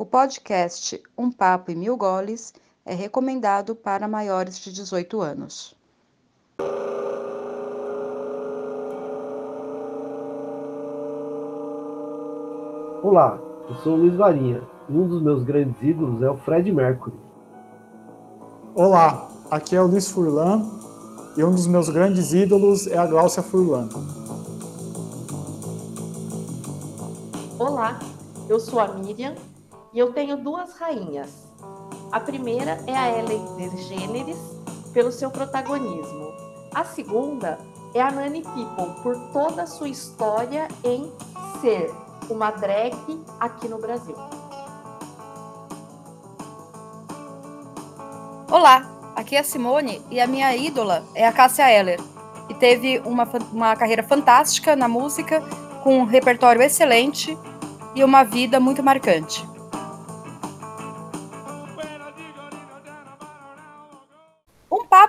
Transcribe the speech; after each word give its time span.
O 0.00 0.06
podcast 0.06 0.98
Um 1.14 1.30
Papo 1.30 1.70
e 1.70 1.74
Mil 1.74 1.94
Goles 1.94 2.54
é 2.86 2.94
recomendado 2.94 3.74
para 3.74 4.08
maiores 4.08 4.58
de 4.58 4.72
18 4.72 5.20
anos. 5.20 5.76
Olá, 13.02 13.38
eu 13.68 13.74
sou 13.82 13.92
o 13.92 13.96
Luiz 13.96 14.16
Varinha 14.16 14.62
e 14.88 14.92
um 14.94 15.06
dos 15.06 15.20
meus 15.20 15.44
grandes 15.44 15.82
ídolos 15.82 16.22
é 16.22 16.30
o 16.30 16.36
Fred 16.38 16.72
Mercury. 16.72 17.20
Olá, 18.74 19.28
aqui 19.50 19.76
é 19.76 19.82
o 19.82 19.86
Luiz 19.86 20.10
Furlan 20.10 20.62
e 21.36 21.44
um 21.44 21.50
dos 21.50 21.66
meus 21.66 21.90
grandes 21.90 22.32
ídolos 22.32 22.86
é 22.86 22.96
a 22.96 23.06
Gláucia 23.06 23.42
Furlan. 23.42 23.90
Olá, 27.58 27.98
eu 28.48 28.58
sou 28.58 28.80
a 28.80 28.88
Miriam 28.94 29.34
e 29.92 29.98
eu 29.98 30.12
tenho 30.12 30.36
duas 30.36 30.76
rainhas. 30.78 31.30
A 32.12 32.20
primeira 32.20 32.78
é 32.86 32.96
a 32.96 33.18
Ellen 33.18 33.44
DeGeneres, 33.56 34.38
pelo 34.92 35.12
seu 35.12 35.30
protagonismo. 35.30 36.32
A 36.74 36.84
segunda 36.84 37.58
é 37.94 38.00
a 38.00 38.10
Nani 38.10 38.42
People, 38.42 39.02
por 39.02 39.16
toda 39.32 39.62
a 39.62 39.66
sua 39.66 39.88
história 39.88 40.68
em 40.84 41.12
ser 41.60 41.92
uma 42.28 42.50
drag 42.50 42.94
aqui 43.38 43.68
no 43.68 43.78
Brasil. 43.78 44.14
Olá, 48.50 49.12
aqui 49.14 49.36
é 49.36 49.40
a 49.40 49.44
Simone 49.44 50.02
e 50.10 50.20
a 50.20 50.26
minha 50.26 50.54
ídola 50.56 51.04
é 51.14 51.26
a 51.26 51.32
Cássia 51.32 51.70
Eller, 51.70 52.00
que 52.48 52.54
teve 52.54 53.00
uma, 53.00 53.24
uma 53.52 53.76
carreira 53.76 54.02
fantástica 54.02 54.74
na 54.74 54.88
música, 54.88 55.40
com 55.82 55.98
um 55.98 56.04
repertório 56.04 56.62
excelente 56.62 57.36
e 57.94 58.04
uma 58.04 58.24
vida 58.24 58.58
muito 58.60 58.82
marcante. 58.82 59.49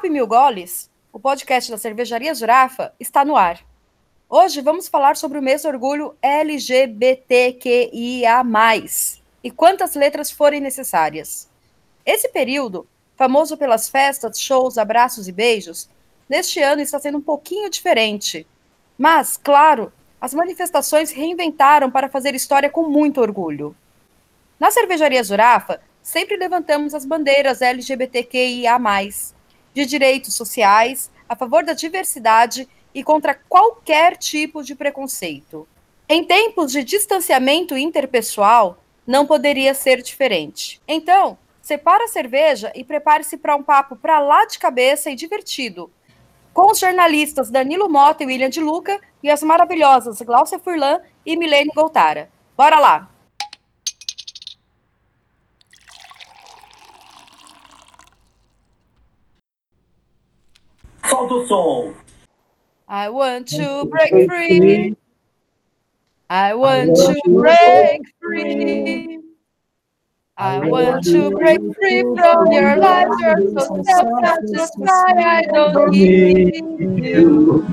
Papo 0.02 0.12
Mil 0.12 0.26
Goles, 0.26 0.90
o 1.14 1.20
podcast 1.20 1.70
da 1.70 1.78
Cervejaria 1.78 2.34
Jurafa, 2.34 2.92
está 3.00 3.24
no 3.24 3.36
ar. 3.36 3.60
Hoje 4.28 4.60
vamos 4.60 4.88
falar 4.88 5.16
sobre 5.16 5.38
o 5.38 5.44
mês 5.44 5.62
do 5.62 5.68
orgulho 5.68 6.16
LGBTQIA+, 6.24 7.62
e 9.44 9.52
quantas 9.52 9.94
letras 9.94 10.32
forem 10.32 10.60
necessárias. 10.60 11.48
Esse 12.04 12.30
período, 12.30 12.88
famoso 13.16 13.56
pelas 13.56 13.90
festas, 13.90 14.42
shows, 14.42 14.80
abraços 14.80 15.28
e 15.28 15.32
beijos, 15.32 15.88
neste 16.28 16.60
ano 16.60 16.82
está 16.82 17.00
sendo 17.00 17.20
um 17.20 17.22
pouquinho 17.22 17.70
diferente. 17.70 18.48
Mas, 18.98 19.38
claro, 19.38 19.94
as 20.20 20.34
manifestações 20.34 21.12
reinventaram 21.12 21.92
para 21.92 22.10
fazer 22.10 22.34
história 22.34 22.72
com 22.72 22.90
muito 22.90 23.22
orgulho. 23.22 23.76
Na 24.60 24.72
Cervejaria 24.72 25.24
Jurafa, 25.24 25.80
sempre 26.02 26.38
levantamos 26.38 26.96
as 26.96 27.06
bandeiras 27.06 27.62
LGBTQIA+, 27.62 28.80
de 29.74 29.86
direitos 29.86 30.34
sociais, 30.34 31.12
a 31.28 31.36
favor 31.36 31.64
da 31.64 31.74
diversidade 31.74 32.68
e 32.94 33.04
contra 33.04 33.34
qualquer 33.34 34.18
tipo 34.18 34.64
de 34.64 34.76
preconceito. 34.76 35.68
Em 36.08 36.24
tempos 36.24 36.72
de 36.72 36.84
distanciamento 36.84 37.78
interpessoal, 37.78 38.78
não 39.08 39.26
poderia 39.26 39.74
ser 39.74 40.02
diferente. 40.02 40.82
Então, 40.88 41.38
separa 41.62 42.06
a 42.06 42.08
cerveja 42.08 42.72
e 42.76 42.84
prepare-se 42.84 43.38
para 43.38 43.56
um 43.56 43.64
papo 43.64 43.96
para 43.96 44.20
lá 44.20 44.46
de 44.46 44.60
cabeça 44.60 45.10
e 45.10 45.16
divertido, 45.16 45.92
com 46.54 46.72
os 46.72 46.80
jornalistas 46.80 47.50
Danilo 47.50 47.90
Mota 47.90 48.24
e 48.24 48.26
William 48.26 48.50
de 48.50 48.60
Luca 48.60 49.00
e 49.24 49.30
as 49.30 49.42
maravilhosas 49.42 50.22
Glaucia 50.22 50.60
Furlan 50.60 51.00
e 51.26 51.38
Milene 51.38 51.72
Goltara. 51.74 52.30
Bora 52.58 52.80
lá! 52.80 53.11
Solta 61.12 61.36
o 61.36 61.46
som. 61.46 61.94
I 62.88 63.10
want 63.10 63.48
to 63.50 63.86
break 63.86 64.30
free. 64.30 64.96
I 66.30 66.54
want 66.54 66.96
to 66.96 67.22
break 67.26 68.02
free. 68.22 69.20
I 70.38 70.60
want 70.60 71.04
to 71.04 71.32
break 71.32 71.60
free 71.76 72.02
from 72.16 72.52
your 72.54 72.78
life. 72.78 73.10
You're 73.20 73.60
so 73.60 73.84
self-satisfied. 73.84 75.18
I 75.18 75.42
don't 75.52 75.92
need 75.92 77.04
you. 77.04 77.68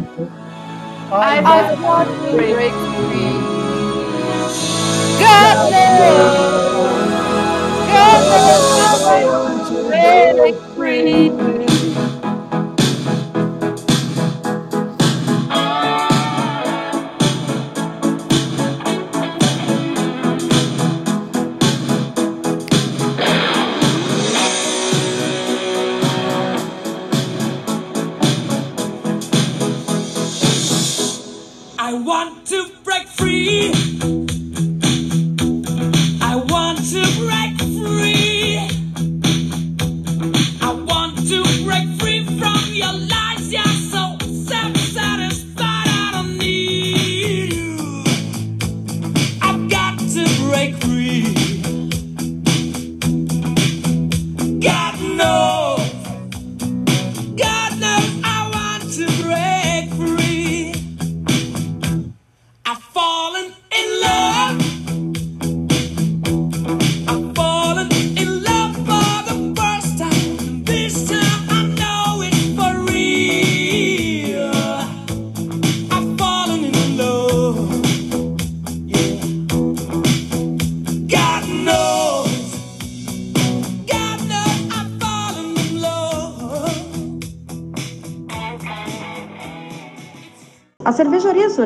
I 1.12 1.40
just 1.40 1.80
want 1.80 2.08
to 2.08 2.36
break 2.36 2.72
free. 2.72 3.38
God 5.22 5.70
knows. 5.70 6.58
God 7.86 8.20
knows 8.30 9.02
I 9.06 9.24
want 9.26 9.68
to 9.68 9.74
break 9.86 10.56
free. 10.74 11.67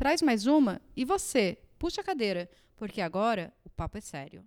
traz 0.00 0.22
mais 0.22 0.46
uma 0.46 0.80
e 0.96 1.04
você, 1.04 1.58
puxa 1.78 2.00
a 2.00 2.04
cadeira, 2.04 2.48
porque 2.74 3.02
agora 3.02 3.52
o 3.62 3.68
papo 3.68 3.98
é 3.98 4.00
sério. 4.00 4.42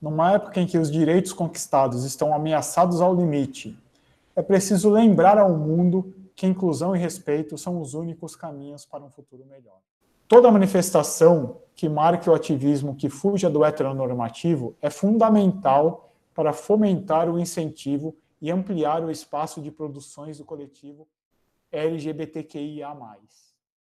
Numa 0.00 0.34
época 0.34 0.60
em 0.60 0.68
que 0.68 0.78
os 0.78 0.88
direitos 0.88 1.32
conquistados 1.32 2.04
estão 2.04 2.32
ameaçados 2.32 3.00
ao 3.00 3.12
limite, 3.12 3.76
é 4.36 4.40
preciso 4.40 4.88
lembrar 4.88 5.36
ao 5.36 5.58
mundo 5.58 6.14
que 6.36 6.46
inclusão 6.46 6.94
e 6.94 6.98
respeito 7.00 7.58
são 7.58 7.80
os 7.80 7.92
únicos 7.92 8.36
caminhos 8.36 8.86
para 8.86 9.02
um 9.02 9.10
futuro 9.10 9.44
melhor. 9.46 9.80
Toda 10.28 10.52
manifestação 10.52 11.56
que 11.74 11.88
marque 11.88 12.30
o 12.30 12.34
ativismo 12.34 12.94
que 12.94 13.10
fuja 13.10 13.50
do 13.50 13.64
heteronormativo 13.64 14.76
é 14.80 14.90
fundamental 14.90 16.14
para 16.32 16.52
fomentar 16.52 17.28
o 17.28 17.36
incentivo 17.36 18.14
e 18.40 18.48
ampliar 18.48 19.02
o 19.02 19.10
espaço 19.10 19.60
de 19.60 19.72
produções 19.72 20.38
do 20.38 20.44
coletivo 20.44 21.04
LGBTQIA+. 21.72 22.94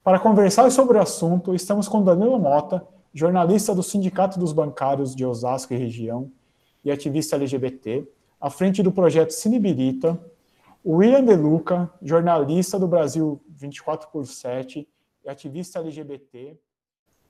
Para 0.06 0.20
conversar 0.20 0.70
sobre 0.70 0.98
o 0.98 1.00
assunto, 1.00 1.52
estamos 1.52 1.88
com 1.88 2.00
Danilo 2.00 2.38
Mota, 2.38 2.86
jornalista 3.12 3.74
do 3.74 3.82
Sindicato 3.82 4.38
dos 4.38 4.52
Bancários 4.52 5.16
de 5.16 5.26
Osasco 5.26 5.74
e 5.74 5.76
região 5.76 6.30
e 6.84 6.92
ativista 6.92 7.34
LGBT, 7.34 8.06
à 8.40 8.48
frente 8.48 8.84
do 8.84 8.92
projeto 8.92 9.32
Cinebirita, 9.32 10.16
William 10.86 11.24
De 11.24 11.34
Luca, 11.34 11.90
jornalista 12.00 12.78
do 12.78 12.86
Brasil 12.86 13.42
24 13.48 14.08
por 14.12 14.24
7 14.24 14.88
e 15.24 15.28
ativista 15.28 15.80
LGBT, 15.80 16.56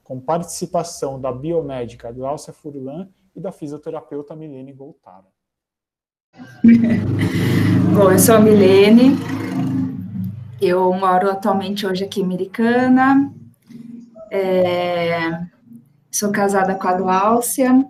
com 0.05 0.21
participação 0.21 1.19
da 1.19 1.33
biomédica 1.33 2.13
Glaucia 2.13 2.53
Furlan 2.53 3.09
e 3.35 3.41
da 3.41 3.53
fisioterapeuta 3.53 4.37
Milene 4.37 4.75
Goltara. 4.75 5.25
Bom, 7.97 8.13
eu 8.13 8.19
sou 8.19 8.35
a 8.35 8.39
Milene, 8.39 9.17
eu 10.61 10.93
moro 10.93 11.31
atualmente 11.31 11.87
hoje 11.87 12.05
aqui 12.05 12.21
em 12.21 12.25
Americana, 12.25 13.33
é, 14.31 15.41
sou 16.11 16.33
casada 16.33 16.75
com 16.75 16.89
a 16.89 16.95
Gláucia, 16.95 17.85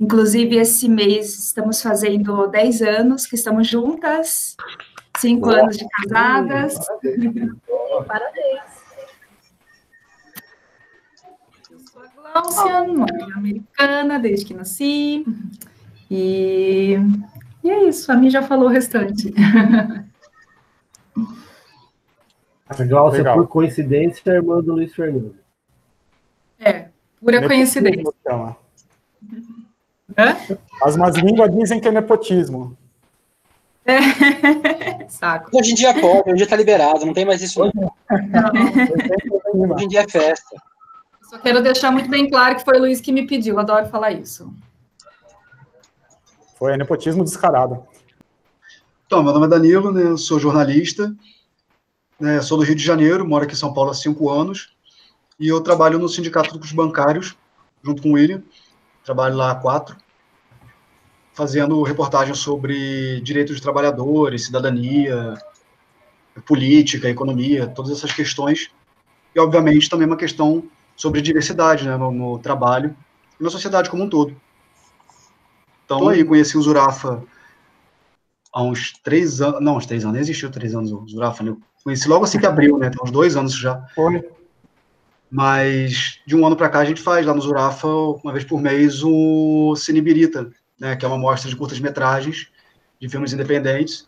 inclusive 0.00 0.56
esse 0.56 0.88
mês 0.88 1.38
estamos 1.38 1.80
fazendo 1.80 2.46
10 2.48 2.82
anos 2.82 3.26
que 3.26 3.36
estamos 3.36 3.68
juntas, 3.68 4.56
5 5.18 5.50
anos 5.50 5.76
de 5.76 5.86
casadas. 5.88 6.78
Parabéns. 8.06 8.62
Eu 11.70 11.78
sou 11.78 12.02
a 12.02 12.32
Gláucia, 12.32 12.84
moro 12.84 13.34
Americana 13.34 14.18
desde 14.18 14.46
que 14.46 14.54
nasci, 14.54 15.24
e, 16.10 16.96
e 17.62 17.70
é 17.70 17.84
isso, 17.88 18.10
a 18.10 18.16
mim 18.16 18.28
já 18.28 18.42
falou 18.42 18.66
o 18.66 18.72
restante. 18.72 19.32
A 22.68 22.84
Glaucia, 22.84 23.18
Legal. 23.18 23.36
por 23.36 23.48
coincidência, 23.48 24.22
é 24.26 24.32
a 24.32 24.36
irmã 24.36 24.62
do 24.62 24.72
Luiz 24.72 24.94
Fernando. 24.94 25.34
É, 26.58 26.86
pura 27.20 27.46
coincidência. 27.46 27.98
Nepotismo, 27.98 28.14
chama. 28.26 28.56
Hã? 30.16 30.36
As 30.82 30.96
más 30.96 31.16
línguas 31.16 31.54
dizem 31.54 31.80
que 31.80 31.88
é 31.88 31.90
nepotismo. 31.90 32.76
Saco. 35.08 35.50
Hoje 35.56 35.72
em 35.72 35.74
dia 35.74 35.92
pode, 35.92 36.20
hoje 36.20 36.30
em 36.30 36.34
dia 36.36 36.46
tá 36.46 36.56
liberado, 36.56 37.04
não 37.04 37.12
tem 37.12 37.24
mais 37.24 37.42
isso. 37.42 37.60
Não. 37.60 37.72
Não, 37.74 39.74
Hoje 39.74 39.84
em 39.84 39.88
dia 39.88 40.02
é 40.02 40.08
festa. 40.08 40.56
só 41.22 41.38
quero 41.38 41.62
deixar 41.62 41.90
muito 41.90 42.08
bem 42.08 42.30
claro 42.30 42.56
que 42.56 42.64
foi 42.64 42.76
o 42.76 42.80
Luiz 42.80 43.00
que 43.00 43.12
me 43.12 43.26
pediu, 43.26 43.58
adoro 43.58 43.86
falar 43.86 44.12
isso. 44.12 44.52
Foi 46.56 46.76
nepotismo 46.76 47.24
descarado. 47.24 47.84
Então, 49.06 49.22
meu 49.22 49.32
nome 49.32 49.46
é 49.46 49.48
Danilo, 49.48 49.92
né? 49.92 50.04
eu 50.04 50.16
sou 50.16 50.38
jornalista, 50.38 51.14
né? 52.22 52.40
sou 52.40 52.56
do 52.56 52.64
Rio 52.64 52.76
de 52.76 52.84
Janeiro, 52.84 53.26
moro 53.26 53.44
aqui 53.44 53.54
em 53.54 53.56
São 53.56 53.74
Paulo 53.74 53.90
há 53.90 53.94
cinco 53.94 54.30
anos, 54.30 54.72
e 55.38 55.48
eu 55.48 55.60
trabalho 55.60 55.98
no 55.98 56.08
Sindicato 56.08 56.56
dos 56.56 56.72
Bancários, 56.72 57.36
junto 57.82 58.00
com 58.00 58.10
o 58.10 58.12
William, 58.12 58.42
trabalho 59.04 59.36
lá 59.36 59.50
há 59.50 59.54
quatro, 59.56 59.96
fazendo 61.34 61.82
reportagens 61.82 62.38
sobre 62.38 63.20
direitos 63.22 63.56
de 63.56 63.62
trabalhadores, 63.62 64.44
cidadania, 64.44 65.34
política, 66.46 67.08
economia, 67.08 67.66
todas 67.66 67.90
essas 67.90 68.12
questões, 68.12 68.70
e 69.34 69.40
obviamente 69.40 69.90
também 69.90 70.06
uma 70.06 70.16
questão 70.16 70.62
sobre 70.94 71.20
diversidade 71.20 71.88
né? 71.88 71.96
no, 71.96 72.12
no 72.12 72.38
trabalho 72.38 72.96
e 73.40 73.42
na 73.42 73.50
sociedade 73.50 73.90
como 73.90 74.04
um 74.04 74.08
todo. 74.08 74.36
Então, 75.84 76.08
aí 76.08 76.24
conheci 76.24 76.56
o 76.56 76.62
Zurafa 76.62 77.24
há 78.52 78.62
uns 78.62 78.92
três 79.02 79.40
anos, 79.40 79.60
não, 79.60 79.76
uns 79.76 79.86
três 79.86 80.04
anos, 80.04 80.14
nem 80.14 80.22
existiu 80.22 80.50
três 80.50 80.72
anos 80.72 80.92
o 80.92 81.04
Zurafa, 81.08 81.42
né? 81.42 81.56
Conheci 81.84 82.08
logo 82.08 82.24
assim 82.24 82.38
que 82.38 82.46
abriu, 82.46 82.78
né? 82.78 82.90
Tem 82.90 83.02
uns 83.02 83.10
dois 83.10 83.36
anos 83.36 83.54
já. 83.54 83.84
Foi. 83.94 84.28
Mas 85.30 86.20
de 86.26 86.36
um 86.36 86.46
ano 86.46 86.56
para 86.56 86.68
cá 86.68 86.80
a 86.80 86.84
gente 86.84 87.00
faz 87.00 87.26
lá 87.26 87.34
no 87.34 87.40
Zurafa, 87.40 87.88
uma 87.88 88.32
vez 88.32 88.44
por 88.44 88.60
mês, 88.60 89.02
o 89.02 89.74
Cinebirita, 89.76 90.50
né? 90.78 90.94
Que 90.94 91.04
é 91.04 91.08
uma 91.08 91.18
mostra 91.18 91.48
de 91.48 91.56
curtas-metragens 91.56 92.52
de 93.02 93.08
filmes 93.08 93.32
independentes, 93.32 94.06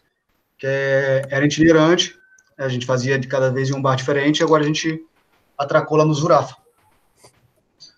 que 0.56 0.68
é, 0.68 1.22
era 1.28 1.44
itinerante, 1.44 2.16
né, 2.56 2.64
a 2.64 2.68
gente 2.68 2.86
fazia 2.86 3.18
de 3.18 3.26
cada 3.26 3.50
vez 3.50 3.68
em 3.68 3.74
um 3.74 3.82
bar 3.82 3.96
diferente, 3.96 4.38
e 4.38 4.44
agora 4.44 4.62
a 4.62 4.66
gente 4.66 5.04
atracou 5.58 5.98
lá 5.98 6.04
no 6.04 6.14
Zurafa. 6.14 6.56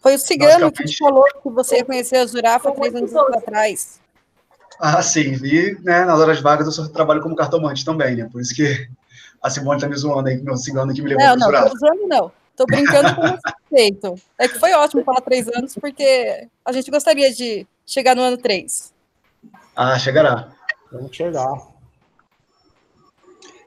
Foi 0.01 0.15
o 0.15 0.19
cigano 0.19 0.73
que 0.73 0.85
te 0.85 0.97
falou 0.97 1.27
que 1.43 1.51
você 1.51 1.77
ia 1.77 1.85
conhecer 1.85 2.17
a 2.17 2.25
Zurafa 2.25 2.73
três 2.73 2.95
anos 2.95 3.15
atrás. 3.15 4.01
Ah, 4.81 5.03
sim, 5.03 5.35
e 5.45 5.77
né, 5.83 6.07
nas 6.07 6.19
horas 6.19 6.41
vagas 6.41 6.67
eu 6.67 6.73
só 6.73 6.89
trabalho 6.89 7.21
como 7.21 7.37
cartomante 7.37 7.85
também, 7.85 8.17
né? 8.17 8.29
Por 8.33 8.41
isso 8.41 8.55
que 8.55 8.89
a 9.43 9.51
Simone 9.51 9.81
tá 9.81 9.89
me 9.89 9.97
zoando 9.97 10.29
aí, 10.29 10.37
meu 10.43 10.57
cigano 10.57 10.93
que 10.93 11.03
me 11.03 11.11
levou 11.11 11.25
Não, 11.25 11.33
pro 11.33 11.41
não, 11.41 11.47
Zurafa. 11.47 11.69
tô 11.69 11.75
usando 11.75 12.09
não. 12.09 12.33
Tô 12.57 12.65
brincando 12.67 13.15
com 13.15 13.21
o 13.27 13.39
respeito. 13.71 14.15
É 14.39 14.49
que 14.49 14.59
foi 14.59 14.73
ótimo 14.73 15.05
falar 15.05 15.21
três 15.21 15.47
anos, 15.49 15.75
porque 15.75 16.49
a 16.65 16.73
gente 16.73 16.91
gostaria 16.91 17.33
de 17.33 17.67
chegar 17.87 18.17
no 18.17 18.23
ano 18.23 18.39
três. 18.39 18.93
Ah, 19.75 19.99
chegará. 19.99 20.49
Vamos 20.91 21.15
chegar. 21.15 21.53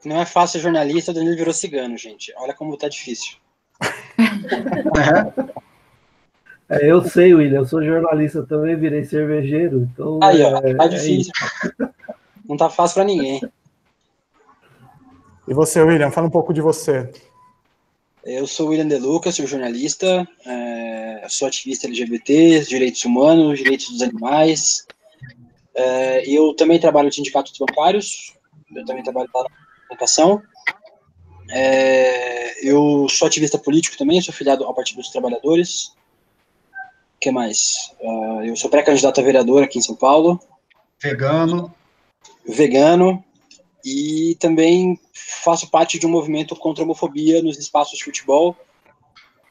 Não 0.04 0.20
é 0.20 0.26
fácil 0.26 0.58
ser 0.58 0.64
jornalista, 0.64 1.12
o 1.12 1.14
Danilo 1.14 1.36
virou 1.36 1.52
cigano, 1.52 1.96
gente. 1.96 2.32
Olha 2.36 2.54
como 2.54 2.76
tá 2.76 2.88
difícil. 2.88 3.36
É, 6.72 6.88
eu 6.88 7.02
sei, 7.02 7.34
William, 7.34 7.58
eu 7.58 7.66
sou 7.66 7.82
jornalista 7.82 8.44
também, 8.46 8.76
virei 8.76 9.04
cervejeiro, 9.04 9.88
então. 9.92 10.20
Aí, 10.22 10.40
ó, 10.40 10.58
é, 10.58 10.72
tá 10.74 10.84
é 10.84 10.88
difícil. 10.88 11.32
Não 12.48 12.56
tá 12.56 12.70
fácil 12.70 12.94
pra 12.94 13.04
ninguém. 13.04 13.40
E 15.48 15.54
você, 15.54 15.80
William, 15.82 16.10
fala 16.10 16.26
um 16.26 16.30
pouco 16.30 16.52
de 16.52 16.60
você. 16.60 17.10
Eu 18.24 18.46
sou 18.46 18.66
o 18.66 18.70
William 18.70 18.86
De 18.86 18.98
Luca, 18.98 19.32
sou 19.32 19.46
jornalista, 19.46 20.28
é, 20.44 21.26
sou 21.28 21.48
ativista 21.48 21.86
LGBT, 21.86 22.60
direitos 22.60 23.04
humanos, 23.04 23.58
direitos 23.58 23.88
dos 23.90 24.02
animais. 24.02 24.86
É, 25.74 26.28
eu 26.28 26.54
também 26.54 26.78
trabalho 26.78 27.06
no 27.06 27.12
Sindicato 27.12 27.50
dos 27.50 27.58
Bancários, 27.58 28.34
eu 28.74 28.84
também 28.84 29.02
trabalho 29.02 29.28
lá 29.34 29.42
na 29.42 29.48
representação. 29.82 30.42
É, 31.50 32.68
eu 32.68 33.06
sou 33.08 33.26
ativista 33.26 33.58
político 33.58 33.96
também, 33.96 34.20
sou 34.20 34.34
filiado 34.34 34.64
ao 34.64 34.74
Partido 34.74 34.98
dos 34.98 35.10
Trabalhadores. 35.10 35.94
O 37.16 37.20
que 37.20 37.30
mais? 37.30 37.92
Ah, 38.02 38.42
eu 38.44 38.54
sou 38.56 38.70
pré-candidato 38.70 39.20
a 39.20 39.24
vereador 39.24 39.62
aqui 39.62 39.78
em 39.78 39.82
São 39.82 39.96
Paulo. 39.96 40.40
Vegano. 41.02 41.74
Vegano. 42.46 43.24
E 43.84 44.36
também 44.38 44.98
faço 45.12 45.70
parte 45.70 45.98
de 45.98 46.06
um 46.06 46.10
movimento 46.10 46.54
contra 46.54 46.82
a 46.82 46.84
homofobia 46.84 47.42
nos 47.42 47.58
espaços 47.58 47.98
de 47.98 48.04
futebol. 48.04 48.56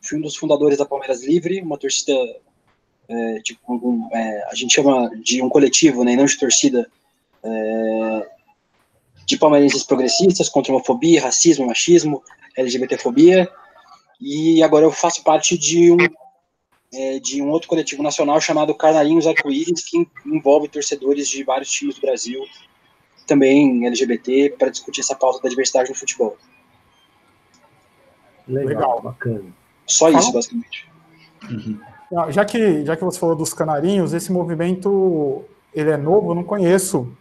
Fui 0.01 0.17
um 0.17 0.21
dos 0.21 0.35
fundadores 0.35 0.77
da 0.77 0.85
Palmeiras 0.85 1.23
Livre, 1.23 1.61
uma 1.61 1.77
torcida, 1.77 2.13
é, 3.07 3.41
tipo, 3.41 3.59
um- 3.73 4.07
é, 4.13 4.47
a 4.49 4.55
gente 4.55 4.73
chama 4.73 5.09
de 5.23 5.41
um 5.41 5.49
coletivo, 5.49 6.03
né, 6.03 6.15
não 6.15 6.25
de 6.25 6.37
torcida, 6.37 6.89
é, 7.43 8.29
de 9.25 9.37
palmeirenses 9.37 9.83
progressistas 9.83 10.49
contra 10.49 10.73
homofobia, 10.73 11.21
racismo, 11.21 11.67
machismo, 11.67 12.23
LGBTfobia. 12.55 13.49
E 14.19 14.61
agora 14.63 14.85
eu 14.85 14.91
faço 14.91 15.23
parte 15.23 15.57
de 15.57 15.91
um, 15.91 15.97
é, 16.93 17.19
de 17.19 17.41
um 17.41 17.49
outro 17.49 17.67
coletivo 17.69 18.03
nacional 18.03 18.39
chamado 18.41 18.75
Carnarinhos 18.75 19.27
Arco-Íris, 19.27 19.83
que 19.83 20.07
envolve 20.25 20.67
torcedores 20.67 21.27
de 21.29 21.43
vários 21.43 21.71
times 21.71 21.95
do 21.95 22.01
Brasil, 22.01 22.43
também 23.29 23.85
LGBT, 23.87 24.55
para 24.59 24.69
discutir 24.69 24.99
essa 25.01 25.15
pauta 25.15 25.41
da 25.41 25.47
diversidade 25.49 25.89
no 25.89 25.95
futebol. 25.95 26.37
Legal, 28.47 28.67
Legal. 28.67 29.01
bacana. 29.01 29.43
Só 29.87 30.09
isso, 30.09 30.31
basicamente. 30.33 30.87
Ah, 32.15 32.31
Já 32.31 32.43
que, 32.43 32.83
já 32.85 32.95
que 32.97 33.03
você 33.03 33.19
falou 33.19 33.35
dos 33.35 33.53
canarinhos, 33.53 34.13
esse 34.13 34.31
movimento, 34.31 35.43
ele 35.73 35.91
é 35.91 35.97
novo, 35.97 36.31
eu 36.31 36.35
não 36.35 36.43
conheço. 36.43 37.11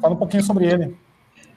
Fala 0.00 0.14
um 0.14 0.18
pouquinho 0.18 0.42
sobre 0.42 0.66
ele. 0.66 0.94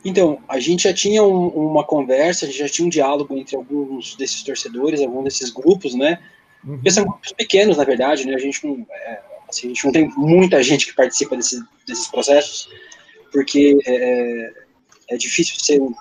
Então, 0.04 0.40
a 0.48 0.60
gente 0.60 0.84
já 0.84 0.94
tinha 0.94 1.24
um- 1.24 1.48
uma 1.48 1.84
conversa, 1.84 2.46
a 2.46 2.48
gente 2.48 2.60
já 2.60 2.70
tinha 2.70 2.86
um 2.86 2.90
diálogo 2.90 3.36
entre 3.36 3.56
alguns 3.56 4.16
desses 4.16 4.44
torcedores, 4.44 5.02
alguns 5.02 5.24
desses 5.26 5.50
grupos, 5.50 5.96
né? 5.96 6.20
Uhum. 6.64 6.76
Porque 6.76 6.92
são 6.92 7.04
grupos 7.06 7.34
pequenos, 7.34 7.78
na 7.78 7.84
verdade, 7.84 8.26
né? 8.26 8.36
A 8.36 8.40
gente 8.40 8.66
não, 8.66 8.86
é, 8.90 9.22
assim, 9.50 9.66
a 9.68 9.70
gente 9.70 9.84
não 9.86 9.92
tem 9.92 10.08
muita 10.16 10.62
gente 10.62 10.86
que 10.86 10.94
participa 10.94 11.36
desses, 11.36 11.62
desses 11.88 12.08
processos, 12.08 12.70
porque 13.36 13.78
é, 13.86 14.54
é 15.10 15.18
difícil 15.18 15.58
ser 15.60 15.82
um, 15.82 15.94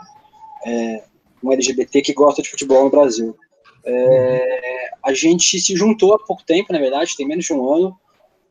é, 0.64 1.02
um 1.42 1.52
LGBT 1.52 2.00
que 2.00 2.12
gosta 2.12 2.40
de 2.40 2.48
futebol 2.48 2.84
no 2.84 2.90
Brasil. 2.90 3.36
É, 3.84 4.90
a 5.02 5.12
gente 5.12 5.60
se 5.60 5.74
juntou 5.74 6.14
há 6.14 6.18
pouco 6.20 6.44
tempo, 6.44 6.72
na 6.72 6.78
verdade, 6.78 7.16
tem 7.16 7.26
menos 7.26 7.44
de 7.44 7.52
um 7.52 7.68
ano, 7.68 7.98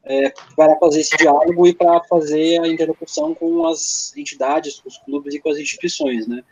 é, 0.04 0.34
para 0.54 0.76
fazer 0.76 1.00
esse 1.00 1.16
diálogo 1.16 1.66
e 1.66 1.74
para 1.74 2.04
fazer 2.04 2.60
a 2.60 2.68
interlocução 2.68 3.34
com 3.34 3.66
as 3.66 4.14
entidades, 4.18 4.82
com 4.82 4.90
os 4.90 4.98
clubes 4.98 5.34
e 5.34 5.40
com 5.40 5.50
as 5.50 5.58
instituições, 5.58 6.28
né? 6.28 6.44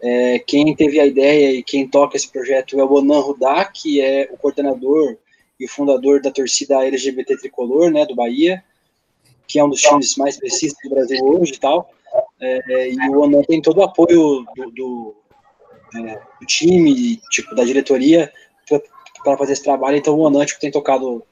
É, 0.00 0.38
quem 0.38 0.72
teve 0.76 1.00
a 1.00 1.06
ideia 1.06 1.50
e 1.50 1.64
quem 1.64 1.88
toca 1.88 2.16
esse 2.16 2.30
projeto 2.30 2.78
é 2.78 2.84
o 2.84 2.92
Onan 2.92 3.18
Rudá, 3.18 3.64
que 3.64 4.00
é 4.00 4.28
o 4.30 4.36
coordenador 4.36 5.16
e 5.58 5.66
fundador 5.66 6.22
da 6.22 6.30
torcida 6.30 6.86
LGBT 6.86 7.38
Tricolor, 7.38 7.90
né, 7.90 8.06
do 8.06 8.14
Bahia, 8.14 8.62
que 9.46 9.58
é 9.58 9.64
um 9.64 9.68
dos 9.68 9.80
times 9.80 10.16
mais 10.16 10.36
precisos 10.36 10.76
do 10.82 10.90
Brasil 10.90 11.24
hoje 11.24 11.54
e 11.54 11.58
tal. 11.58 11.90
É, 12.40 12.90
e 12.90 13.10
o 13.10 13.20
Onan 13.20 13.42
tem 13.42 13.62
todo 13.62 13.78
o 13.78 13.82
apoio 13.82 14.44
do, 14.54 14.70
do, 14.70 15.16
é, 15.94 16.20
do 16.40 16.46
time, 16.46 17.20
tipo, 17.30 17.54
da 17.54 17.64
diretoria, 17.64 18.32
para 19.22 19.36
fazer 19.36 19.54
esse 19.54 19.62
trabalho. 19.62 19.96
Então, 19.96 20.14
o 20.14 20.26
Anântico 20.26 20.60
tem 20.60 20.70
tocado 20.70 21.22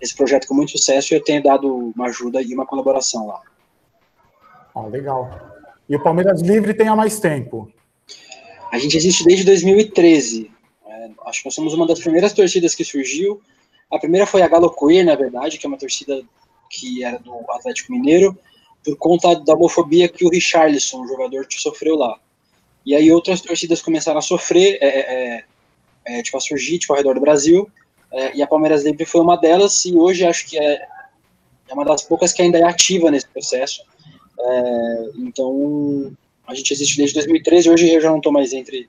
esse 0.00 0.14
projeto 0.14 0.46
com 0.46 0.54
muito 0.54 0.72
sucesso 0.72 1.12
e 1.12 1.16
eu 1.16 1.22
tenho 1.22 1.42
dado 1.42 1.92
uma 1.94 2.06
ajuda 2.06 2.42
e 2.42 2.54
uma 2.54 2.66
colaboração 2.66 3.26
lá. 3.26 3.40
Ah, 4.74 4.86
legal. 4.86 5.30
E 5.88 5.94
o 5.94 6.02
Palmeiras 6.02 6.40
Livre 6.40 6.74
tem 6.74 6.88
há 6.88 6.96
mais 6.96 7.20
tempo? 7.20 7.70
A 8.72 8.78
gente 8.78 8.96
existe 8.96 9.24
desde 9.24 9.44
2013. 9.44 10.50
É, 10.86 11.10
acho 11.26 11.40
que 11.40 11.46
nós 11.46 11.54
somos 11.54 11.74
uma 11.74 11.86
das 11.86 12.00
primeiras 12.00 12.32
torcidas 12.32 12.74
que 12.74 12.84
surgiu. 12.84 13.40
A 13.90 13.98
primeira 13.98 14.26
foi 14.26 14.42
a 14.42 14.48
Galo 14.48 14.74
Queer, 14.74 15.04
na 15.04 15.14
verdade, 15.14 15.58
que 15.58 15.66
é 15.66 15.68
uma 15.68 15.78
torcida 15.78 16.22
que 16.74 17.04
era 17.04 17.18
do 17.18 17.32
Atlético 17.50 17.92
Mineiro, 17.92 18.36
por 18.84 18.96
conta 18.96 19.34
da 19.34 19.54
homofobia 19.54 20.08
que 20.08 20.24
o 20.24 20.28
Richarlison, 20.28 21.02
o 21.02 21.08
jogador, 21.08 21.46
sofreu 21.50 21.96
lá. 21.96 22.18
E 22.84 22.94
aí 22.94 23.10
outras 23.10 23.40
torcidas 23.40 23.80
começaram 23.80 24.18
a 24.18 24.22
sofrer, 24.22 24.78
é, 24.80 24.88
é, 24.88 25.44
é, 26.06 26.22
tipo, 26.22 26.36
a 26.36 26.40
surgir 26.40 26.78
tipo, 26.78 26.92
ao 26.92 26.98
redor 26.98 27.14
do 27.14 27.20
Brasil, 27.20 27.70
é, 28.12 28.36
e 28.36 28.42
a 28.42 28.46
Palmeiras 28.46 28.84
Livre 28.84 29.06
foi 29.06 29.20
uma 29.20 29.36
delas, 29.36 29.84
e 29.84 29.96
hoje 29.96 30.26
acho 30.26 30.46
que 30.46 30.58
é, 30.58 30.86
é 31.68 31.74
uma 31.74 31.84
das 31.84 32.02
poucas 32.02 32.32
que 32.32 32.42
ainda 32.42 32.58
é 32.58 32.64
ativa 32.64 33.10
nesse 33.10 33.28
processo. 33.28 33.82
É, 34.38 35.10
então, 35.16 36.14
a 36.46 36.54
gente 36.54 36.72
existe 36.72 36.96
desde 36.96 37.14
2013, 37.14 37.70
hoje 37.70 37.90
eu 37.90 38.00
já 38.00 38.10
não 38.10 38.18
estou 38.18 38.32
mais 38.32 38.52
entre 38.52 38.88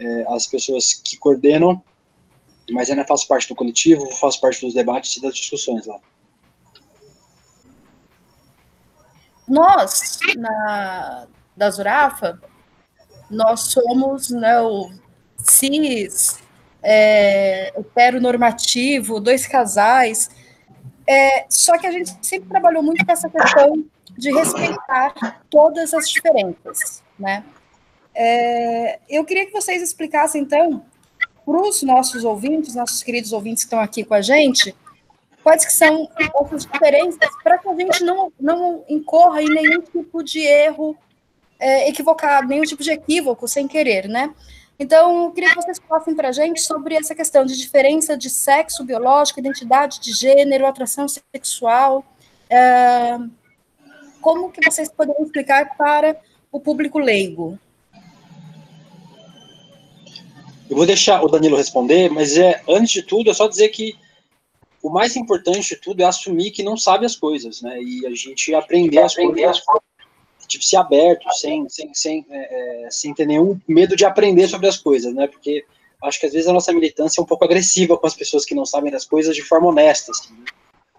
é, 0.00 0.24
as 0.28 0.46
pessoas 0.46 0.92
que 0.92 1.16
coordenam, 1.16 1.80
mas 2.70 2.90
ainda 2.90 3.04
faço 3.04 3.28
parte 3.28 3.48
do 3.48 3.54
coletivo, 3.54 4.10
faço 4.16 4.40
parte 4.40 4.60
dos 4.60 4.74
debates 4.74 5.16
e 5.16 5.22
das 5.22 5.34
discussões 5.34 5.86
lá. 5.86 5.98
Nós, 9.52 10.18
na, 10.34 11.26
da 11.54 11.68
Zurafa, 11.68 12.40
nós 13.28 13.60
somos 13.60 14.30
né, 14.30 14.58
o 14.62 14.90
cis, 15.36 16.38
é, 16.82 17.70
heteronormativo, 17.78 19.20
dois 19.20 19.46
casais, 19.46 20.30
é, 21.06 21.44
só 21.50 21.76
que 21.76 21.86
a 21.86 21.92
gente 21.92 22.16
sempre 22.22 22.48
trabalhou 22.48 22.82
muito 22.82 23.04
com 23.04 23.12
essa 23.12 23.28
questão 23.28 23.84
de 24.16 24.32
respeitar 24.32 25.42
todas 25.50 25.92
as 25.92 26.08
diferenças, 26.08 27.02
né? 27.18 27.44
É, 28.14 29.00
eu 29.06 29.22
queria 29.22 29.44
que 29.44 29.52
vocês 29.52 29.82
explicassem, 29.82 30.40
então, 30.40 30.82
para 31.44 31.60
os 31.60 31.82
nossos 31.82 32.24
ouvintes, 32.24 32.74
nossos 32.74 33.02
queridos 33.02 33.34
ouvintes 33.34 33.64
que 33.64 33.66
estão 33.66 33.80
aqui 33.80 34.02
com 34.02 34.14
a 34.14 34.22
gente, 34.22 34.74
quais 35.42 35.64
que 35.64 35.72
são 35.72 36.08
essas 36.44 36.64
diferenças 36.64 37.30
para 37.42 37.58
que 37.58 37.68
a 37.68 37.74
gente 37.74 38.04
não, 38.04 38.32
não 38.40 38.84
incorra 38.88 39.42
em 39.42 39.48
nenhum 39.48 39.80
tipo 39.80 40.22
de 40.22 40.40
erro 40.40 40.96
é, 41.58 41.88
equivocado, 41.88 42.48
nenhum 42.48 42.62
tipo 42.62 42.82
de 42.82 42.90
equívoco 42.90 43.46
sem 43.46 43.68
querer, 43.68 44.08
né? 44.08 44.34
Então, 44.78 45.26
eu 45.26 45.30
queria 45.30 45.50
que 45.50 45.56
vocês 45.56 45.78
falassem 45.86 46.14
para 46.14 46.30
a 46.30 46.32
gente 46.32 46.60
sobre 46.60 46.96
essa 46.96 47.14
questão 47.14 47.44
de 47.44 47.56
diferença 47.56 48.16
de 48.16 48.28
sexo 48.28 48.84
biológico, 48.84 49.38
identidade 49.38 50.00
de 50.00 50.12
gênero, 50.12 50.66
atração 50.66 51.06
sexual. 51.08 52.04
É, 52.50 53.16
como 54.20 54.50
que 54.50 54.64
vocês 54.68 54.90
poderiam 54.90 55.24
explicar 55.24 55.76
para 55.76 56.16
o 56.50 56.58
público 56.58 56.98
leigo? 56.98 57.58
Eu 60.68 60.76
vou 60.76 60.86
deixar 60.86 61.22
o 61.22 61.28
Danilo 61.28 61.56
responder, 61.56 62.10
mas 62.10 62.36
é 62.36 62.62
antes 62.68 62.90
de 62.90 63.02
tudo 63.02 63.30
é 63.30 63.34
só 63.34 63.46
dizer 63.46 63.68
que 63.68 63.94
o 64.82 64.90
mais 64.90 65.14
importante 65.16 65.74
de 65.74 65.76
tudo 65.76 66.02
é 66.02 66.04
assumir 66.04 66.50
que 66.50 66.62
não 66.62 66.76
sabe 66.76 67.06
as 67.06 67.14
coisas, 67.14 67.62
né? 67.62 67.80
E 67.80 68.04
a 68.04 68.10
gente 68.10 68.52
aprender, 68.54 68.98
aprender 68.98 69.44
as 69.44 69.60
coisas, 69.60 69.82
tipo, 70.48 70.64
ser 70.64 70.76
aberto, 70.76 71.32
sem, 71.34 71.68
sem, 71.68 71.94
sem, 71.94 72.26
é, 72.28 72.88
sem 72.90 73.14
ter 73.14 73.26
nenhum 73.26 73.60
medo 73.66 73.94
de 73.94 74.04
aprender 74.04 74.48
sobre 74.48 74.66
as 74.66 74.76
coisas, 74.76 75.14
né? 75.14 75.28
Porque 75.28 75.64
acho 76.02 76.18
que 76.18 76.26
às 76.26 76.32
vezes 76.32 76.48
a 76.48 76.52
nossa 76.52 76.72
militância 76.72 77.20
é 77.20 77.22
um 77.22 77.26
pouco 77.26 77.44
agressiva 77.44 77.96
com 77.96 78.06
as 78.06 78.14
pessoas 78.14 78.44
que 78.44 78.54
não 78.54 78.66
sabem 78.66 78.90
das 78.90 79.04
coisas 79.04 79.36
de 79.36 79.42
forma 79.42 79.68
honesta, 79.68 80.10
assim, 80.10 80.34
né? 80.34 80.44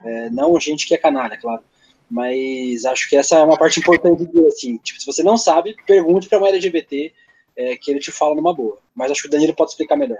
é, 0.04 0.30
não 0.30 0.58
gente 0.60 0.88
que 0.88 0.94
é 0.94 0.98
canalha, 0.98 1.38
claro. 1.38 1.62
Mas 2.10 2.86
acho 2.86 3.10
que 3.10 3.18
essa 3.18 3.38
é 3.38 3.44
uma 3.44 3.58
parte 3.58 3.80
importante 3.80 4.26
de 4.26 4.46
assim, 4.46 4.78
tipo, 4.78 5.00
se 5.00 5.06
você 5.06 5.24
não 5.24 5.36
sabe, 5.36 5.76
pergunte 5.86 6.30
para 6.30 6.38
uma 6.38 6.50
LGBT 6.50 7.12
é, 7.56 7.76
que 7.76 7.92
ele 7.92 8.00
te 8.00 8.12
fala 8.12 8.36
numa 8.36 8.54
boa. 8.54 8.78
Mas 8.96 9.12
acho 9.12 9.24
que 9.24 9.28
o 9.28 9.32
Danilo 9.32 9.56
pode 9.56 9.72
explicar 9.72 9.96
melhor. 9.96 10.20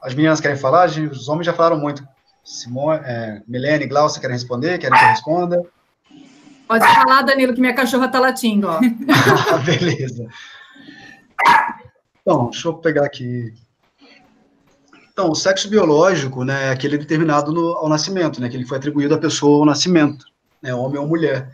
As 0.00 0.14
meninas 0.14 0.40
querem 0.40 0.56
falar, 0.56 0.88
os 0.88 1.28
homens 1.28 1.46
já 1.46 1.52
falaram 1.52 1.78
muito. 1.78 2.06
Simone, 2.44 3.00
é, 3.04 3.42
Milene, 3.46 3.86
Glaucia 3.86 4.20
querem 4.20 4.34
responder? 4.34 4.78
Querem 4.78 4.98
que 4.98 5.04
eu 5.04 5.08
responda? 5.08 5.62
Pode 6.68 6.84
falar, 6.84 7.22
Danilo, 7.22 7.54
que 7.54 7.60
minha 7.60 7.74
cachorra 7.74 8.06
está 8.06 8.20
latindo, 8.20 8.68
ó. 8.68 8.78
Beleza. 9.64 10.26
Então, 12.20 12.50
deixa 12.50 12.68
eu 12.68 12.74
pegar 12.74 13.06
aqui. 13.06 13.54
Então, 15.10 15.30
o 15.30 15.34
sexo 15.34 15.68
biológico, 15.68 16.44
né, 16.44 16.66
é 16.66 16.70
aquele 16.70 16.98
determinado 16.98 17.52
no, 17.52 17.74
ao 17.76 17.88
nascimento, 17.88 18.40
né, 18.40 18.50
que 18.50 18.56
ele 18.56 18.66
foi 18.66 18.76
atribuído 18.76 19.14
à 19.14 19.18
pessoa 19.18 19.58
ao 19.58 19.64
nascimento, 19.64 20.26
né, 20.62 20.74
homem 20.74 20.98
ou 20.98 21.08
mulher. 21.08 21.50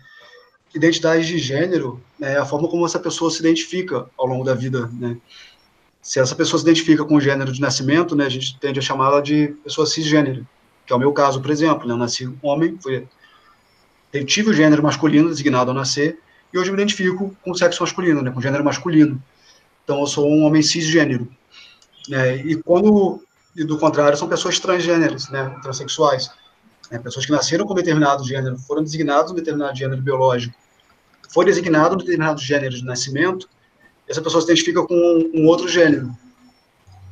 Identidade 0.75 1.25
de 1.25 1.39
gênero 1.39 2.03
né, 2.19 2.35
é 2.35 2.39
a 2.39 2.45
forma 2.45 2.69
como 2.69 2.85
essa 2.85 2.99
pessoa 2.99 3.31
se 3.31 3.39
identifica 3.39 4.07
ao 4.19 4.27
longo 4.27 4.45
da 4.45 4.53
vida, 4.53 4.91
né. 4.93 5.17
Se 6.03 6.21
essa 6.21 6.35
pessoa 6.35 6.59
se 6.59 6.65
identifica 6.67 7.05
com 7.05 7.15
o 7.15 7.21
gênero 7.21 7.53
de 7.53 7.61
nascimento, 7.61 8.15
né, 8.15 8.27
a 8.27 8.29
gente 8.29 8.59
tende 8.59 8.81
a 8.81 8.83
chamá-la 8.83 9.21
de 9.21 9.49
pessoa 9.65 9.87
cisgênero 9.87 10.47
que 10.87 10.93
é 10.93 10.97
o 10.97 10.99
meu 10.99 11.13
caso, 11.13 11.41
por 11.41 11.51
exemplo, 11.51 11.87
né? 11.87 11.95
eu 11.95 11.99
nasci 11.99 12.33
homem, 12.43 12.79
fui, 12.81 13.07
eu 14.13 14.25
tive 14.25 14.51
o 14.51 14.55
gênero 14.55 14.83
masculino 14.83 15.29
designado 15.29 15.71
ao 15.71 15.77
nascer, 15.77 16.19
e 16.53 16.59
hoje 16.59 16.71
me 16.71 16.77
identifico 16.77 17.37
com 17.43 17.51
o 17.51 17.55
sexo 17.55 17.83
masculino, 17.83 18.23
né, 18.23 18.31
com 18.31 18.39
o 18.39 18.43
gênero 18.43 18.65
masculino. 18.65 19.21
Então, 19.83 19.99
eu 19.99 20.07
sou 20.07 20.31
um 20.31 20.45
homem 20.45 20.63
cisgênero. 20.63 21.29
Né, 22.09 22.37
e 22.37 22.55
quando, 22.63 23.21
e 23.57 23.65
do 23.65 23.77
contrário, 23.77 24.17
são 24.17 24.29
pessoas 24.29 24.61
transgêneros, 24.61 25.29
né, 25.31 25.59
transexuais. 25.63 26.31
Né, 26.93 26.99
pessoas 27.01 27.27
que 27.27 27.33
nasceram 27.33 27.67
com 27.67 27.75
determinado 27.75 28.25
gênero, 28.25 28.57
foram 28.57 28.85
designados 28.85 29.33
um 29.33 29.35
determinado 29.35 29.77
gênero 29.77 30.01
biológico, 30.01 30.55
foi 31.29 31.45
designado 31.45 31.97
um 31.97 31.99
determinado 31.99 32.41
gênero 32.41 32.77
de 32.77 32.85
nascimento, 32.85 33.49
essa 34.09 34.23
pessoa 34.23 34.41
se 34.41 34.47
identifica 34.47 34.87
com 34.87 34.95
um, 35.35 35.47
outro 35.47 35.67
gênero. 35.67 36.15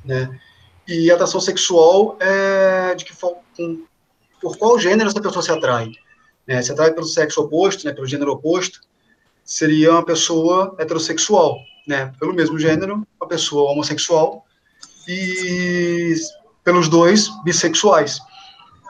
Né? 0.04 0.38
E 0.86 1.10
atração 1.10 1.40
sexual 1.40 2.16
é 2.20 2.94
de 2.94 3.04
que 3.04 3.14
com, 3.14 3.82
por 4.40 4.56
qual 4.56 4.78
gênero 4.78 5.08
essa 5.08 5.20
pessoa 5.20 5.42
se 5.42 5.52
atrai. 5.52 5.92
Né? 6.46 6.60
Se 6.60 6.72
atrai 6.72 6.92
pelo 6.92 7.06
sexo 7.06 7.40
oposto, 7.40 7.86
né, 7.86 7.92
pelo 7.92 8.06
gênero 8.06 8.32
oposto, 8.32 8.80
seria 9.44 9.92
uma 9.92 10.04
pessoa 10.04 10.74
heterossexual, 10.78 11.58
né? 11.86 12.12
Pelo 12.18 12.34
mesmo 12.34 12.58
gênero, 12.58 13.06
uma 13.20 13.28
pessoa 13.28 13.70
homossexual 13.70 14.44
e 15.08 16.14
pelos 16.64 16.88
dois 16.88 17.28
bissexuais. 17.42 18.20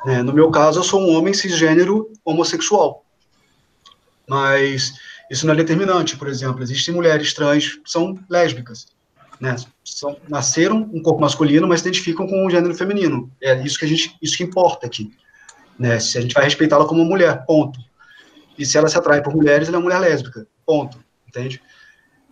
Né? 0.04 0.22
No 0.22 0.32
meu 0.32 0.50
caso, 0.50 0.80
eu 0.80 0.84
sou 0.84 1.00
um 1.00 1.16
homem 1.16 1.32
cisgênero 1.32 2.10
homossexual. 2.24 3.04
Mas 4.28 4.92
isso 5.30 5.46
não 5.46 5.54
é 5.54 5.56
determinante, 5.56 6.16
por 6.16 6.28
exemplo, 6.28 6.62
existem 6.62 6.94
mulheres 6.94 7.32
trans 7.32 7.76
que 7.76 7.90
são 7.90 8.18
lésbicas 8.28 8.86
né? 9.42 9.56
São, 9.84 10.16
nasceram 10.28 10.88
um 10.92 11.02
corpo 11.02 11.20
masculino, 11.20 11.66
mas 11.66 11.80
se 11.80 11.88
identificam 11.88 12.28
com 12.28 12.46
o 12.46 12.50
gênero 12.50 12.72
feminino. 12.76 13.28
É 13.42 13.60
isso 13.64 13.76
que 13.76 13.84
a 13.84 13.88
gente, 13.88 14.16
isso 14.22 14.36
que 14.36 14.44
importa 14.44 14.86
aqui, 14.86 15.12
né? 15.76 15.98
Se 15.98 16.16
a 16.16 16.20
gente 16.20 16.32
vai 16.32 16.44
respeitá-la 16.44 16.84
como 16.84 17.04
mulher, 17.04 17.44
ponto. 17.44 17.80
E 18.56 18.64
se 18.64 18.78
ela 18.78 18.88
se 18.88 18.96
atrai 18.96 19.20
por 19.20 19.34
mulheres, 19.34 19.66
ela 19.66 19.78
é 19.78 19.80
uma 19.80 19.84
mulher 19.84 19.98
lésbica, 19.98 20.46
ponto, 20.64 20.96
entende? 21.26 21.60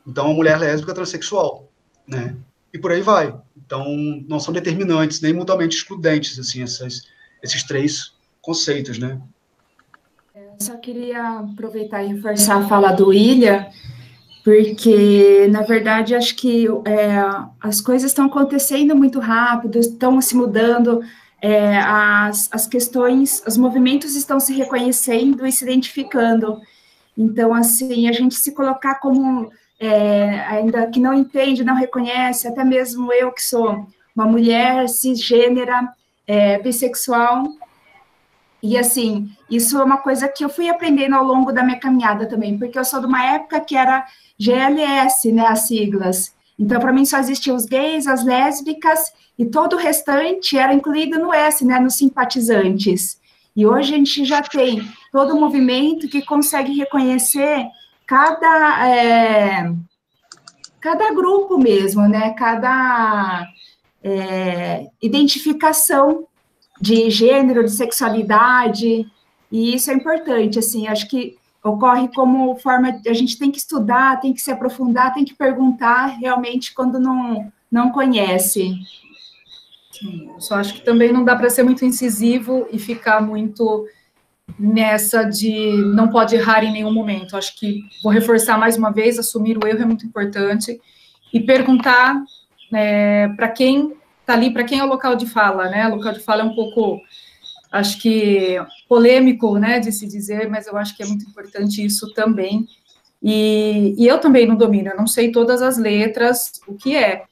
Então, 0.06 0.26
é 0.26 0.28
uma 0.28 0.36
mulher 0.36 0.56
lésbica 0.60 0.94
transexual, 0.94 1.68
né? 2.06 2.36
E 2.72 2.78
por 2.78 2.92
aí 2.92 3.02
vai. 3.02 3.34
Então, 3.56 3.84
não 4.28 4.38
são 4.38 4.54
determinantes 4.54 5.20
nem 5.20 5.32
mutuamente 5.32 5.76
excludentes, 5.76 6.38
assim, 6.38 6.62
essas, 6.62 7.08
esses 7.42 7.64
três 7.64 8.12
conceitos, 8.40 9.00
né? 9.00 9.20
Eu 10.32 10.54
só 10.60 10.76
queria 10.76 11.40
aproveitar 11.40 12.04
e 12.04 12.14
reforçar 12.14 12.58
a 12.58 12.68
fala 12.68 12.92
do 12.92 13.08
William, 13.08 13.66
porque, 14.50 15.47
na 15.49 15.62
verdade, 15.62 16.12
acho 16.12 16.35
que 16.35 16.66
é, 16.85 17.23
as 17.61 17.80
coisas 17.80 18.11
estão 18.11 18.26
acontecendo 18.26 18.97
muito 18.97 19.21
rápido, 19.21 19.78
estão 19.78 20.21
se 20.21 20.35
mudando, 20.35 21.04
é, 21.40 21.78
as, 21.78 22.49
as 22.50 22.66
questões, 22.66 23.45
os 23.47 23.57
movimentos 23.57 24.16
estão 24.16 24.40
se 24.40 24.52
reconhecendo 24.52 25.47
e 25.47 25.52
se 25.52 25.62
identificando. 25.62 26.61
Então, 27.16 27.54
assim, 27.54 28.09
a 28.09 28.12
gente 28.12 28.35
se 28.35 28.52
colocar 28.52 28.97
como, 28.97 29.52
é, 29.78 30.40
ainda 30.40 30.85
que 30.88 30.99
não 30.99 31.14
entende, 31.14 31.62
não 31.62 31.76
reconhece, 31.76 32.49
até 32.49 32.64
mesmo 32.64 33.12
eu 33.12 33.30
que 33.30 33.45
sou 33.45 33.87
uma 34.16 34.26
mulher 34.26 34.88
cisgênera, 34.88 35.92
é, 36.26 36.59
bissexual, 36.59 37.45
e 38.62 38.76
assim, 38.76 39.30
isso 39.50 39.78
é 39.78 39.84
uma 39.84 39.98
coisa 39.98 40.28
que 40.28 40.44
eu 40.44 40.48
fui 40.48 40.68
aprendendo 40.68 41.14
ao 41.14 41.24
longo 41.24 41.52
da 41.52 41.62
minha 41.62 41.78
caminhada 41.78 42.26
também, 42.26 42.58
porque 42.58 42.78
eu 42.78 42.84
sou 42.84 43.00
de 43.00 43.06
uma 43.06 43.24
época 43.24 43.60
que 43.60 43.76
era 43.76 44.06
GLS, 44.38 45.32
né, 45.32 45.46
as 45.46 45.66
siglas. 45.66 46.34
Então, 46.58 46.78
para 46.78 46.92
mim, 46.92 47.04
só 47.06 47.18
existiam 47.18 47.56
os 47.56 47.64
gays, 47.64 48.06
as 48.06 48.24
lésbicas, 48.24 49.12
e 49.38 49.46
todo 49.46 49.76
o 49.76 49.78
restante 49.78 50.58
era 50.58 50.74
incluído 50.74 51.18
no 51.18 51.32
S, 51.32 51.64
né, 51.64 51.78
nos 51.80 51.94
simpatizantes. 51.94 53.18
E 53.56 53.66
hoje 53.66 53.94
a 53.94 53.96
gente 53.96 54.24
já 54.24 54.42
tem 54.42 54.86
todo 55.10 55.34
o 55.34 55.40
movimento 55.40 56.08
que 56.08 56.22
consegue 56.22 56.74
reconhecer 56.74 57.66
cada, 58.06 58.88
é, 58.88 59.72
cada 60.80 61.14
grupo 61.14 61.56
mesmo, 61.56 62.06
né, 62.06 62.30
cada, 62.34 63.46
é, 64.02 64.86
identificação 65.00 66.26
de 66.80 67.10
gênero, 67.10 67.64
de 67.64 67.70
sexualidade, 67.70 69.06
e 69.50 69.75
isso 69.75 69.90
é 69.90 69.94
importante, 69.94 70.58
assim, 70.58 70.87
acho 70.87 71.08
que 71.08 71.37
ocorre 71.62 72.08
como 72.08 72.56
forma, 72.56 73.00
a 73.06 73.12
gente 73.12 73.38
tem 73.38 73.50
que 73.50 73.58
estudar, 73.58 74.20
tem 74.20 74.32
que 74.32 74.40
se 74.40 74.50
aprofundar, 74.50 75.12
tem 75.12 75.25
que 75.25 75.34
perguntar 75.34 76.06
realmente 76.06 76.72
quando 76.72 76.99
não, 76.99 77.52
não 77.70 77.90
conhece. 77.90 78.75
Sim, 79.92 80.30
eu 80.32 80.40
só 80.40 80.54
acho 80.54 80.75
que 80.75 80.80
também 80.80 81.12
não 81.12 81.22
dá 81.22 81.37
para 81.37 81.50
ser 81.50 81.62
muito 81.62 81.84
incisivo 81.84 82.66
e 82.72 82.78
ficar 82.78 83.20
muito 83.20 83.87
nessa 84.58 85.25
de 85.25 85.72
não 85.94 86.08
pode 86.08 86.34
errar 86.34 86.64
em 86.64 86.72
nenhum 86.72 86.92
momento. 86.92 87.37
Acho 87.37 87.58
que 87.58 87.82
vou 88.02 88.10
reforçar 88.10 88.58
mais 88.58 88.76
uma 88.76 88.90
vez, 88.90 89.18
assumir 89.18 89.58
o 89.58 89.66
erro 89.66 89.82
é 89.82 89.84
muito 89.84 90.06
importante 90.06 90.80
e 91.32 91.40
perguntar 91.40 92.22
é, 92.72 93.28
para 93.37 93.49
quem 93.49 93.94
está 94.30 94.34
ali, 94.34 94.52
para 94.52 94.64
quem 94.64 94.78
é 94.78 94.84
o 94.84 94.88
local 94.88 95.16
de 95.16 95.26
fala, 95.26 95.68
né? 95.68 95.88
O 95.88 95.96
local 95.96 96.12
de 96.12 96.20
fala 96.20 96.42
é 96.42 96.44
um 96.44 96.54
pouco, 96.54 97.00
acho 97.72 98.00
que 98.00 98.56
polêmico, 98.88 99.58
né, 99.58 99.80
de 99.80 99.90
se 99.90 100.06
dizer, 100.06 100.49
mas 100.49 100.66
eu 100.66 100.76
acho 100.76 100.96
que 100.96 101.02
é 101.02 101.06
muito 101.06 101.28
importante 101.28 101.84
isso 101.84 102.12
também. 102.14 102.66
E, 103.22 103.94
e 103.99 104.06
eu 104.06 104.18
também 104.18 104.46
não 104.46 104.56
domino, 104.56 104.90
eu 104.90 104.96
não 104.96 105.06
sei 105.06 105.30
todas 105.30 105.60
as 105.60 105.76
letras, 105.76 106.52
o 106.66 106.75
que 106.75 106.96
é. 106.96 107.25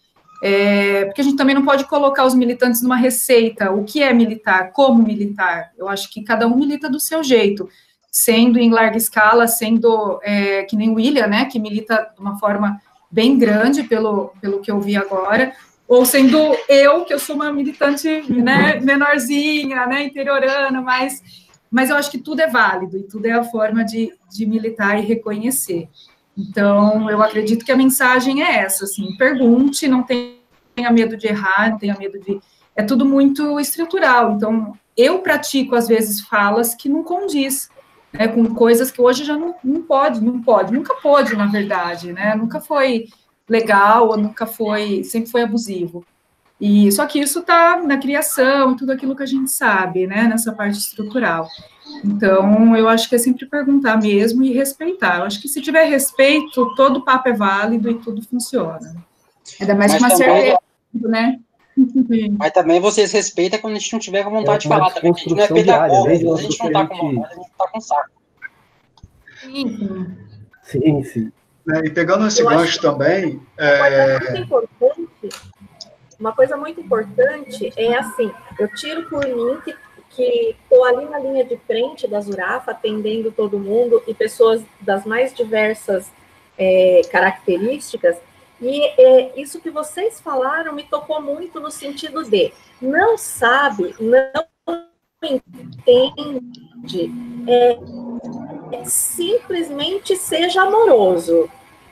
É, 0.42 1.06
porque 1.06 1.20
a 1.20 1.24
gente 1.24 1.36
também 1.36 1.54
não 1.54 1.64
pode 1.64 1.84
colocar 1.84 2.24
os 2.24 2.34
militantes 2.34 2.82
numa 2.82 2.96
receita, 2.96 3.72
o 3.72 3.84
que 3.84 4.02
é 4.02 4.12
militar, 4.12 4.72
como 4.72 5.02
militar. 5.02 5.72
Eu 5.76 5.88
acho 5.88 6.10
que 6.12 6.22
cada 6.22 6.46
um 6.46 6.56
milita 6.56 6.88
do 6.88 7.00
seu 7.00 7.24
jeito, 7.24 7.68
sendo 8.10 8.58
em 8.58 8.70
larga 8.70 8.96
escala, 8.96 9.48
sendo 9.48 10.20
é, 10.22 10.62
que 10.64 10.76
nem 10.76 10.90
o 10.90 10.94
William, 10.94 11.26
né, 11.26 11.44
que 11.46 11.58
milita 11.58 12.10
de 12.14 12.20
uma 12.20 12.38
forma 12.38 12.80
bem 13.10 13.38
grande, 13.38 13.82
pelo, 13.84 14.32
pelo 14.40 14.60
que 14.60 14.70
eu 14.70 14.80
vi 14.80 14.96
agora, 14.96 15.52
ou 15.88 16.04
sendo 16.04 16.54
eu, 16.68 17.06
que 17.06 17.14
eu 17.14 17.18
sou 17.18 17.34
uma 17.34 17.50
militante 17.50 18.22
né, 18.30 18.78
menorzinha, 18.78 19.86
né, 19.86 20.04
interiorana, 20.04 20.82
mas, 20.82 21.22
mas 21.70 21.88
eu 21.88 21.96
acho 21.96 22.10
que 22.10 22.18
tudo 22.18 22.40
é 22.40 22.46
válido 22.46 22.98
e 22.98 23.04
tudo 23.04 23.24
é 23.24 23.32
a 23.32 23.42
forma 23.42 23.82
de, 23.82 24.12
de 24.30 24.44
militar 24.44 24.98
e 24.98 25.06
reconhecer. 25.06 25.88
Então, 26.36 27.10
eu 27.10 27.22
acredito 27.22 27.64
que 27.64 27.72
a 27.72 27.76
mensagem 27.76 28.44
é 28.44 28.58
essa, 28.58 28.84
assim, 28.84 29.16
pergunte, 29.16 29.88
não 29.88 30.02
tenha 30.02 30.92
medo 30.92 31.16
de 31.16 31.26
errar, 31.26 31.70
não 31.70 31.78
tenha 31.78 31.96
medo 31.98 32.20
de... 32.20 32.38
É 32.76 32.82
tudo 32.82 33.06
muito 33.06 33.58
estrutural, 33.58 34.34
então, 34.34 34.74
eu 34.94 35.20
pratico, 35.20 35.74
às 35.74 35.88
vezes, 35.88 36.20
falas 36.20 36.74
que 36.74 36.88
não 36.88 37.02
condiz, 37.02 37.70
né, 38.12 38.28
com 38.28 38.54
coisas 38.54 38.90
que 38.90 39.00
hoje 39.00 39.24
já 39.24 39.36
não, 39.36 39.54
não 39.64 39.82
pode, 39.82 40.22
não 40.22 40.40
pode, 40.42 40.72
nunca 40.72 40.94
pode, 40.96 41.34
na 41.34 41.46
verdade, 41.46 42.12
né, 42.12 42.34
nunca 42.34 42.60
foi 42.60 43.06
legal, 43.48 44.08
ou 44.08 44.16
nunca 44.16 44.46
foi, 44.46 45.02
sempre 45.04 45.30
foi 45.30 45.42
abusivo. 45.42 46.04
E 46.60 46.90
só 46.90 47.06
que 47.06 47.20
isso 47.20 47.38
está 47.38 47.76
na 47.80 47.96
criação, 47.98 48.76
tudo 48.76 48.90
aquilo 48.90 49.14
que 49.14 49.22
a 49.22 49.26
gente 49.26 49.50
sabe, 49.50 50.06
né, 50.08 50.24
nessa 50.24 50.52
parte 50.52 50.76
estrutural. 50.78 51.48
Então, 52.04 52.76
eu 52.76 52.88
acho 52.88 53.08
que 53.08 53.14
é 53.14 53.18
sempre 53.18 53.46
perguntar 53.46 53.96
mesmo 53.96 54.42
e 54.42 54.52
respeitar. 54.52 55.18
Eu 55.18 55.24
acho 55.24 55.40
que 55.40 55.48
se 55.48 55.60
tiver 55.62 55.84
respeito, 55.84 56.74
todo 56.74 57.04
papo 57.04 57.28
é 57.28 57.32
válido 57.32 57.88
e 57.90 57.94
tudo 57.94 58.20
funciona. 58.22 58.94
Ainda 59.60 59.74
mais 59.74 59.92
Mas 59.92 60.00
com 60.02 60.08
uma 60.08 60.18
também- 60.18 60.34
certeza, 60.42 60.58
né? 61.08 61.40
Mas 62.36 62.50
também 62.50 62.80
vocês 62.80 63.12
respeitam 63.12 63.60
quando 63.60 63.76
a 63.76 63.78
gente 63.78 63.92
não 63.92 64.00
tiver 64.00 64.24
com 64.24 64.30
vontade 64.30 64.62
de 64.62 64.66
É 64.66 64.70
uma 64.70 64.78
falar 64.80 64.90
também. 64.94 65.12
A 65.12 65.14
gente 65.14 65.28
não 65.30 65.36
é 65.36 65.40
desconstrução 65.46 65.64
diária, 65.64 65.88
pedagogo, 65.88 66.08
desde 66.08 66.28
a 66.28 66.36
gente 66.36 66.58
não 66.64 66.72
tá 66.72 66.86
com 66.88 66.96
vontade, 66.96 67.32
a 67.32 67.36
gente 67.36 67.50
tá 67.56 67.68
com 67.68 67.80
saco. 67.80 68.10
Sim, 69.40 70.06
Sim, 70.64 71.02
sim. 71.04 71.32
Né, 71.68 71.82
E 71.84 71.90
pegando 71.90 72.26
esse 72.26 72.40
Eu 72.40 72.48
gancho 72.48 72.80
também, 72.80 73.40
Uma 73.58 73.66
é, 73.66 74.18
coisa 74.18 74.30
muito 74.30 74.40
importante, 74.42 75.28
uma 76.18 76.32
coisa 76.32 76.56
muito 76.56 76.80
importante 76.80 77.72
é 77.76 77.94
assim, 77.94 78.32
eu 78.58 78.74
tiro 78.74 79.08
por 79.08 79.24
mim 79.24 79.60
que 79.62 79.76
que 80.10 80.56
estou 80.62 80.84
ali 80.84 81.04
na 81.04 81.18
linha 81.18 81.44
de 81.44 81.56
frente 81.58 82.08
da 82.08 82.20
Zurafa, 82.20 82.72
atendendo 82.72 83.30
todo 83.30 83.58
mundo 83.58 84.02
e 84.06 84.14
pessoas 84.14 84.62
das 84.80 85.04
mais 85.04 85.32
diversas 85.32 86.10
é, 86.56 87.02
características. 87.10 88.16
E 88.60 88.84
é, 89.00 89.40
isso 89.40 89.60
que 89.60 89.70
vocês 89.70 90.20
falaram 90.20 90.72
me 90.72 90.82
tocou 90.82 91.22
muito 91.22 91.60
no 91.60 91.70
sentido 91.70 92.24
de 92.24 92.52
não 92.80 93.16
sabe, 93.16 93.94
não 94.00 94.32
entende, 95.22 97.12
é, 97.46 97.78
simplesmente 98.84 100.16
seja 100.16 100.62
amoroso. 100.62 101.48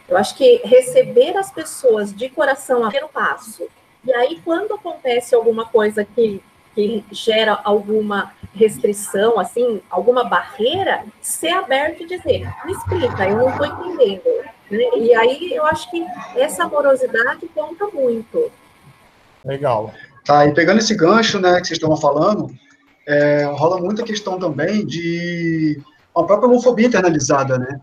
Eu 0.08 0.16
acho 0.16 0.36
que 0.36 0.60
receber 0.64 1.36
as 1.36 1.50
pessoas 1.50 2.14
de 2.14 2.28
coração 2.28 2.78
o 2.78 2.82
primeiro 2.82 3.08
passo. 3.08 3.66
E 4.04 4.12
aí, 4.14 4.40
quando 4.44 4.74
acontece 4.74 5.34
alguma 5.34 5.66
coisa 5.66 6.04
que, 6.04 6.40
que 6.74 7.04
gera 7.10 7.58
alguma 7.64 8.32
restrição, 8.54 9.38
assim, 9.38 9.82
alguma 9.90 10.24
barreira, 10.24 11.04
ser 11.20 11.50
aberto 11.50 12.02
e 12.02 12.06
dizer, 12.06 12.48
me 12.64 12.72
explica, 12.72 13.28
eu 13.28 13.36
não 13.36 13.50
estou 13.50 13.66
entendendo. 13.66 14.44
né? 14.70 14.78
E 14.96 15.14
aí 15.14 15.52
eu 15.52 15.66
acho 15.66 15.90
que 15.90 16.06
essa 16.36 16.64
amorosidade 16.64 17.48
conta 17.54 17.86
muito. 17.88 18.50
Legal. 19.44 19.92
Tá, 20.24 20.46
e 20.46 20.54
pegando 20.54 20.78
esse 20.78 20.94
gancho, 20.94 21.38
né, 21.38 21.60
que 21.60 21.68
vocês 21.68 21.78
estavam 21.78 21.96
falando, 21.96 22.48
é, 23.06 23.44
rola 23.44 23.80
muita 23.80 24.02
questão 24.02 24.38
também 24.38 24.84
de 24.84 25.80
uma 26.14 26.26
própria 26.26 26.48
homofobia 26.48 26.86
internalizada, 26.86 27.58
né? 27.58 27.80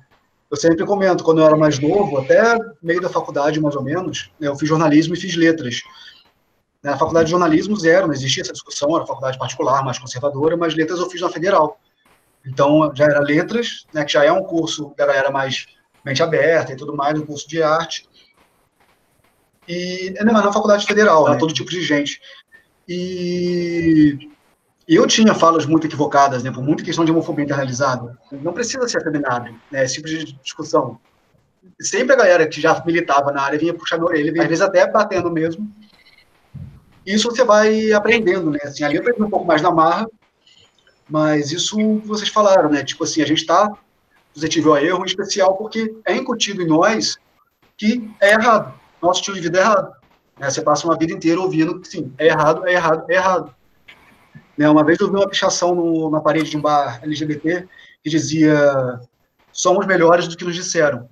Eu 0.53 0.57
sempre 0.57 0.85
comento, 0.85 1.23
quando 1.23 1.41
eu 1.41 1.47
era 1.47 1.57
mais 1.57 1.79
novo, 1.79 2.19
até 2.19 2.55
meio 2.79 3.01
da 3.01 3.09
faculdade, 3.09 3.59
mais 3.59 3.75
ou 3.75 3.81
menos, 3.81 4.29
né, 4.39 4.49
eu 4.49 4.55
fiz 4.55 4.69
jornalismo 4.69 5.15
e 5.15 5.19
fiz 5.19 5.35
letras. 5.35 5.81
Na 6.83 6.95
faculdade 6.95 7.25
de 7.25 7.31
jornalismo, 7.31 7.75
zero, 7.75 8.05
não 8.05 8.13
existia 8.13 8.43
essa 8.43 8.53
discussão, 8.53 8.95
era 8.95 9.03
faculdade 9.03 9.39
particular, 9.39 9.83
mais 9.83 9.97
conservadora, 9.97 10.55
mas 10.55 10.75
letras 10.75 10.99
eu 10.99 11.09
fiz 11.09 11.21
na 11.21 11.29
federal. 11.29 11.79
Então, 12.45 12.91
já 12.93 13.05
era 13.05 13.19
letras, 13.19 13.87
né, 13.91 14.05
que 14.05 14.13
já 14.13 14.25
é 14.25 14.31
um 14.31 14.43
curso 14.43 14.93
da 14.95 15.07
galera 15.07 15.31
mais 15.31 15.65
mente 16.05 16.21
aberta 16.21 16.71
e 16.71 16.75
tudo 16.75 16.95
mais, 16.95 17.19
um 17.19 17.25
curso 17.25 17.49
de 17.49 17.63
arte. 17.63 18.07
E, 19.67 20.13
não, 20.23 20.33
mas 20.33 20.45
na 20.45 20.53
faculdade 20.53 20.85
federal, 20.85 21.31
né, 21.31 21.35
todo 21.35 21.51
tipo 21.51 21.71
de 21.71 21.81
gente. 21.81 22.21
E 22.87 24.29
eu 24.87 25.07
tinha 25.07 25.33
falas 25.33 25.65
muito 25.65 25.87
equivocadas, 25.87 26.43
né, 26.43 26.51
por 26.51 26.63
muita 26.63 26.83
questão 26.83 27.05
de 27.05 27.11
homofobia 27.11 27.45
internalizada. 27.45 28.17
Não 28.31 28.53
precisa 28.53 28.87
ser 28.87 28.97
afeminado, 28.97 29.53
né, 29.71 29.83
esse 29.83 29.95
tipo 29.95 30.07
de 30.07 30.33
discussão. 30.43 30.99
Sempre 31.79 32.13
a 32.13 32.17
galera 32.17 32.47
que 32.47 32.59
já 32.59 32.81
militava 32.85 33.31
na 33.31 33.41
área 33.41 33.57
vinha 33.57 33.73
puxar 33.73 33.97
minha 33.97 34.09
orelha, 34.09 34.41
às 34.41 34.47
vezes 34.47 34.61
até 34.61 34.85
batendo 34.89 35.31
mesmo. 35.31 35.71
Isso 37.05 37.29
você 37.29 37.43
vai 37.43 37.91
aprendendo, 37.93 38.51
né, 38.51 38.59
assim, 38.63 38.83
ali 38.83 38.95
eu 38.95 39.01
aprendi 39.01 39.23
um 39.23 39.29
pouco 39.29 39.45
mais 39.45 39.61
na 39.61 39.71
marra, 39.71 40.07
mas 41.09 41.51
isso 41.51 41.77
vocês 42.05 42.29
falaram, 42.29 42.69
né, 42.69 42.83
tipo 42.83 43.03
assim, 43.03 43.21
a 43.21 43.25
gente 43.25 43.39
está 43.39 43.71
suscetível 44.33 44.73
a 44.73 44.83
erro, 44.83 45.03
em 45.03 45.07
especial 45.07 45.55
porque 45.55 45.95
é 46.05 46.15
incutido 46.15 46.61
em 46.61 46.67
nós 46.67 47.17
que 47.77 48.09
é 48.19 48.31
errado, 48.31 48.73
nosso 49.01 49.19
estilo 49.19 49.35
de 49.37 49.43
vida 49.43 49.59
é 49.59 49.61
errado. 49.61 49.93
Né, 50.39 50.49
você 50.49 50.61
passa 50.61 50.87
uma 50.87 50.97
vida 50.97 51.13
inteira 51.13 51.39
ouvindo 51.39 51.79
que, 51.79 51.87
sim, 51.87 52.13
é 52.17 52.27
errado, 52.27 52.67
é 52.67 52.73
errado, 52.73 53.05
é 53.09 53.15
errado. 53.15 53.55
Né, 54.57 54.69
uma 54.69 54.83
vez 54.83 54.99
eu 54.99 55.09
vi 55.09 55.15
uma 55.15 55.29
pichação 55.29 55.73
no, 55.73 56.09
na 56.09 56.21
parede 56.21 56.49
de 56.49 56.57
um 56.57 56.61
bar 56.61 56.99
LGBT 57.03 57.67
que 58.03 58.09
dizia 58.09 58.99
somos 59.51 59.85
melhores 59.85 60.27
do 60.27 60.37
que 60.37 60.45
nos 60.45 60.55
disseram. 60.55 61.09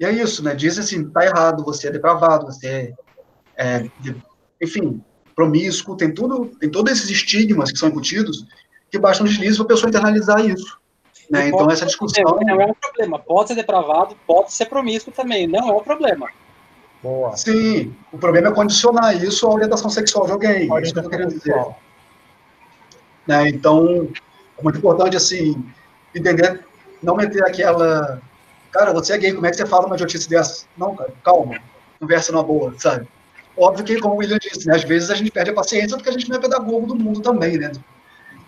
E 0.00 0.04
é 0.04 0.12
isso, 0.12 0.42
né? 0.44 0.54
Diz 0.54 0.78
assim, 0.78 1.08
tá 1.08 1.24
errado, 1.24 1.64
você 1.64 1.88
é 1.88 1.90
depravado, 1.90 2.46
você 2.46 2.94
é, 3.56 3.80
é 3.80 3.90
enfim, 4.60 5.02
promíscuo, 5.34 5.96
tem 5.96 6.12
tudo, 6.12 6.46
tem 6.58 6.70
todos 6.70 6.92
esses 6.92 7.10
estigmas 7.10 7.72
que 7.72 7.78
são 7.78 7.88
incutidos 7.88 8.44
que 8.90 8.98
basta 8.98 9.22
um 9.22 9.26
deslize 9.26 9.56
para 9.56 9.64
a 9.64 9.68
pessoa 9.68 9.88
internalizar 9.88 10.44
isso. 10.44 10.78
Né? 11.30 11.48
Então 11.48 11.70
essa 11.70 11.84
discussão 11.84 12.24
Não 12.24 12.60
é 12.60 12.66
um 12.66 12.74
problema. 12.74 13.18
Pode 13.18 13.48
ser 13.48 13.54
depravado, 13.54 14.16
pode 14.26 14.52
ser 14.52 14.66
promíscuo 14.66 15.12
também. 15.12 15.46
Não 15.46 15.68
é 15.68 15.72
um 15.72 15.80
problema. 15.80 16.28
Boa. 17.02 17.36
Sim, 17.36 17.94
o 18.12 18.18
problema 18.18 18.48
é 18.48 18.52
condicionar 18.52 19.22
isso 19.22 19.46
à 19.46 19.50
orientação 19.50 19.90
sexual 19.90 20.26
de 20.26 20.32
alguém. 20.32 20.72
É 20.72 20.82
isso 20.82 20.92
que 20.92 20.98
eu 20.98 21.02
tô 21.04 21.10
querendo 21.10 21.34
dizer. 21.34 21.54
Né? 23.28 23.50
Então, 23.50 24.08
é 24.58 24.62
muito 24.62 24.78
importante, 24.78 25.16
assim, 25.16 25.62
entender, 26.14 26.64
não 27.02 27.14
meter 27.14 27.44
aquela. 27.44 28.20
Cara, 28.72 28.92
você 28.92 29.12
é 29.12 29.18
gay, 29.18 29.32
como 29.34 29.46
é 29.46 29.50
que 29.50 29.56
você 29.56 29.66
fala 29.66 29.86
uma 29.86 29.94
idiotice 29.94 30.28
dessa? 30.28 30.64
Não, 30.76 30.96
cara, 30.96 31.12
calma, 31.22 31.60
conversa 32.00 32.32
numa 32.32 32.42
boa, 32.42 32.74
sabe? 32.78 33.06
Óbvio 33.56 33.84
que, 33.84 34.00
como 34.00 34.14
o 34.14 34.18
William 34.18 34.38
disse, 34.38 34.66
né, 34.66 34.74
às 34.74 34.84
vezes 34.84 35.10
a 35.10 35.14
gente 35.14 35.30
perde 35.30 35.50
a 35.50 35.54
paciência 35.54 35.96
porque 35.96 36.08
a 36.08 36.12
gente 36.12 36.28
não 36.28 36.36
é 36.36 36.40
pedagogo 36.40 36.86
do 36.86 36.96
mundo 36.96 37.20
também, 37.20 37.58
né? 37.58 37.72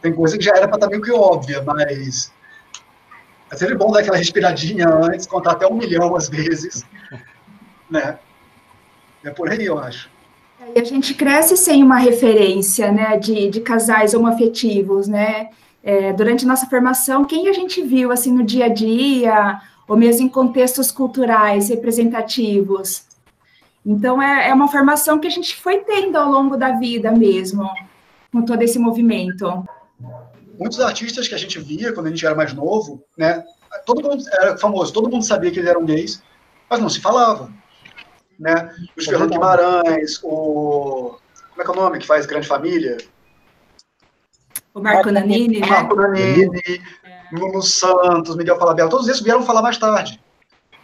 Tem 0.00 0.14
coisa 0.14 0.38
que 0.38 0.44
já 0.44 0.52
era 0.52 0.66
para 0.66 0.76
estar 0.76 0.88
meio 0.88 1.02
que 1.02 1.12
óbvia, 1.12 1.62
mas 1.62 2.32
é 3.50 3.56
sempre 3.56 3.74
bom 3.74 3.90
dar 3.90 4.00
aquela 4.00 4.16
respiradinha 4.16 4.88
antes, 4.88 5.26
contar 5.26 5.52
até 5.52 5.66
um 5.66 5.74
milhão 5.74 6.14
às 6.16 6.28
vezes, 6.28 6.84
né? 7.90 8.18
É 9.24 9.30
por 9.30 9.50
aí, 9.50 9.66
eu 9.66 9.78
acho. 9.78 10.08
E 10.74 10.78
a 10.78 10.84
gente 10.84 11.14
cresce 11.14 11.56
sem 11.56 11.82
uma 11.82 11.98
referência, 11.98 12.92
né, 12.92 13.18
de, 13.18 13.48
de 13.48 13.60
casais 13.60 14.14
homoafetivos, 14.14 15.08
né? 15.08 15.50
É, 15.82 16.12
durante 16.12 16.46
nossa 16.46 16.66
formação, 16.66 17.24
quem 17.24 17.48
a 17.48 17.52
gente 17.52 17.82
viu, 17.82 18.12
assim, 18.12 18.32
no 18.32 18.44
dia 18.44 18.66
a 18.66 18.68
dia, 18.68 19.60
ou 19.88 19.96
mesmo 19.96 20.26
em 20.26 20.28
contextos 20.28 20.92
culturais 20.92 21.70
representativos? 21.70 23.04
Então, 23.84 24.20
é, 24.22 24.50
é 24.50 24.54
uma 24.54 24.68
formação 24.68 25.18
que 25.18 25.26
a 25.26 25.30
gente 25.30 25.56
foi 25.56 25.78
tendo 25.78 26.16
ao 26.16 26.30
longo 26.30 26.56
da 26.56 26.72
vida 26.72 27.10
mesmo, 27.10 27.68
com 28.30 28.42
todo 28.42 28.60
esse 28.62 28.78
movimento. 28.78 29.64
Muitos 30.58 30.78
artistas 30.80 31.26
que 31.26 31.34
a 31.34 31.38
gente 31.38 31.58
via 31.58 31.92
quando 31.92 32.06
a 32.06 32.10
gente 32.10 32.24
era 32.24 32.34
mais 32.34 32.52
novo, 32.52 33.02
né? 33.16 33.42
Todo 33.86 34.02
mundo 34.02 34.22
era 34.32 34.58
famoso, 34.58 34.92
todo 34.92 35.08
mundo 35.08 35.24
sabia 35.24 35.50
que 35.50 35.58
eles 35.58 35.70
eram 35.70 35.86
gays, 35.86 36.22
mas 36.68 36.80
não 36.80 36.88
se 36.90 37.00
falava. 37.00 37.50
Né? 38.40 38.74
Os 38.96 39.06
É 39.06 39.10
Fernando. 39.10 39.30
Guimarães, 39.30 40.18
o. 40.24 41.18
Como 41.50 41.60
é 41.60 41.64
que 41.64 41.70
é 41.70 41.72
o 41.74 41.76
nome 41.76 41.98
que 41.98 42.06
faz 42.06 42.24
Grande 42.24 42.48
Família? 42.48 42.96
O 44.72 44.80
Marco 44.80 45.10
Nanini, 45.10 45.60
né? 45.60 45.66
Marco 45.66 45.94
Nanini, 45.94 46.80
Lulu 47.32 47.60
Santos, 47.60 48.34
Miguel 48.36 48.58
Falabella, 48.58 48.88
todos 48.88 49.08
esses 49.08 49.20
vieram 49.20 49.42
falar 49.42 49.60
mais 49.60 49.76
tarde, 49.76 50.20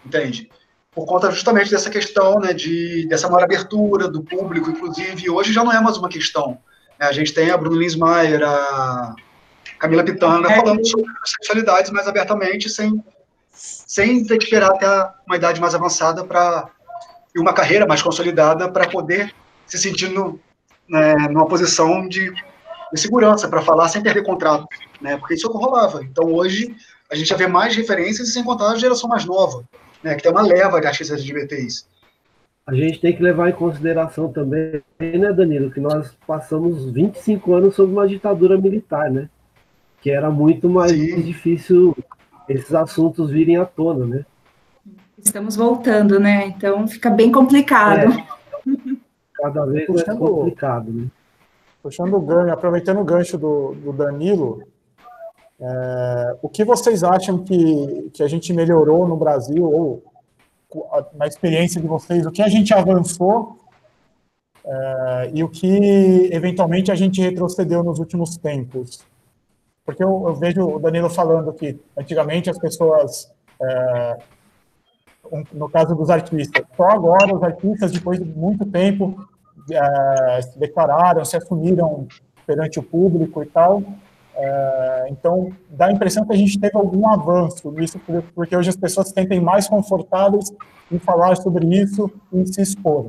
entende? 0.04 0.50
Por 0.92 1.06
conta 1.06 1.30
justamente 1.30 1.70
dessa 1.70 1.88
questão, 1.88 2.40
né, 2.40 2.52
de, 2.52 3.06
dessa 3.08 3.28
maior 3.28 3.44
abertura 3.44 4.08
do 4.08 4.22
público, 4.22 4.70
inclusive, 4.70 5.30
hoje 5.30 5.52
já 5.52 5.62
não 5.62 5.72
é 5.72 5.80
mais 5.80 5.96
uma 5.96 6.08
questão. 6.08 6.58
né? 6.98 7.06
A 7.06 7.12
gente 7.12 7.32
tem 7.32 7.50
a 7.50 7.56
Bruna 7.56 7.78
Linsmaier, 7.78 8.42
a 8.42 9.14
Camila 9.78 10.02
Pitanga 10.04 10.48
falando 10.48 10.86
sobre 10.86 11.10
sexualidades 11.24 11.90
mais 11.90 12.08
abertamente, 12.08 12.68
sem, 12.68 13.04
sem 13.52 14.24
ter 14.24 14.38
que 14.38 14.44
esperar 14.44 14.70
até 14.70 15.10
uma 15.26 15.36
idade 15.36 15.60
mais 15.60 15.74
avançada 15.74 16.24
para 16.24 16.70
e 17.36 17.38
uma 17.38 17.52
carreira 17.52 17.86
mais 17.86 18.00
consolidada 18.00 18.70
para 18.70 18.88
poder 18.88 19.32
se 19.66 19.76
sentir 19.76 20.08
no, 20.08 20.40
né, 20.88 21.14
numa 21.28 21.46
posição 21.46 22.08
de, 22.08 22.32
de 22.32 23.00
segurança 23.00 23.46
para 23.46 23.60
falar 23.60 23.88
sem 23.88 24.02
perder 24.02 24.24
contrato, 24.24 24.66
né? 25.02 25.18
Porque 25.18 25.34
isso 25.34 25.46
é 25.46 25.50
o 25.50 25.52
que 25.52 25.58
rolava. 25.58 26.02
Então 26.02 26.32
hoje 26.32 26.74
a 27.10 27.14
gente 27.14 27.28
já 27.28 27.36
vê 27.36 27.46
mais 27.46 27.76
referências 27.76 28.28
e 28.28 28.32
sem 28.32 28.42
contar 28.42 28.70
a 28.70 28.78
geração 28.78 29.08
mais 29.08 29.26
nova, 29.26 29.64
né? 30.02 30.14
Que 30.14 30.22
tem 30.22 30.32
uma 30.32 30.40
leva 30.40 30.80
de 30.80 30.86
artistas 30.86 31.18
LGBTs. 31.18 31.84
A 32.66 32.74
gente 32.74 33.00
tem 33.00 33.14
que 33.14 33.22
levar 33.22 33.50
em 33.50 33.52
consideração 33.52 34.32
também, 34.32 34.82
né, 34.98 35.32
Danilo, 35.32 35.70
que 35.70 35.78
nós 35.78 36.16
passamos 36.26 36.90
25 36.90 37.54
anos 37.54 37.76
sob 37.76 37.92
uma 37.92 38.08
ditadura 38.08 38.58
militar, 38.58 39.10
né? 39.10 39.28
Que 40.00 40.10
era 40.10 40.30
muito 40.30 40.68
mais 40.70 40.92
difícil 40.92 41.94
esses 42.48 42.74
assuntos 42.74 43.30
virem 43.30 43.58
à 43.58 43.64
tona, 43.66 44.06
né? 44.06 44.24
Estamos 45.26 45.56
voltando, 45.56 46.20
né? 46.20 46.46
Então 46.46 46.86
fica 46.86 47.10
bem 47.10 47.32
complicado. 47.32 48.16
Cada 49.34 49.66
vez 49.66 49.88
mais 49.88 50.04
complicado, 50.04 50.92
né? 50.92 51.06
Puxando 51.82 52.14
o 52.14 52.20
gancho, 52.20 52.52
aproveitando 52.52 53.00
o 53.00 53.04
gancho 53.04 53.36
do, 53.36 53.74
do 53.74 53.92
Danilo, 53.92 54.62
é, 55.60 56.36
o 56.40 56.48
que 56.48 56.64
vocês 56.64 57.02
acham 57.02 57.42
que, 57.42 58.08
que 58.14 58.22
a 58.22 58.28
gente 58.28 58.52
melhorou 58.52 59.06
no 59.06 59.16
Brasil, 59.16 59.64
ou 59.64 60.04
na 61.14 61.26
experiência 61.26 61.80
de 61.80 61.88
vocês, 61.88 62.24
o 62.24 62.30
que 62.30 62.42
a 62.42 62.48
gente 62.48 62.72
avançou 62.72 63.58
é, 64.64 65.30
e 65.34 65.42
o 65.42 65.48
que 65.48 66.30
eventualmente 66.32 66.92
a 66.92 66.94
gente 66.94 67.20
retrocedeu 67.20 67.82
nos 67.82 67.98
últimos 67.98 68.36
tempos? 68.36 69.04
Porque 69.84 70.04
eu, 70.04 70.24
eu 70.28 70.34
vejo 70.36 70.62
o 70.62 70.78
Danilo 70.78 71.10
falando 71.10 71.52
que 71.52 71.80
antigamente 71.98 72.48
as 72.48 72.58
pessoas, 72.58 73.32
é, 73.60 74.18
no 75.52 75.68
caso 75.68 75.94
dos 75.94 76.10
artistas, 76.10 76.64
só 76.76 76.88
agora 76.90 77.34
os 77.34 77.42
artistas, 77.42 77.92
depois 77.92 78.18
de 78.18 78.24
muito 78.24 78.64
tempo, 78.66 79.26
eh, 79.70 80.40
se 80.42 80.58
declararam, 80.58 81.24
se 81.24 81.36
assumiram 81.36 82.06
perante 82.46 82.78
o 82.78 82.82
público 82.82 83.42
e 83.42 83.46
tal. 83.46 83.82
Eh, 84.36 85.06
então, 85.10 85.50
dá 85.70 85.86
a 85.86 85.92
impressão 85.92 86.24
que 86.26 86.32
a 86.32 86.36
gente 86.36 86.58
teve 86.60 86.76
algum 86.76 87.08
avanço 87.08 87.70
nisso, 87.70 87.98
por- 87.98 88.22
porque 88.34 88.56
hoje 88.56 88.68
as 88.70 88.76
pessoas 88.76 89.08
se 89.08 89.14
sentem 89.14 89.40
mais 89.40 89.66
confortáveis 89.68 90.52
em 90.92 90.98
falar 90.98 91.36
sobre 91.36 91.66
isso 91.66 92.10
e 92.32 92.46
se 92.46 92.60
expor. 92.62 93.06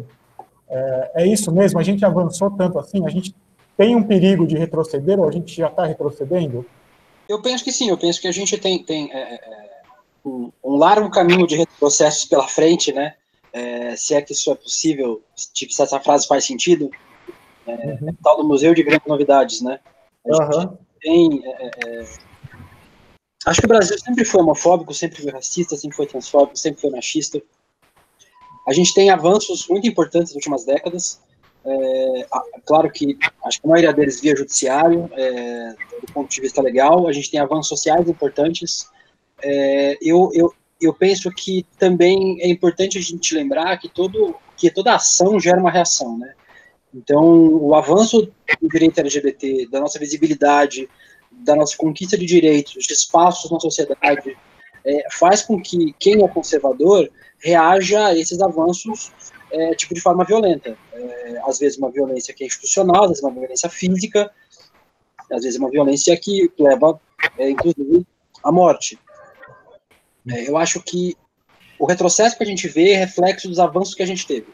Eh, 0.70 1.12
é 1.16 1.28
isso 1.28 1.52
mesmo? 1.52 1.80
A 1.80 1.84
gente 1.84 2.04
avançou 2.06 2.50
tanto 2.52 2.80
assim? 2.80 3.06
A 3.06 3.10
gente 3.10 3.36
tem 3.78 3.96
um 3.96 4.04
perigo 4.04 4.48
de 4.48 4.58
retroceder 4.58 5.20
ou 5.20 5.28
a 5.28 5.32
gente 5.32 5.56
já 5.56 5.68
está 5.68 5.86
retrocedendo? 5.86 6.66
Eu 7.30 7.42
penso 7.42 7.64
que 7.64 7.72
sim, 7.72 7.90
eu 7.90 7.98
penso 7.98 8.20
que 8.22 8.28
a 8.28 8.32
gente 8.32 8.58
tem, 8.58 8.82
tem 8.84 9.12
é, 9.12 9.36
é, 9.36 9.77
um, 10.28 10.52
um 10.64 10.76
largo 10.76 11.10
caminho 11.10 11.48
de 11.48 11.56
retrocessos 11.56 12.26
pela 12.26 12.48
frente, 12.48 12.92
né? 12.92 13.16
É, 13.54 13.96
se 13.96 14.14
é 14.14 14.22
que 14.22 14.34
isso 14.34 14.52
é 14.52 14.56
possível, 14.56 15.24
se 15.36 15.68
se 15.70 15.82
essa 15.82 16.00
frase 16.00 16.28
faz 16.28 16.46
sentido, 16.46 16.90
é, 17.66 17.72
é 17.72 17.98
tal 18.22 18.38
do 18.38 18.48
Museu 18.48 18.74
de 18.74 18.84
Grandes 18.84 19.08
Novidades, 19.08 19.62
né? 19.62 19.80
Gente 20.26 20.78
tem. 21.02 21.42
é, 21.46 21.50
é, 21.50 22.00
é, 22.02 22.06
acho 23.46 23.62
que 23.62 23.66
o 23.66 23.70
Brasil 23.70 23.98
sempre 23.98 24.26
foi 24.26 24.42
homofóbico, 24.42 24.94
sempre 24.94 25.22
foi 25.22 25.32
racista, 25.32 25.76
sempre 25.78 25.96
foi 25.96 26.06
transfóbico, 26.06 26.58
sempre 26.58 26.82
foi 26.82 26.90
machista. 26.90 27.42
A 28.68 28.74
gente 28.74 28.94
tem 28.94 29.10
avanços 29.10 29.68
muito 29.70 29.88
importantes 29.88 30.34
nas 30.34 30.36
últimas 30.36 30.66
décadas. 30.66 31.22
É, 31.66 32.28
claro 32.66 32.92
que 32.92 33.18
acho 33.46 33.62
que 33.62 33.68
a 33.68 33.70
maioria 33.70 33.94
deles 33.94 34.20
via 34.20 34.36
judiciário, 34.36 35.10
do 36.06 36.14
ponto 36.14 36.30
de 36.30 36.42
vista 36.42 36.62
legal. 36.62 37.08
A 37.08 37.14
gente 37.14 37.32
tem 37.32 37.40
avanços 37.40 37.70
sociais 37.70 38.10
importantes. 38.10 38.90
É, 39.42 39.98
eu, 40.02 40.32
eu, 40.34 40.54
eu 40.82 40.94
penso 40.94 41.32
que 41.32 41.66
também 41.78 42.42
é 42.42 42.48
importante 42.48 42.98
a 42.98 43.02
gente 43.02 43.36
lembrar 43.36 43.78
que, 43.78 43.90
todo, 43.90 44.36
que 44.56 44.70
toda 44.70 44.96
ação 44.96 45.40
gera 45.40 45.60
uma 45.60 45.72
reação, 45.72 46.18
né? 46.18 46.34
Então, 46.94 47.24
o 47.24 47.76
avanço 47.76 48.32
do 48.62 48.70
direito 48.70 49.00
LGBT, 49.00 49.68
da 49.70 49.80
nossa 49.80 50.00
visibilidade, 50.00 50.90
da 51.32 51.56
nossa 51.56 51.76
conquista 51.78 52.18
de 52.18 52.26
direitos, 52.26 52.86
de 52.86 52.94
espaços 52.94 53.52
na 53.52 53.60
sociedade, 53.60 54.38
é, 54.84 55.04
faz 55.12 55.42
com 55.42 55.62
que 55.62 55.94
quem 56.00 56.24
é 56.24 56.28
conservador 56.28 57.10
reaja 57.40 58.08
a 58.08 58.18
esses 58.18 58.42
avanços 58.42 59.12
é, 59.52 59.76
tipo 59.76 59.94
de 59.94 60.02
forma 60.02 60.24
violenta. 60.24 60.78
É, 60.94 61.42
às 61.46 61.60
vezes 61.60 61.78
uma 61.78 61.92
violência 61.92 62.34
que 62.34 62.44
é 62.44 62.48
institucional, 62.48 63.04
às 63.04 63.10
vezes 63.10 63.24
uma 63.24 63.34
violência 63.34 63.70
física, 63.70 64.32
às 65.32 65.44
vezes 65.44 65.60
uma 65.60 65.70
violência 65.70 66.18
que 66.18 66.52
leva, 66.58 67.00
é, 67.38 67.50
inclusive, 67.50 68.06
à 68.44 68.52
morte. 68.52 68.98
É, 70.30 70.48
eu 70.48 70.58
acho 70.58 70.82
que 70.82 71.16
o 71.80 71.86
retrocesso 71.86 72.38
que 72.38 72.44
a 72.44 72.48
gente 72.48 72.68
vê 72.68 72.92
é 72.92 72.98
reflexo 72.98 73.48
dos 73.48 73.60
avanços 73.60 73.94
que 73.94 74.04
a 74.04 74.06
gente 74.06 74.26
teve. 74.26 74.48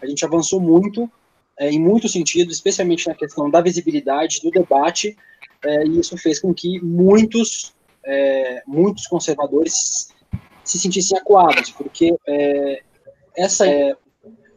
A 0.00 0.06
gente 0.06 0.24
avançou 0.24 0.60
muito, 0.60 1.10
é, 1.58 1.70
em 1.70 1.80
muitos 1.80 2.12
sentidos, 2.12 2.56
especialmente 2.56 3.06
na 3.06 3.14
questão 3.14 3.50
da 3.50 3.60
visibilidade, 3.60 4.40
do 4.42 4.50
debate, 4.50 5.16
é, 5.64 5.86
e 5.86 5.98
isso 5.98 6.16
fez 6.18 6.38
com 6.38 6.52
que 6.52 6.80
muitos, 6.82 7.74
é, 8.04 8.62
muitos 8.66 9.06
conservadores 9.06 10.08
se 10.62 10.78
sentissem 10.78 11.16
acuados, 11.16 11.70
porque 11.70 12.14
é, 12.26 12.82
essa 13.36 13.66
é, 13.66 13.96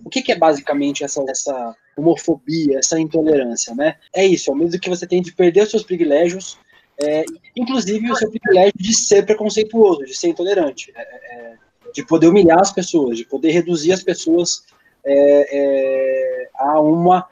o 0.04 0.10
que, 0.10 0.22
que 0.22 0.32
é 0.32 0.38
basicamente 0.38 1.04
essa, 1.04 1.24
essa 1.30 1.76
homofobia, 1.98 2.80
essa 2.80 3.00
intolerância, 3.00 3.76
né? 3.76 3.96
É 4.14 4.26
isso, 4.26 4.52
o 4.52 4.56
medo 4.56 4.80
que 4.80 4.90
você 4.90 5.06
tem 5.06 5.22
de 5.22 5.34
perder 5.34 5.64
os 5.64 5.70
seus 5.70 5.84
privilégios, 5.84 6.58
é, 7.02 7.24
inclusive 7.56 8.12
o 8.12 8.16
seu 8.16 8.30
privilégio 8.30 8.74
de 8.76 8.94
ser 8.94 9.26
preconceituoso, 9.26 10.06
de 10.06 10.16
ser 10.16 10.30
intolerante, 10.30 10.92
é, 10.96 11.02
é, 11.02 11.54
de 11.94 12.06
poder 12.06 12.28
humilhar 12.28 12.60
as 12.60 12.72
pessoas, 12.72 13.18
de 13.18 13.26
poder 13.26 13.52
reduzir 13.52 13.94
as 13.94 14.04
pessoas 14.04 14.64
é, 15.06 15.58
é, 15.58 16.50
a, 16.56 16.80
uma, 16.80 17.28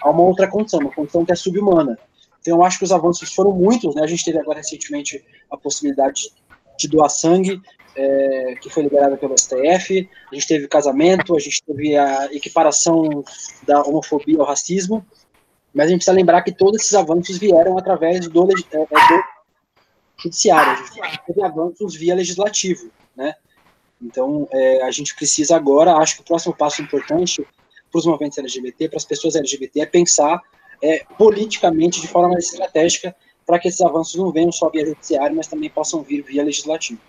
a 0.00 0.10
uma 0.10 0.22
outra 0.22 0.48
condição, 0.48 0.80
uma 0.80 0.90
condição 0.90 1.24
que 1.24 1.32
é 1.32 1.36
subhumana. 1.36 1.98
Então, 2.40 2.56
eu 2.56 2.64
acho 2.64 2.78
que 2.78 2.84
os 2.84 2.92
avanços 2.92 3.34
foram 3.34 3.52
muitos, 3.52 3.94
né? 3.94 4.02
A 4.02 4.06
gente 4.06 4.24
teve 4.24 4.38
agora 4.38 4.58
recentemente 4.58 5.22
a 5.50 5.56
possibilidade 5.56 6.32
de 6.78 6.88
doar 6.88 7.10
sangue, 7.10 7.60
é, 7.94 8.54
que 8.60 8.70
foi 8.70 8.84
liberada 8.84 9.16
pelo 9.16 9.36
STF, 9.38 10.08
a 10.30 10.34
gente 10.34 10.46
teve 10.46 10.68
casamento, 10.68 11.36
a 11.36 11.38
gente 11.38 11.62
teve 11.62 11.96
a 11.96 12.26
equiparação 12.32 13.22
da 13.66 13.82
homofobia 13.82 14.38
ao 14.38 14.46
racismo, 14.46 15.04
mas 15.72 15.86
a 15.86 15.88
gente 15.88 15.98
precisa 15.98 16.16
lembrar 16.16 16.42
que 16.42 16.52
todos 16.52 16.80
esses 16.80 16.94
avanços 16.94 17.38
vieram 17.38 17.78
através 17.78 18.28
do, 18.28 18.48
é, 18.50 18.54
é, 18.76 18.86
do 18.86 19.22
judiciário, 20.22 20.72
a 21.02 21.08
gente 21.08 21.26
teve 21.26 21.42
avanços 21.42 21.94
via 21.94 22.14
legislativo, 22.14 22.90
né? 23.16 23.34
Então, 24.02 24.48
é, 24.50 24.82
a 24.82 24.90
gente 24.90 25.14
precisa 25.14 25.56
agora, 25.56 25.94
acho 25.96 26.16
que 26.16 26.22
o 26.22 26.24
próximo 26.24 26.54
passo 26.54 26.80
importante 26.80 27.46
para 27.90 27.98
os 27.98 28.06
movimentos 28.06 28.38
LGBT, 28.38 28.88
para 28.88 28.96
as 28.96 29.04
pessoas 29.04 29.36
LGBT, 29.36 29.80
é 29.80 29.86
pensar 29.86 30.40
é, 30.82 31.04
politicamente 31.18 32.00
de 32.00 32.08
forma 32.08 32.30
mais 32.30 32.46
estratégica 32.46 33.14
para 33.46 33.58
que 33.58 33.68
esses 33.68 33.80
avanços 33.80 34.14
não 34.14 34.32
venham 34.32 34.52
só 34.52 34.70
via 34.70 34.86
judiciário, 34.86 35.36
mas 35.36 35.48
também 35.48 35.68
possam 35.68 36.02
vir 36.02 36.22
via 36.22 36.42
legislativo. 36.42 37.00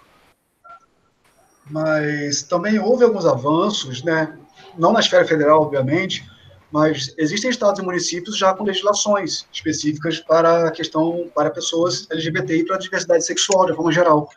mas 1.69 2.43
também 2.43 2.77
houve 2.79 3.05
alguns 3.05 3.25
avanços, 3.25 4.03
né? 4.03 4.37
não 4.77 4.91
na 4.91 4.99
esfera 4.99 5.25
federal, 5.25 5.61
obviamente, 5.61 6.25
mas 6.71 7.13
existem 7.17 7.49
estados 7.49 7.79
e 7.79 7.83
municípios 7.83 8.37
já 8.37 8.53
com 8.53 8.63
legislações 8.63 9.45
específicas 9.51 10.19
para 10.19 10.67
a 10.67 10.71
questão 10.71 11.29
para 11.35 11.49
pessoas 11.49 12.07
LGBT 12.09 12.57
e 12.57 12.65
para 12.65 12.77
a 12.77 12.79
diversidade 12.79 13.25
sexual 13.25 13.65
de 13.65 13.75
forma 13.75 13.91
geral. 13.91 14.29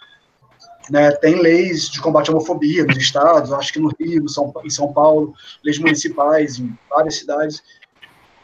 Né? 0.90 1.12
Tem 1.12 1.40
leis 1.40 1.88
de 1.88 2.00
combate 2.00 2.28
à 2.28 2.32
homofobia 2.32 2.84
nos 2.84 2.96
estados, 2.98 3.52
acho 3.52 3.72
que 3.72 3.78
no 3.78 3.90
Rio, 3.98 4.28
São, 4.28 4.52
em 4.64 4.68
São 4.70 4.92
Paulo, 4.92 5.32
leis 5.62 5.78
municipais 5.78 6.58
em 6.58 6.76
várias 6.90 7.14
cidades. 7.16 7.62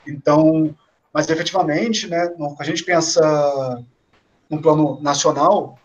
Então, 0.06 0.74
mas 1.12 1.28
efetivamente, 1.28 2.06
né, 2.06 2.32
no- 2.38 2.56
a 2.58 2.64
gente 2.64 2.84
pensa 2.84 3.84
no 4.48 4.62
plano 4.62 4.98
nacional, 5.02 5.78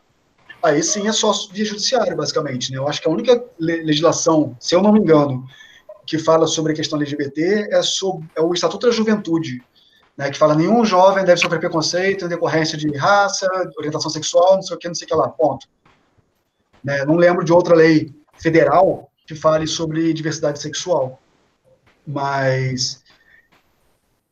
aí 0.63 0.82
sim 0.82 1.08
é 1.08 1.12
só 1.12 1.32
via 1.52 1.65
judiciário, 1.65 2.15
basicamente. 2.15 2.72
Né? 2.72 2.78
Eu 2.78 2.88
acho 2.88 3.02
que 3.02 3.08
a 3.08 3.12
única 3.12 3.44
le- 3.60 3.84
legislação, 3.84 4.56
se 4.60 4.76
eu 4.76 4.82
não 4.82 4.94
me 4.94 5.00
engano, 5.00 5.46
que 6.06 6.20
fala 6.20 6.48
sobre 6.48 6.74
a 6.74 6.76
questão 6.76 7.00
LGBT 7.00 7.70
é, 7.72 7.82
sobre, 7.82 8.28
é 8.36 8.41
o 8.41 8.54
Estatuto 8.54 8.88
da 8.88 8.94
Juventude, 8.94 9.62
né, 10.18 10.30
que 10.30 10.38
fala 10.38 10.56
nenhum 10.56 10.86
jovem 10.86 11.26
deve 11.26 11.41
sofrer 11.41 11.60
preconceito 11.60 12.26
em 12.26 12.30
decorrência 12.30 12.78
de 12.78 12.96
raça, 12.96 13.48
orientação 13.78 14.10
sexual, 14.10 14.56
não 14.56 14.62
sei 14.62 14.76
o 14.76 14.80
que, 14.80 14.88
não 14.88 14.96
sei 14.96 15.06
o 15.06 15.08
que 15.10 15.15
lá, 15.15 15.28
ponto. 15.30 15.68
Né, 16.84 17.04
não 17.06 17.15
lembro 17.15 17.44
de 17.44 17.52
outra 17.52 17.76
lei 17.76 18.13
federal 18.38 19.12
que 19.26 19.36
fale 19.36 19.68
sobre 19.68 20.13
diversidade 20.13 20.62
sexual. 20.62 21.20
Mas. 22.06 23.04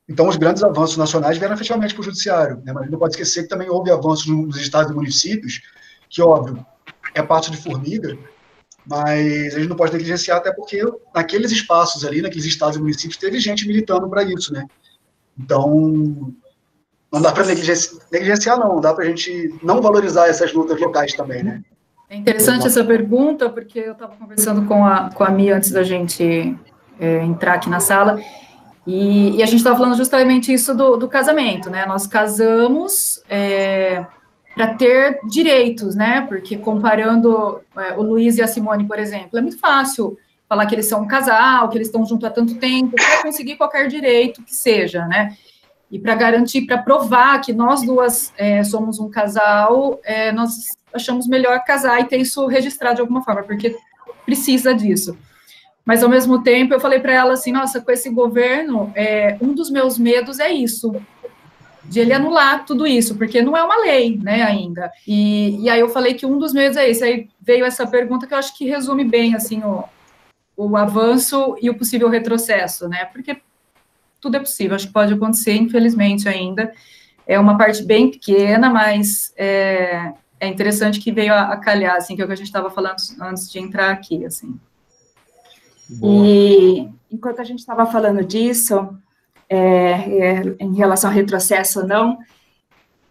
Então, 0.07 0.27
os 0.27 0.35
grandes 0.35 0.63
avanços 0.63 0.97
nacionais 0.97 1.37
vieram 1.37 1.55
efetivamente 1.55 1.93
para 1.93 2.01
o 2.01 2.03
judiciário, 2.03 2.61
né, 2.63 2.71
mas 2.73 2.89
não 2.91 2.99
pode 2.99 3.13
esquecer 3.13 3.43
que 3.43 3.49
também 3.49 3.69
houve 3.69 3.89
avanços 3.89 4.27
nos 4.27 4.57
estados 4.57 4.91
e 4.91 4.95
municípios, 4.95 5.61
que, 6.09 6.21
óbvio, 6.21 6.63
é 7.15 7.23
parte 7.23 7.49
de 7.49 7.57
formiga, 7.57 8.17
mas 8.85 9.55
a 9.55 9.59
gente 9.59 9.69
não 9.69 9.75
pode 9.75 9.93
negligenciar, 9.93 10.37
até 10.37 10.51
porque 10.51 10.83
naqueles 11.13 11.51
espaços 11.51 12.03
ali, 12.05 12.21
naqueles 12.21 12.45
estados 12.45 12.77
e 12.77 12.79
municípios, 12.79 13.17
teve 13.17 13.39
gente 13.39 13.67
militando 13.67 14.09
para 14.09 14.23
isso, 14.23 14.53
né? 14.53 14.65
Então, 15.39 16.33
não 17.11 17.21
dá 17.21 17.31
para 17.31 17.45
negligenciar, 17.45 18.01
negligenciar, 18.11 18.59
não, 18.59 18.79
dá 18.79 18.93
para 18.93 19.05
a 19.05 19.07
gente 19.07 19.55
não 19.63 19.81
valorizar 19.81 20.27
essas 20.27 20.53
lutas 20.53 20.79
locais 20.79 21.13
também, 21.13 21.43
né? 21.43 21.61
É 22.09 22.17
interessante 22.17 22.67
essa 22.67 22.83
pergunta, 22.83 23.49
porque 23.49 23.79
eu 23.79 23.93
estava 23.93 24.15
conversando 24.15 24.67
com 24.67 24.85
a, 24.85 25.09
com 25.09 25.23
a 25.23 25.31
Mia 25.31 25.55
antes 25.55 25.71
da 25.71 25.81
gente 25.81 26.55
é, 26.99 27.23
entrar 27.23 27.55
aqui 27.55 27.69
na 27.69 27.79
sala, 27.79 28.19
e, 28.85 29.37
e 29.37 29.43
a 29.43 29.45
gente 29.45 29.59
estava 29.59 29.77
falando 29.77 29.95
justamente 29.95 30.53
isso 30.53 30.75
do, 30.75 30.97
do, 30.97 31.07
casamento, 31.07 31.69
né? 31.69 31.85
Nós 31.85 32.05
casamos 32.05 33.23
é, 33.29 34.05
para 34.55 34.73
ter 34.75 35.19
direitos, 35.25 35.95
né? 35.95 36.21
Porque 36.21 36.57
comparando 36.57 37.61
é, 37.75 37.93
o 37.93 38.03
Luiz 38.03 38.37
e 38.37 38.41
a 38.41 38.47
Simone, 38.47 38.87
por 38.87 38.99
exemplo, 38.99 39.37
é 39.37 39.41
muito 39.41 39.59
fácil 39.59 40.17
falar 40.47 40.65
que 40.65 40.75
eles 40.75 40.85
são 40.85 41.01
um 41.01 41.07
casal, 41.07 41.69
que 41.69 41.77
eles 41.77 41.87
estão 41.87 42.05
juntos 42.05 42.25
há 42.25 42.31
tanto 42.31 42.55
tempo, 42.55 42.95
para 42.95 43.23
conseguir 43.23 43.55
qualquer 43.55 43.87
direito 43.87 44.43
que 44.43 44.55
seja, 44.55 45.05
né? 45.07 45.35
E 45.89 45.99
para 45.99 46.15
garantir, 46.15 46.65
para 46.65 46.77
provar 46.77 47.39
que 47.41 47.53
nós 47.53 47.83
duas 47.83 48.31
é, 48.37 48.63
somos 48.63 48.99
um 48.99 49.09
casal, 49.09 49.99
é, 50.03 50.31
nós 50.31 50.69
achamos 50.93 51.27
melhor 51.27 51.63
casar 51.63 51.99
e 52.01 52.05
ter 52.05 52.17
isso 52.17 52.45
registrado 52.45 52.95
de 52.95 53.01
alguma 53.01 53.23
forma, 53.23 53.43
porque 53.43 53.75
precisa 54.25 54.73
disso. 54.73 55.17
Mas 55.85 56.01
ao 56.01 56.09
mesmo 56.09 56.41
tempo 56.41 56.73
eu 56.73 56.79
falei 56.79 56.99
para 56.99 57.13
ela 57.13 57.33
assim, 57.33 57.51
nossa, 57.51 57.81
com 57.81 57.91
esse 57.91 58.09
governo, 58.09 58.91
é, 58.95 59.37
um 59.41 59.53
dos 59.53 59.69
meus 59.69 59.97
medos 59.97 60.39
é 60.39 60.51
isso, 60.51 60.95
de 61.85 61.99
ele 61.99 62.13
anular 62.13 62.65
tudo 62.65 62.87
isso, 62.87 63.15
porque 63.15 63.41
não 63.41 63.57
é 63.57 63.63
uma 63.63 63.77
lei, 63.81 64.17
né, 64.17 64.41
ainda. 64.41 64.91
E, 65.07 65.61
e 65.61 65.69
aí 65.69 65.79
eu 65.79 65.89
falei 65.89 66.13
que 66.13 66.25
um 66.25 66.37
dos 66.37 66.53
medos 66.53 66.77
é 66.77 66.89
esse. 66.89 67.03
Aí 67.03 67.29
veio 67.41 67.65
essa 67.65 67.85
pergunta 67.85 68.25
que 68.25 68.33
eu 68.33 68.37
acho 68.37 68.57
que 68.57 68.65
resume 68.65 69.03
bem 69.03 69.35
assim 69.35 69.61
o, 69.63 69.83
o 70.55 70.77
avanço 70.77 71.57
e 71.61 71.69
o 71.69 71.77
possível 71.77 72.09
retrocesso, 72.09 72.87
né? 72.87 73.05
Porque 73.05 73.37
tudo 74.21 74.37
é 74.37 74.39
possível, 74.39 74.75
acho 74.75 74.87
que 74.87 74.93
pode 74.93 75.13
acontecer, 75.13 75.53
infelizmente 75.55 76.29
ainda. 76.29 76.73
É 77.27 77.37
uma 77.37 77.57
parte 77.57 77.83
bem 77.83 78.09
pequena, 78.09 78.69
mas 78.69 79.33
é, 79.35 80.13
é 80.39 80.47
interessante 80.47 80.99
que 80.99 81.11
veio 81.11 81.33
a, 81.33 81.53
a, 81.53 81.57
calhar, 81.57 81.95
assim, 81.95 82.15
que 82.15 82.21
é 82.21 82.25
o 82.25 82.27
que 82.27 82.33
a 82.33 82.37
gente 82.37 82.47
estava 82.47 82.69
falando 82.69 82.95
antes 83.21 83.51
de 83.51 83.59
entrar 83.59 83.91
aqui, 83.91 84.25
assim. 84.25 84.57
Boa. 85.89 86.25
E 86.25 86.89
enquanto 87.11 87.41
a 87.41 87.43
gente 87.43 87.59
estava 87.59 87.85
falando 87.85 88.23
disso, 88.23 88.97
é, 89.49 89.57
é, 89.59 90.55
em 90.59 90.75
relação 90.75 91.09
ao 91.09 91.15
retrocesso 91.15 91.81
ou 91.81 91.87
não, 91.87 92.17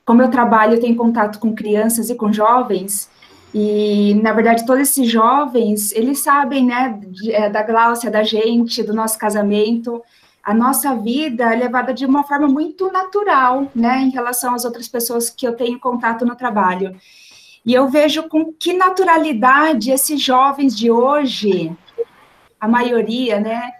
como 0.04 0.22
eu 0.22 0.30
trabalho, 0.30 0.74
eu 0.74 0.80
tenho 0.80 0.96
contato 0.96 1.38
com 1.38 1.54
crianças 1.54 2.10
e 2.10 2.14
com 2.14 2.32
jovens, 2.32 3.10
e, 3.54 4.14
na 4.22 4.32
verdade, 4.32 4.64
todos 4.64 4.82
esses 4.88 5.10
jovens, 5.10 5.92
eles 5.92 6.20
sabem, 6.20 6.66
né, 6.66 6.98
é, 7.28 7.50
da 7.50 7.62
Gláucia, 7.62 8.10
da 8.10 8.22
gente, 8.22 8.82
do 8.82 8.94
nosso 8.94 9.18
casamento. 9.18 10.02
A 10.42 10.54
nossa 10.54 10.94
vida 10.94 11.52
é 11.52 11.56
levada 11.56 11.92
de 11.92 12.06
uma 12.06 12.24
forma 12.24 12.48
muito 12.48 12.90
natural, 12.90 13.70
né, 13.74 14.00
em 14.00 14.10
relação 14.10 14.54
às 14.54 14.64
outras 14.64 14.88
pessoas 14.88 15.28
que 15.28 15.46
eu 15.46 15.54
tenho 15.54 15.78
contato 15.78 16.24
no 16.24 16.34
trabalho. 16.34 16.96
E 17.64 17.74
eu 17.74 17.88
vejo 17.88 18.28
com 18.28 18.52
que 18.52 18.72
naturalidade 18.72 19.90
esses 19.90 20.20
jovens 20.20 20.76
de 20.76 20.90
hoje, 20.90 21.70
a 22.58 22.66
maioria, 22.66 23.38
né, 23.38 23.70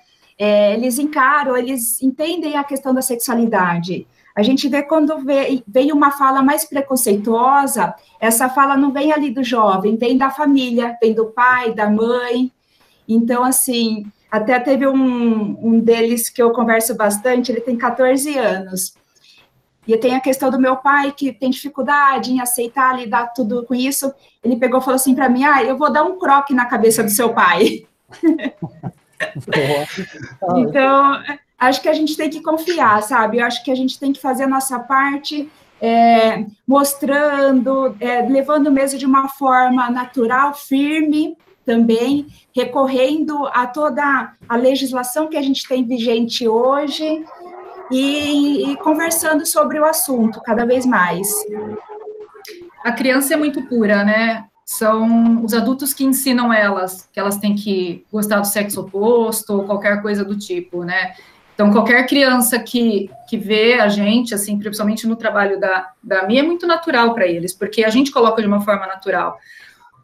é, 0.44 0.74
eles 0.74 0.98
encaram, 0.98 1.57
eles 1.57 2.02
entendem 2.02 2.57
a 2.57 2.64
questão 2.64 2.92
da 2.92 3.00
sexualidade. 3.00 4.09
A 4.35 4.42
gente 4.42 4.68
vê 4.68 4.83
quando 4.83 5.14
vem 5.68 5.92
uma 5.92 6.11
fala 6.11 6.42
mais 6.42 6.64
preconceituosa, 6.64 7.94
essa 8.18 8.48
fala 8.48 8.76
não 8.76 8.90
vem 8.90 9.12
ali 9.12 9.31
do 9.31 9.44
jovem, 9.44 9.96
vem 9.96 10.18
da 10.18 10.31
família, 10.31 10.98
vem 11.00 11.14
do 11.14 11.26
pai, 11.26 11.72
da 11.72 11.88
mãe. 11.88 12.50
Então, 13.09 13.44
assim, 13.44 14.05
até 14.28 14.59
teve 14.59 14.85
um, 14.85 15.59
um 15.64 15.78
deles 15.78 16.28
que 16.28 16.42
eu 16.42 16.50
converso 16.50 16.96
bastante, 16.96 17.52
ele 17.52 17.61
tem 17.61 17.78
14 17.78 18.37
anos. 18.37 18.96
E 19.87 19.96
tem 19.96 20.16
a 20.16 20.20
questão 20.20 20.50
do 20.50 20.59
meu 20.59 20.74
pai, 20.74 21.12
que 21.12 21.33
tem 21.33 21.50
dificuldade 21.50 22.33
em 22.33 22.40
aceitar, 22.40 22.98
lidar 22.98 23.28
tudo 23.28 23.64
com 23.64 23.76
isso. 23.76 24.12
Ele 24.42 24.57
pegou 24.57 24.81
e 24.81 24.83
falou 24.83 24.96
assim 24.96 25.14
para 25.14 25.28
mim: 25.28 25.44
ah, 25.44 25.62
eu 25.62 25.78
vou 25.78 25.92
dar 25.92 26.02
um 26.02 26.18
croque 26.18 26.52
na 26.52 26.66
cabeça 26.66 27.05
do 27.05 27.11
seu 27.11 27.33
pai. 27.33 27.87
então, 30.56 31.22
acho 31.58 31.80
que 31.80 31.88
a 31.88 31.92
gente 31.92 32.16
tem 32.16 32.28
que 32.28 32.42
confiar, 32.42 33.02
sabe? 33.02 33.38
Eu 33.38 33.46
acho 33.46 33.62
que 33.64 33.70
a 33.70 33.74
gente 33.74 33.98
tem 33.98 34.12
que 34.12 34.20
fazer 34.20 34.44
a 34.44 34.48
nossa 34.48 34.78
parte, 34.78 35.50
é, 35.80 36.44
mostrando, 36.66 37.96
é, 38.00 38.22
levando 38.22 38.70
mesmo 38.70 38.98
de 38.98 39.06
uma 39.06 39.28
forma 39.28 39.90
natural, 39.90 40.54
firme 40.54 41.37
também, 41.64 42.26
recorrendo 42.54 43.46
a 43.48 43.66
toda 43.66 44.32
a 44.48 44.56
legislação 44.56 45.28
que 45.28 45.37
a 45.37 45.42
gente 45.42 45.66
tem 45.66 45.85
vigente 45.85 46.46
hoje 46.46 47.24
e, 47.90 48.70
e 48.70 48.76
conversando 48.76 49.46
sobre 49.46 49.78
o 49.78 49.85
assunto 49.85 50.40
cada 50.40 50.64
vez 50.64 50.85
mais. 50.85 51.28
A 52.85 52.92
criança 52.92 53.35
é 53.35 53.37
muito 53.37 53.62
pura, 53.68 54.04
né? 54.04 54.44
São 54.72 55.44
os 55.44 55.52
adultos 55.52 55.92
que 55.92 56.02
ensinam 56.02 56.50
elas 56.50 57.06
que 57.12 57.20
elas 57.20 57.37
têm 57.37 57.54
que 57.54 58.06
gostar 58.11 58.40
do 58.40 58.46
sexo 58.46 58.80
oposto 58.80 59.52
ou 59.52 59.64
qualquer 59.64 60.00
coisa 60.00 60.24
do 60.24 60.37
tipo, 60.37 60.82
né? 60.82 61.14
Então, 61.54 61.70
qualquer 61.70 62.06
criança 62.06 62.58
que, 62.58 63.11
que 63.28 63.37
vê 63.37 63.74
a 63.74 63.88
gente, 63.88 64.35
assim, 64.35 64.58
principalmente 64.58 65.06
no 65.06 65.14
trabalho 65.14 65.61
da, 65.61 65.90
da 66.02 66.26
minha, 66.26 66.40
é 66.40 66.42
muito 66.42 66.66
natural 66.66 67.12
para 67.12 67.26
eles, 67.26 67.52
porque 67.52 67.85
a 67.85 67.90
gente 67.90 68.11
coloca 68.11 68.40
de 68.40 68.48
uma 68.48 68.62
forma 68.62 68.87
natural. 68.87 69.38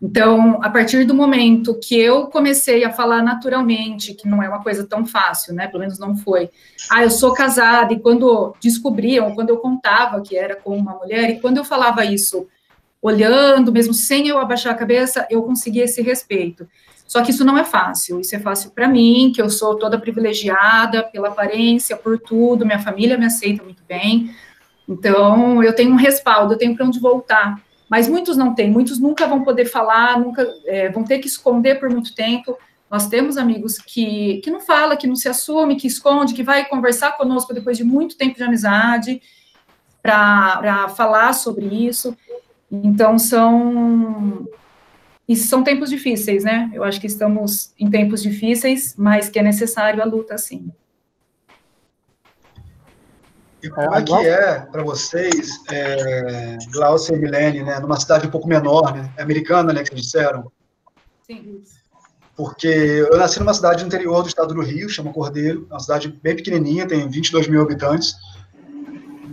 Então, 0.03 0.61
a 0.63 0.69
partir 0.69 1.05
do 1.05 1.15
momento 1.15 1.81
que 1.83 1.99
eu 1.99 2.27
comecei 2.27 2.85
a 2.85 2.93
falar 2.93 3.23
naturalmente, 3.23 4.13
que 4.13 4.29
não 4.29 4.43
é 4.43 4.49
uma 4.51 4.63
coisa 4.63 4.87
tão 4.87 5.07
fácil, 5.07 5.55
né? 5.55 5.67
Pelo 5.67 5.81
menos 5.81 5.99
não 5.99 6.15
foi. 6.15 6.51
Ah, 6.91 7.03
eu 7.03 7.11
sou 7.11 7.33
casada, 7.33 7.95
e 7.95 7.99
quando 7.99 8.55
descobriam, 8.61 9.35
quando 9.35 9.49
eu 9.49 9.57
contava 9.57 10.21
que 10.21 10.37
era 10.37 10.55
com 10.55 10.77
uma 10.77 10.93
mulher, 10.93 11.31
e 11.31 11.41
quando 11.41 11.57
eu 11.57 11.65
falava 11.65 12.05
isso 12.05 12.47
olhando, 13.01 13.73
mesmo 13.73 13.95
sem 13.95 14.29
eu 14.29 14.39
abaixar 14.39 14.73
a 14.73 14.77
cabeça, 14.77 15.27
eu 15.31 15.43
conseguia 15.43 15.85
esse 15.85 16.03
respeito. 16.03 16.69
Só 17.07 17.23
que 17.23 17.31
isso 17.31 17.45
não 17.45 17.57
é 17.57 17.65
fácil. 17.65 18.21
Isso 18.21 18.37
é 18.37 18.39
fácil 18.39 18.71
para 18.71 18.87
mim, 18.87 19.33
que 19.35 19.41
eu 19.41 19.49
sou 19.49 19.77
toda 19.77 19.99
privilegiada 19.99 21.03
pela 21.03 21.29
aparência, 21.29 21.97
por 21.97 22.19
tudo, 22.19 22.67
minha 22.67 22.79
família 22.79 23.17
me 23.17 23.25
aceita 23.25 23.65
muito 23.65 23.83
bem. 23.89 24.31
Então, 24.87 25.63
eu 25.63 25.75
tenho 25.75 25.93
um 25.93 25.97
respaldo, 25.97 26.55
eu 26.55 26.59
tenho 26.59 26.77
para 26.77 26.85
onde 26.85 27.01
voltar. 27.01 27.63
Mas 27.89 28.07
muitos 28.07 28.37
não 28.37 28.55
têm, 28.55 28.71
muitos 28.71 28.99
nunca 28.99 29.27
vão 29.27 29.43
poder 29.43 29.65
falar, 29.65 30.21
nunca 30.21 30.47
é, 30.67 30.91
vão 30.91 31.05
ter 31.05 31.19
que 31.19 31.27
esconder 31.27 31.81
por 31.81 31.89
muito 31.89 32.15
tempo. 32.15 32.59
Nós 32.91 33.07
temos 33.07 33.39
amigos 33.39 33.79
que, 33.79 34.41
que 34.43 34.51
não 34.51 34.61
fala, 34.61 34.97
que 34.97 35.07
não 35.07 35.17
se 35.17 35.29
assume, 35.29 35.77
que 35.77 35.87
esconde, 35.87 36.35
que 36.35 36.43
vai 36.43 36.67
conversar 36.67 37.17
conosco 37.17 37.55
depois 37.55 37.77
de 37.77 37.85
muito 37.85 38.17
tempo 38.17 38.37
de 38.37 38.43
amizade 38.43 39.23
para 40.03 40.89
falar 40.91 41.33
sobre 41.33 41.67
isso. 41.67 42.15
Então, 42.71 43.19
são 43.19 44.47
e 45.29 45.37
são 45.37 45.63
tempos 45.63 45.91
difíceis, 45.91 46.43
né? 46.43 46.71
Eu 46.73 46.83
acho 46.83 46.99
que 46.99 47.07
estamos 47.07 47.73
em 47.79 47.91
tempos 47.91 48.23
difíceis, 48.23 48.95
mas 48.97 49.29
que 49.29 49.39
é 49.39 49.43
necessário 49.43 50.03
a 50.03 50.07
luta, 50.07 50.39
sim. 50.39 50.73
E 53.63 53.69
como 53.69 53.95
é 53.95 54.03
que 54.03 54.27
é 54.27 54.61
para 54.61 54.83
vocês, 54.83 55.61
é, 55.71 56.57
Glaucia 56.73 57.15
e 57.15 57.19
Milene, 57.19 57.63
né, 57.63 57.79
numa 57.81 57.99
cidade 57.99 58.27
um 58.27 58.31
pouco 58.31 58.49
menor, 58.49 58.95
né, 58.95 59.13
é 59.17 59.23
americana, 59.23 59.73
né, 59.73 59.83
que 59.83 59.91
vocês 59.91 60.03
disseram? 60.03 60.51
Sim. 61.27 61.63
Porque 62.37 62.69
eu 62.69 63.19
nasci 63.19 63.41
numa 63.41 63.53
cidade 63.53 63.83
do 63.83 63.87
interior 63.89 64.23
do 64.23 64.29
estado 64.29 64.55
do 64.55 64.63
Rio, 64.63 64.89
chama 64.89 65.13
Cordeiro, 65.13 65.67
uma 65.69 65.81
cidade 65.81 66.09
bem 66.23 66.37
pequenininha, 66.37 66.87
tem 66.87 67.09
22 67.09 67.49
mil 67.49 67.61
habitantes. 67.61 68.15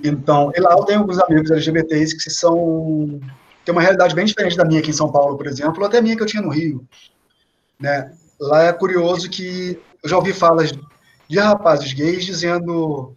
Então, 0.07 0.51
e 0.55 0.59
lá 0.59 0.71
eu 0.73 0.83
tenho 0.85 0.99
alguns 0.99 1.19
amigos 1.19 1.51
LGBTs 1.51 2.17
que 2.17 2.29
são 2.29 3.19
tem 3.63 3.73
uma 3.73 3.81
realidade 3.81 4.13
bem 4.13 4.25
diferente 4.25 4.55
da 4.55 4.63
minha 4.63 4.79
aqui 4.79 4.91
em 4.91 4.93
São 4.93 5.11
Paulo, 5.11 5.35
por 5.37 5.47
exemplo, 5.47 5.79
ou 5.79 5.87
até 5.87 5.97
a 5.97 6.01
minha 6.01 6.15
que 6.15 6.21
eu 6.21 6.27
tinha 6.27 6.41
no 6.41 6.49
Rio. 6.49 6.87
Né? 7.79 8.13
Lá 8.39 8.63
é 8.63 8.73
curioso 8.73 9.27
que 9.27 9.81
eu 10.03 10.09
já 10.09 10.17
ouvi 10.17 10.33
falas 10.33 10.71
de 11.27 11.39
rapazes 11.39 11.91
gays 11.93 12.23
dizendo 12.25 13.15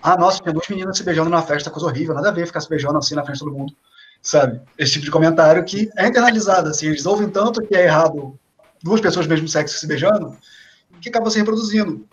ah, 0.00 0.16
nossa, 0.16 0.40
tinha 0.40 0.52
duas 0.52 0.68
meninas 0.68 0.96
se 0.96 1.02
beijando 1.02 1.28
na 1.28 1.42
festa, 1.42 1.68
coisa 1.68 1.88
horrível, 1.88 2.14
nada 2.14 2.28
a 2.28 2.32
ver 2.32 2.46
ficar 2.46 2.60
se 2.60 2.68
beijando 2.68 2.96
assim 2.96 3.16
na 3.16 3.24
frente 3.24 3.38
de 3.38 3.44
todo 3.44 3.52
mundo, 3.52 3.74
sabe? 4.22 4.60
Esse 4.78 4.92
tipo 4.92 5.04
de 5.04 5.10
comentário 5.10 5.64
que 5.64 5.90
é 5.96 6.06
internalizado, 6.06 6.68
assim, 6.68 6.86
eles 6.86 7.04
ouvem 7.06 7.28
tanto 7.28 7.60
que 7.60 7.74
é 7.74 7.86
errado 7.86 8.38
duas 8.80 9.00
pessoas 9.00 9.26
do 9.26 9.30
mesmo 9.30 9.48
sexo 9.48 9.76
se 9.76 9.86
beijando, 9.88 10.36
que 11.00 11.08
acaba 11.08 11.28
se 11.28 11.38
reproduzindo, 11.38 12.06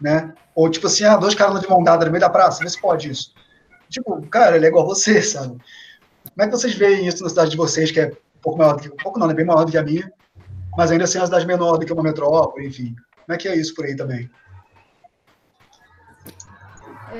né? 0.00 0.32
Ou 0.54 0.70
tipo 0.70 0.86
assim, 0.86 1.04
ah, 1.04 1.16
dois 1.16 1.34
caras 1.34 1.60
de 1.60 1.68
mão 1.68 1.82
dada 1.82 2.04
no 2.04 2.10
meio 2.10 2.20
da 2.20 2.30
praça, 2.30 2.62
vê 2.62 2.68
se 2.68 2.80
pode 2.80 3.10
isso. 3.10 3.32
Tipo, 3.88 4.20
cara, 4.28 4.56
ele 4.56 4.66
é 4.66 4.68
igual 4.68 4.84
a 4.84 4.88
você, 4.88 5.20
sabe? 5.22 5.48
Como 5.48 6.42
é 6.42 6.44
que 6.46 6.50
vocês 6.52 6.74
veem 6.74 7.06
isso 7.06 7.22
na 7.22 7.28
cidade 7.28 7.50
de 7.50 7.56
vocês, 7.56 7.90
que 7.90 8.00
é 8.00 8.06
um 8.06 8.40
pouco 8.40 8.58
maior 8.58 8.74
do 8.74 8.82
que, 8.82 8.88
um 8.88 8.96
pouco 8.96 9.18
não, 9.18 9.30
é 9.30 9.34
bem 9.34 9.44
maior 9.44 9.64
do 9.64 9.72
que 9.72 9.78
a 9.78 9.82
minha, 9.82 10.10
mas 10.76 10.90
ainda 10.90 11.04
assim 11.04 11.18
é 11.18 11.20
uma 11.20 11.26
cidade 11.26 11.46
menor 11.46 11.78
do 11.78 11.86
que 11.86 11.92
uma 11.92 12.02
metrópole, 12.02 12.66
enfim. 12.66 12.94
Como 13.26 13.34
é 13.34 13.36
que 13.36 13.48
é 13.48 13.56
isso 13.56 13.74
por 13.74 13.84
aí 13.84 13.96
também? 13.96 14.30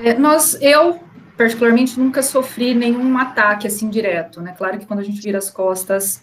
É, 0.04 0.14
nós, 0.14 0.56
eu, 0.60 1.00
particularmente, 1.36 1.98
nunca 1.98 2.22
sofri 2.22 2.74
nenhum 2.74 3.16
ataque 3.18 3.66
assim 3.66 3.88
direto, 3.88 4.40
né? 4.40 4.54
Claro 4.56 4.78
que 4.78 4.86
quando 4.86 5.00
a 5.00 5.04
gente 5.04 5.20
vira 5.20 5.38
as 5.38 5.50
costas. 5.50 6.22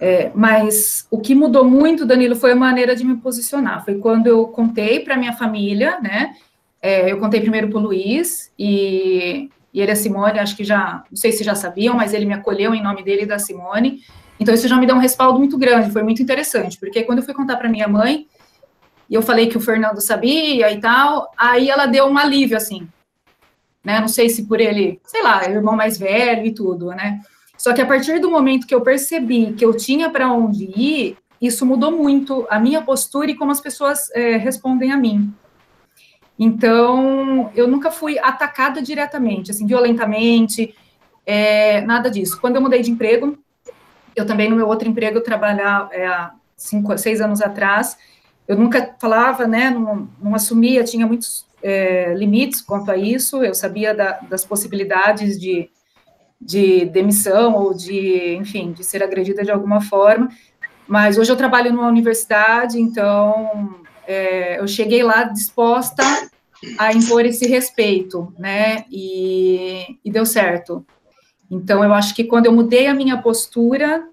É, 0.00 0.30
mas 0.34 1.06
o 1.10 1.18
que 1.18 1.34
mudou 1.34 1.64
muito, 1.64 2.06
Danilo, 2.06 2.36
foi 2.36 2.52
a 2.52 2.56
maneira 2.56 2.94
de 2.94 3.04
me 3.04 3.16
posicionar. 3.16 3.84
Foi 3.84 3.96
quando 3.96 4.28
eu 4.28 4.46
contei 4.46 5.00
para 5.00 5.16
minha 5.16 5.32
família, 5.32 5.98
né? 6.00 6.34
É, 6.80 7.10
eu 7.10 7.18
contei 7.18 7.40
primeiro 7.40 7.68
para 7.68 7.78
o 7.78 7.82
Luiz 7.82 8.52
e, 8.56 9.50
e 9.74 9.80
ele 9.80 9.90
e 9.90 9.92
a 9.92 9.96
Simone, 9.96 10.38
acho 10.38 10.56
que 10.56 10.62
já, 10.62 11.02
não 11.10 11.16
sei 11.16 11.32
se 11.32 11.42
já 11.42 11.56
sabiam, 11.56 11.96
mas 11.96 12.14
ele 12.14 12.24
me 12.24 12.34
acolheu 12.34 12.72
em 12.74 12.82
nome 12.82 13.02
dele 13.02 13.22
e 13.22 13.26
da 13.26 13.40
Simone. 13.40 14.00
Então 14.38 14.54
isso 14.54 14.68
já 14.68 14.76
me 14.76 14.86
deu 14.86 14.94
um 14.94 15.00
respaldo 15.00 15.38
muito 15.38 15.58
grande, 15.58 15.90
foi 15.90 16.04
muito 16.04 16.22
interessante, 16.22 16.78
porque 16.78 17.02
quando 17.02 17.18
eu 17.18 17.24
fui 17.24 17.34
contar 17.34 17.56
para 17.56 17.68
minha 17.68 17.88
mãe, 17.88 18.28
e 19.10 19.14
eu 19.14 19.22
falei 19.22 19.48
que 19.48 19.56
o 19.56 19.60
Fernando 19.60 20.00
sabia 20.00 20.70
e 20.70 20.80
tal, 20.80 21.32
aí 21.36 21.68
ela 21.68 21.86
deu 21.86 22.06
um 22.06 22.16
alívio, 22.16 22.56
assim, 22.56 22.86
né, 23.82 23.98
não 23.98 24.06
sei 24.06 24.28
se 24.28 24.46
por 24.46 24.60
ele, 24.60 25.00
sei 25.04 25.22
lá, 25.22 25.44
é 25.44 25.50
irmão 25.50 25.74
mais 25.74 25.98
velho 25.98 26.46
e 26.46 26.54
tudo, 26.54 26.90
né, 26.90 27.20
só 27.58 27.72
que 27.72 27.82
a 27.82 27.86
partir 27.86 28.20
do 28.20 28.30
momento 28.30 28.66
que 28.66 28.74
eu 28.74 28.80
percebi 28.80 29.52
que 29.52 29.64
eu 29.64 29.76
tinha 29.76 30.08
para 30.08 30.32
onde 30.32 30.64
ir, 30.64 31.18
isso 31.42 31.66
mudou 31.66 31.90
muito 31.90 32.46
a 32.48 32.58
minha 32.58 32.80
postura 32.80 33.32
e 33.32 33.34
como 33.34 33.50
as 33.50 33.60
pessoas 33.60 34.10
é, 34.12 34.36
respondem 34.36 34.92
a 34.92 34.96
mim. 34.96 35.34
Então, 36.38 37.50
eu 37.56 37.66
nunca 37.66 37.90
fui 37.90 38.16
atacada 38.16 38.80
diretamente, 38.80 39.50
assim, 39.50 39.66
violentamente, 39.66 40.72
é, 41.26 41.80
nada 41.80 42.08
disso. 42.08 42.40
Quando 42.40 42.56
eu 42.56 42.62
mudei 42.62 42.80
de 42.80 42.92
emprego, 42.92 43.36
eu 44.14 44.24
também, 44.24 44.48
no 44.48 44.54
meu 44.54 44.68
outro 44.68 44.88
emprego, 44.88 45.18
eu 45.18 45.22
trabalhava 45.22 45.92
é, 45.92 46.06
há 46.06 46.32
cinco, 46.56 46.96
seis 46.96 47.20
anos 47.20 47.42
atrás, 47.42 47.98
eu 48.46 48.56
nunca 48.56 48.94
falava, 49.00 49.48
né, 49.48 49.68
não, 49.68 50.08
não 50.22 50.34
assumia, 50.34 50.84
tinha 50.84 51.06
muitos 51.06 51.44
é, 51.60 52.14
limites 52.14 52.60
quanto 52.60 52.90
a 52.90 52.96
isso, 52.96 53.42
eu 53.42 53.54
sabia 53.54 53.92
da, 53.92 54.12
das 54.28 54.44
possibilidades 54.44 55.38
de, 55.38 55.68
de 56.40 56.84
demissão 56.86 57.54
ou 57.54 57.74
de, 57.74 58.36
enfim, 58.36 58.72
de 58.72 58.84
ser 58.84 59.02
agredida 59.02 59.42
de 59.42 59.50
alguma 59.50 59.80
forma, 59.80 60.28
mas 60.86 61.18
hoje 61.18 61.30
eu 61.30 61.36
trabalho 61.36 61.72
numa 61.72 61.88
universidade, 61.88 62.80
então 62.80 63.80
é, 64.06 64.60
eu 64.60 64.66
cheguei 64.66 65.02
lá 65.02 65.24
disposta 65.24 66.02
a 66.78 66.92
impor 66.92 67.24
esse 67.24 67.46
respeito, 67.46 68.32
né, 68.38 68.84
e, 68.90 69.98
e 70.04 70.10
deu 70.10 70.24
certo. 70.24 70.84
Então, 71.50 71.82
eu 71.82 71.94
acho 71.94 72.14
que 72.14 72.24
quando 72.24 72.46
eu 72.46 72.52
mudei 72.52 72.86
a 72.86 72.94
minha 72.94 73.16
postura, 73.18 74.08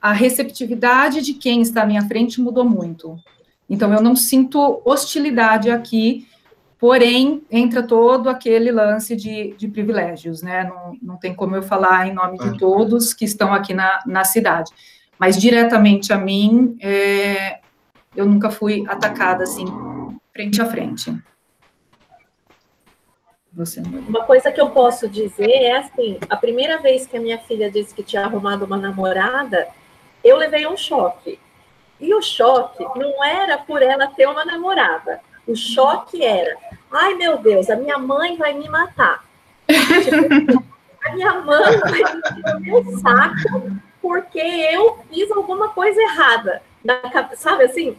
a 0.00 0.12
receptividade 0.12 1.20
de 1.20 1.34
quem 1.34 1.60
está 1.62 1.82
à 1.82 1.86
minha 1.86 2.06
frente 2.06 2.40
mudou 2.40 2.64
muito. 2.64 3.16
Então, 3.68 3.92
eu 3.92 4.00
não 4.00 4.14
sinto 4.14 4.80
hostilidade 4.84 5.70
aqui, 5.70 6.26
porém, 6.80 7.42
entra 7.50 7.82
todo 7.82 8.30
aquele 8.30 8.72
lance 8.72 9.14
de, 9.14 9.54
de 9.56 9.68
privilégios, 9.68 10.42
né? 10.42 10.64
Não, 10.64 10.96
não 11.02 11.16
tem 11.18 11.34
como 11.34 11.54
eu 11.54 11.62
falar 11.62 12.08
em 12.08 12.14
nome 12.14 12.38
de 12.38 12.58
todos 12.58 13.12
que 13.12 13.26
estão 13.26 13.52
aqui 13.52 13.74
na, 13.74 14.00
na 14.06 14.24
cidade. 14.24 14.72
Mas, 15.18 15.36
diretamente 15.36 16.10
a 16.10 16.16
mim, 16.16 16.78
é, 16.80 17.60
eu 18.16 18.24
nunca 18.24 18.50
fui 18.50 18.82
atacada, 18.88 19.44
assim, 19.44 19.66
frente 20.32 20.62
a 20.62 20.64
frente. 20.64 21.14
Você. 23.52 23.82
Uma 24.08 24.24
coisa 24.24 24.50
que 24.50 24.60
eu 24.60 24.70
posso 24.70 25.08
dizer 25.08 25.50
é 25.50 25.76
assim: 25.76 26.18
a 26.30 26.36
primeira 26.36 26.78
vez 26.78 27.06
que 27.06 27.16
a 27.16 27.20
minha 27.20 27.38
filha 27.38 27.70
disse 27.70 27.92
que 27.92 28.02
tinha 28.02 28.24
arrumado 28.24 28.64
uma 28.64 28.78
namorada, 28.78 29.68
eu 30.24 30.36
levei 30.36 30.66
um 30.66 30.76
choque. 30.76 31.38
E 32.00 32.14
o 32.14 32.22
choque 32.22 32.82
não 32.96 33.22
era 33.22 33.58
por 33.58 33.82
ela 33.82 34.06
ter 34.06 34.26
uma 34.26 34.44
namorada. 34.44 35.20
O 35.46 35.54
choque 35.54 36.24
era: 36.24 36.56
ai 36.90 37.14
meu 37.14 37.38
Deus, 37.38 37.68
a 37.70 37.76
minha 37.76 37.98
mãe 37.98 38.36
vai 38.36 38.52
me 38.52 38.68
matar. 38.68 39.24
Tipo, 39.66 40.64
a 41.04 41.12
minha 41.12 41.40
mãe 41.40 41.78
vai 41.78 42.60
me 42.60 42.72
o 42.72 42.98
saco 42.98 43.80
porque 44.00 44.38
eu 44.38 44.98
fiz 45.10 45.30
alguma 45.30 45.68
coisa 45.68 46.00
errada. 46.00 46.62
Sabe 47.36 47.64
assim? 47.64 47.96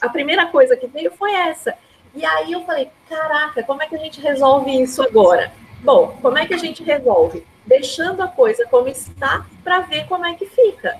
A 0.00 0.08
primeira 0.08 0.46
coisa 0.46 0.76
que 0.76 0.86
veio 0.86 1.10
foi 1.12 1.32
essa. 1.32 1.74
E 2.14 2.24
aí 2.24 2.52
eu 2.52 2.64
falei, 2.64 2.90
caraca, 3.08 3.62
como 3.62 3.82
é 3.82 3.86
que 3.86 3.96
a 3.96 3.98
gente 3.98 4.20
resolve 4.20 4.70
isso 4.82 5.02
agora? 5.02 5.52
Bom, 5.80 6.16
como 6.22 6.38
é 6.38 6.46
que 6.46 6.54
a 6.54 6.58
gente 6.58 6.82
resolve? 6.82 7.44
Deixando 7.66 8.22
a 8.22 8.28
coisa 8.28 8.66
como 8.70 8.88
está 8.88 9.44
para 9.62 9.80
ver 9.80 10.06
como 10.06 10.24
é 10.24 10.34
que 10.34 10.46
fica. 10.46 10.96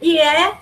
E 0.00 0.18
é 0.18 0.54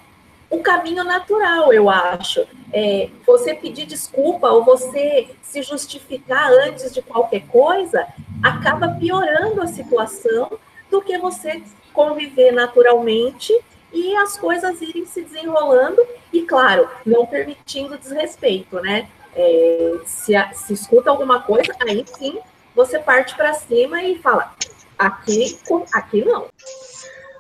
o 0.51 0.61
caminho 0.61 1.05
natural, 1.05 1.73
eu 1.73 1.89
acho. 1.91 2.47
É, 2.77 3.09
você 3.25 3.55
pedir 3.55 3.87
desculpa 3.87 4.49
ou 4.49 4.65
você 4.65 5.29
se 5.41 5.63
justificar 5.63 6.51
antes 6.51 6.93
de 6.93 7.01
qualquer 7.01 7.47
coisa 7.47 8.05
acaba 8.43 8.89
piorando 8.89 9.63
a 9.63 9.69
situação 9.69 10.59
do 10.91 11.01
que 11.01 11.17
você 11.17 11.63
conviver 11.93 12.51
naturalmente 12.51 13.53
e 13.93 14.17
as 14.17 14.37
coisas 14.37 14.83
irem 14.83 15.07
se 15.07 15.23
desenrolando 15.23 16.05
e, 16.33 16.43
claro, 16.43 16.89
não 17.07 17.25
permitindo 17.25 17.97
desrespeito, 17.97 18.81
né? 18.81 19.09
É, 19.37 19.93
se, 20.05 20.33
se 20.55 20.73
escuta 20.73 21.11
alguma 21.11 21.43
coisa, 21.43 21.73
aí 21.81 22.05
sim 22.19 22.41
você 22.75 22.99
parte 22.99 23.37
para 23.37 23.55
cima 23.55 24.03
e 24.03 24.19
fala: 24.19 24.53
aqui, 24.99 25.59
aqui 25.93 26.25
não. 26.25 26.47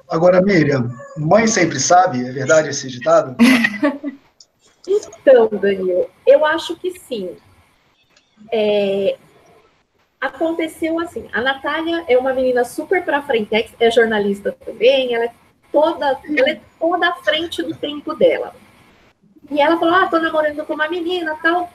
Agora, 0.08 0.40
Miriam, 0.40 0.88
mãe 1.16 1.46
sempre 1.48 1.80
sabe, 1.80 2.24
é 2.24 2.30
verdade 2.30 2.68
esse 2.68 2.88
ditado? 2.88 3.36
então, 4.86 5.48
Daniel, 5.48 6.10
eu 6.26 6.44
acho 6.44 6.76
que 6.76 6.98
sim. 6.98 7.36
É, 8.52 9.16
aconteceu 10.20 10.98
assim: 11.00 11.28
a 11.32 11.40
Natália 11.40 12.04
é 12.08 12.18
uma 12.18 12.32
menina 12.32 12.64
super 12.64 13.04
para 13.04 13.22
frente, 13.22 13.74
é 13.78 13.90
jornalista 13.90 14.52
também, 14.52 15.14
ela 15.14 15.24
é 15.24 15.32
toda, 15.72 16.18
ela 16.36 16.50
é 16.50 16.60
toda 16.78 17.08
à 17.08 17.14
frente 17.16 17.62
do 17.62 17.74
tempo 17.74 18.14
dela. 18.14 18.54
E 19.50 19.60
ela 19.60 19.78
falou: 19.78 19.94
Ah, 19.94 20.06
tô 20.08 20.18
namorando 20.18 20.64
com 20.64 20.74
uma 20.74 20.88
menina 20.88 21.36
tal 21.42 21.70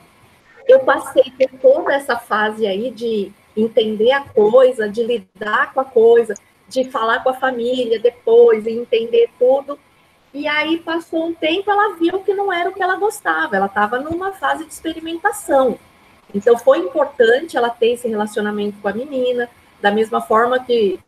eu 0.70 0.80
passei 0.80 1.24
por 1.36 1.58
toda 1.58 1.94
essa 1.94 2.16
fase 2.16 2.66
aí 2.66 2.90
de 2.90 3.32
entender 3.56 4.12
a 4.12 4.20
coisa, 4.20 4.88
de 4.88 5.02
lidar 5.02 5.72
com 5.74 5.80
a 5.80 5.84
coisa, 5.84 6.34
de 6.68 6.84
falar 6.90 7.22
com 7.22 7.30
a 7.30 7.34
família 7.34 7.98
depois 7.98 8.64
e 8.66 8.70
entender 8.70 9.28
tudo. 9.38 9.78
E 10.32 10.46
aí 10.46 10.78
passou 10.78 11.26
um 11.26 11.34
tempo, 11.34 11.70
ela 11.70 11.96
viu 11.96 12.20
que 12.20 12.32
não 12.32 12.52
era 12.52 12.70
o 12.70 12.72
que 12.72 12.82
ela 12.82 12.96
gostava, 12.96 13.56
ela 13.56 13.66
estava 13.66 13.98
numa 13.98 14.32
fase 14.32 14.64
de 14.64 14.72
experimentação. 14.72 15.78
Então 16.32 16.56
foi 16.56 16.78
importante 16.78 17.56
ela 17.56 17.70
ter 17.70 17.94
esse 17.94 18.06
relacionamento 18.06 18.78
com 18.80 18.88
a 18.88 18.92
menina, 18.92 19.50
da 19.80 19.90
mesma 19.90 20.20
forma 20.20 20.60
que 20.60 21.00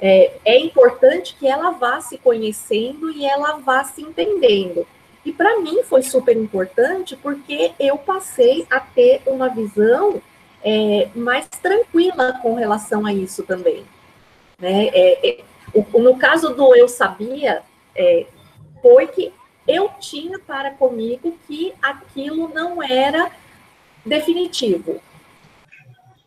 é, 0.00 0.32
é 0.44 0.58
importante 0.58 1.36
que 1.38 1.46
ela 1.46 1.72
vá 1.72 2.00
se 2.00 2.16
conhecendo 2.16 3.10
e 3.10 3.26
ela 3.26 3.58
vá 3.58 3.84
se 3.84 4.00
entendendo. 4.00 4.86
E 5.24 5.32
para 5.32 5.60
mim 5.60 5.82
foi 5.82 6.02
super 6.02 6.34
importante 6.34 7.14
porque 7.16 7.72
eu 7.78 7.98
passei 7.98 8.66
a 8.70 8.80
ter 8.80 9.20
uma 9.26 9.48
visão 9.50 10.22
é, 10.64 11.08
mais 11.14 11.46
tranquila 11.48 12.38
com 12.40 12.54
relação 12.54 13.04
a 13.04 13.12
isso 13.12 13.42
também. 13.42 13.84
Né? 14.58 14.88
É, 14.88 15.28
é, 15.28 15.44
no 15.92 16.16
caso 16.16 16.54
do 16.54 16.74
eu 16.74 16.88
sabia, 16.88 17.62
é, 17.94 18.26
foi 18.80 19.06
que 19.06 19.32
eu 19.66 19.90
tinha 20.00 20.38
para 20.38 20.72
comigo 20.72 21.38
que 21.46 21.72
aquilo 21.82 22.48
não 22.48 22.82
era 22.82 23.30
definitivo. 24.04 25.00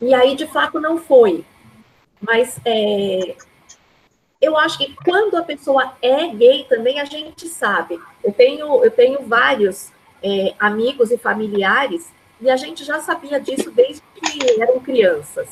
E 0.00 0.14
aí, 0.14 0.34
de 0.34 0.46
fato, 0.46 0.80
não 0.80 0.98
foi. 0.98 1.44
Mas 2.20 2.58
é, 2.64 3.36
eu 4.40 4.56
acho 4.56 4.78
que 4.78 4.94
quando 5.04 5.36
a 5.36 5.42
pessoa 5.42 5.94
é 6.00 6.28
gay 6.28 6.64
também 6.68 7.00
a 7.00 7.04
gente 7.04 7.48
sabe. 7.48 8.00
Eu 8.22 8.32
tenho, 8.32 8.84
eu 8.84 8.90
tenho 8.90 9.26
vários 9.26 9.90
é, 10.22 10.54
amigos 10.58 11.10
e 11.10 11.18
familiares 11.18 12.12
e 12.40 12.50
a 12.50 12.56
gente 12.56 12.84
já 12.84 13.00
sabia 13.00 13.40
disso 13.40 13.70
desde 13.70 14.02
que 14.14 14.60
eram 14.60 14.80
crianças. 14.80 15.48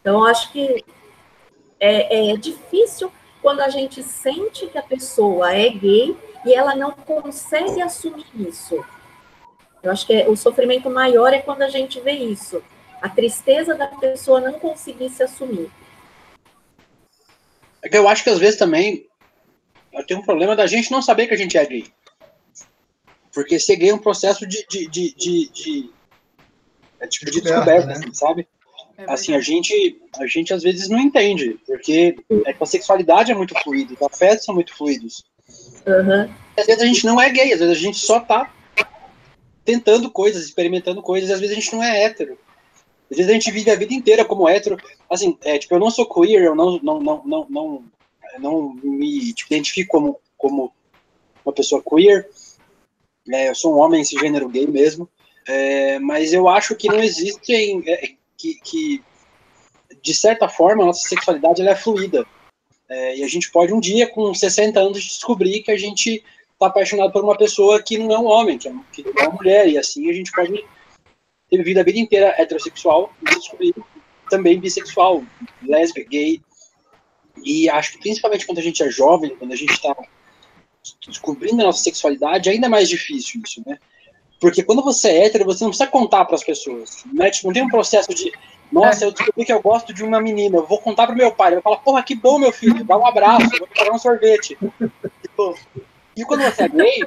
Então, 0.00 0.24
acho 0.24 0.52
que 0.52 0.84
é, 1.80 2.32
é 2.32 2.36
difícil 2.36 3.10
quando 3.44 3.60
a 3.60 3.68
gente 3.68 4.02
sente 4.02 4.66
que 4.68 4.78
a 4.78 4.82
pessoa 4.82 5.54
é 5.54 5.68
gay 5.68 6.16
e 6.46 6.54
ela 6.54 6.74
não 6.74 6.92
consegue 6.92 7.82
assumir 7.82 8.24
isso. 8.34 8.82
Eu 9.82 9.92
acho 9.92 10.06
que 10.06 10.14
é, 10.14 10.26
o 10.26 10.34
sofrimento 10.34 10.88
maior 10.88 11.30
é 11.30 11.42
quando 11.42 11.60
a 11.60 11.68
gente 11.68 12.00
vê 12.00 12.12
isso. 12.12 12.64
A 13.02 13.08
tristeza 13.10 13.74
da 13.74 13.86
pessoa 13.86 14.40
não 14.40 14.54
conseguir 14.54 15.10
se 15.10 15.22
assumir. 15.22 15.70
É 17.82 17.88
que 17.90 17.98
eu 17.98 18.08
acho 18.08 18.24
que 18.24 18.30
às 18.30 18.38
vezes 18.38 18.58
também 18.58 19.06
tem 20.08 20.16
um 20.16 20.22
problema 20.22 20.56
da 20.56 20.66
gente 20.66 20.90
não 20.90 21.02
saber 21.02 21.26
que 21.26 21.34
a 21.34 21.36
gente 21.36 21.58
é 21.58 21.66
gay. 21.66 21.92
Porque 23.30 23.60
ser 23.60 23.76
gay 23.76 23.90
é 23.90 23.94
um 23.94 23.98
processo 23.98 24.46
de, 24.46 24.66
de, 24.66 24.88
de, 24.88 25.14
de, 25.14 25.48
de, 25.50 25.90
é 26.98 27.06
tipo 27.06 27.30
de 27.30 27.42
Descoberta, 27.42 27.72
descoberta, 27.72 27.86
né? 27.88 27.92
assim, 27.92 28.14
sabe? 28.14 28.48
É 28.96 29.04
assim, 29.12 29.34
a 29.34 29.40
gente, 29.40 30.00
a 30.18 30.26
gente 30.26 30.52
às 30.52 30.62
vezes 30.62 30.88
não 30.88 30.98
entende, 30.98 31.58
porque 31.66 32.16
é 32.46 32.54
a 32.58 32.66
sexualidade 32.66 33.32
é 33.32 33.34
muito 33.34 33.54
fluida, 33.62 33.94
os 33.94 34.02
afetos 34.02 34.44
são 34.44 34.54
muito 34.54 34.74
fluidos. 34.74 35.24
Aham. 35.86 36.30
Às 36.56 36.66
vezes 36.66 36.82
a 36.82 36.86
gente 36.86 37.04
não 37.04 37.20
é 37.20 37.28
gay, 37.30 37.52
às 37.52 37.58
vezes 37.58 37.76
a 37.76 37.80
gente 37.80 37.98
só 37.98 38.20
tá 38.20 38.52
tentando 39.64 40.10
coisas, 40.10 40.44
experimentando 40.44 41.02
coisas, 41.02 41.30
e 41.30 41.32
às 41.32 41.40
vezes 41.40 41.56
a 41.56 41.60
gente 41.60 41.74
não 41.74 41.82
é 41.82 42.04
hétero. 42.04 42.38
Às 43.10 43.16
vezes 43.16 43.30
a 43.30 43.34
gente 43.34 43.50
vive 43.50 43.70
a 43.70 43.76
vida 43.76 43.92
inteira 43.92 44.24
como 44.24 44.48
hétero. 44.48 44.76
Assim, 45.10 45.36
é, 45.42 45.58
tipo, 45.58 45.74
eu 45.74 45.80
não 45.80 45.90
sou 45.90 46.06
queer, 46.06 46.42
eu 46.42 46.54
não, 46.54 46.78
não, 46.82 47.00
não, 47.00 47.22
não, 47.24 47.46
não, 47.48 47.84
não 48.38 48.74
me 48.82 49.32
tipo, 49.32 49.52
identifico 49.52 49.90
como, 49.90 50.20
como 50.36 50.72
uma 51.44 51.52
pessoa 51.52 51.82
queer. 51.82 52.28
É, 53.30 53.48
eu 53.48 53.54
sou 53.54 53.74
um 53.74 53.78
homem 53.78 54.04
cisgênero 54.04 54.48
gay 54.48 54.66
mesmo. 54.66 55.08
É, 55.46 55.98
mas 55.98 56.32
eu 56.32 56.48
acho 56.48 56.74
que 56.74 56.88
não 56.88 57.02
existem. 57.02 57.82
É, 58.50 58.54
que, 58.54 58.60
que, 58.62 59.02
de 60.02 60.14
certa 60.14 60.48
forma, 60.48 60.82
a 60.82 60.86
nossa 60.86 61.08
sexualidade 61.08 61.62
ela 61.62 61.70
é 61.70 61.76
fluida. 61.76 62.26
É, 62.88 63.16
e 63.16 63.24
a 63.24 63.28
gente 63.28 63.50
pode 63.50 63.72
um 63.72 63.80
dia, 63.80 64.06
com 64.06 64.32
60 64.34 64.78
anos, 64.78 65.02
descobrir 65.02 65.62
que 65.62 65.70
a 65.70 65.76
gente 65.76 66.22
está 66.52 66.66
apaixonado 66.66 67.12
por 67.12 67.24
uma 67.24 67.36
pessoa 67.36 67.82
que 67.82 67.98
não 67.98 68.12
é 68.12 68.18
um 68.18 68.26
homem, 68.26 68.58
que 68.58 68.68
é, 68.68 68.74
que 68.92 69.02
não 69.02 69.12
é 69.16 69.28
uma 69.28 69.36
mulher. 69.36 69.68
E 69.68 69.78
assim 69.78 70.08
a 70.10 70.12
gente 70.12 70.30
pode 70.32 70.52
ter 71.50 71.56
vivido 71.56 71.78
a 71.78 71.82
vida 71.82 71.98
inteira 71.98 72.34
heterossexual 72.38 73.12
e 73.22 73.34
descobrir 73.36 73.74
também 74.28 74.58
bissexual, 74.58 75.24
lésbica, 75.62 76.08
gay. 76.08 76.40
E 77.42 77.68
acho 77.68 77.92
que 77.92 77.98
principalmente 77.98 78.46
quando 78.46 78.58
a 78.58 78.62
gente 78.62 78.82
é 78.82 78.90
jovem, 78.90 79.36
quando 79.36 79.52
a 79.52 79.56
gente 79.56 79.72
está 79.72 79.94
descobrindo 81.06 81.62
a 81.62 81.66
nossa 81.66 81.82
sexualidade, 81.82 82.48
é 82.48 82.52
ainda 82.52 82.68
mais 82.68 82.88
difícil 82.88 83.40
isso, 83.44 83.62
né? 83.66 83.78
Porque 84.44 84.62
quando 84.62 84.82
você 84.82 85.08
é 85.08 85.24
hétero, 85.24 85.46
você 85.46 85.64
não 85.64 85.70
precisa 85.70 85.90
contar 85.90 86.22
para 86.26 86.34
as 86.34 86.44
pessoas. 86.44 87.02
Né? 87.10 87.30
Tipo, 87.30 87.46
não 87.46 87.54
tem 87.54 87.62
um 87.62 87.68
processo 87.68 88.14
de, 88.14 88.30
nossa, 88.70 89.06
eu 89.06 89.10
descobri 89.10 89.42
que 89.42 89.50
eu 89.50 89.62
gosto 89.62 89.94
de 89.94 90.04
uma 90.04 90.20
menina, 90.20 90.58
eu 90.58 90.66
vou 90.66 90.76
contar 90.76 91.06
pro 91.06 91.16
meu 91.16 91.32
pai. 91.32 91.48
Ele 91.48 91.54
vai 91.54 91.62
falar, 91.62 91.76
porra, 91.78 92.02
que 92.02 92.14
bom, 92.14 92.38
meu 92.38 92.52
filho, 92.52 92.84
dá 92.84 92.94
um 92.94 93.06
abraço, 93.06 93.48
vou 93.58 93.66
te 93.66 93.78
pagar 93.78 93.92
um 93.92 93.98
sorvete. 93.98 94.58
Tipo, 95.22 95.58
e 96.14 96.22
quando 96.26 96.42
você 96.42 96.64
é 96.64 96.68
gay, 96.68 97.06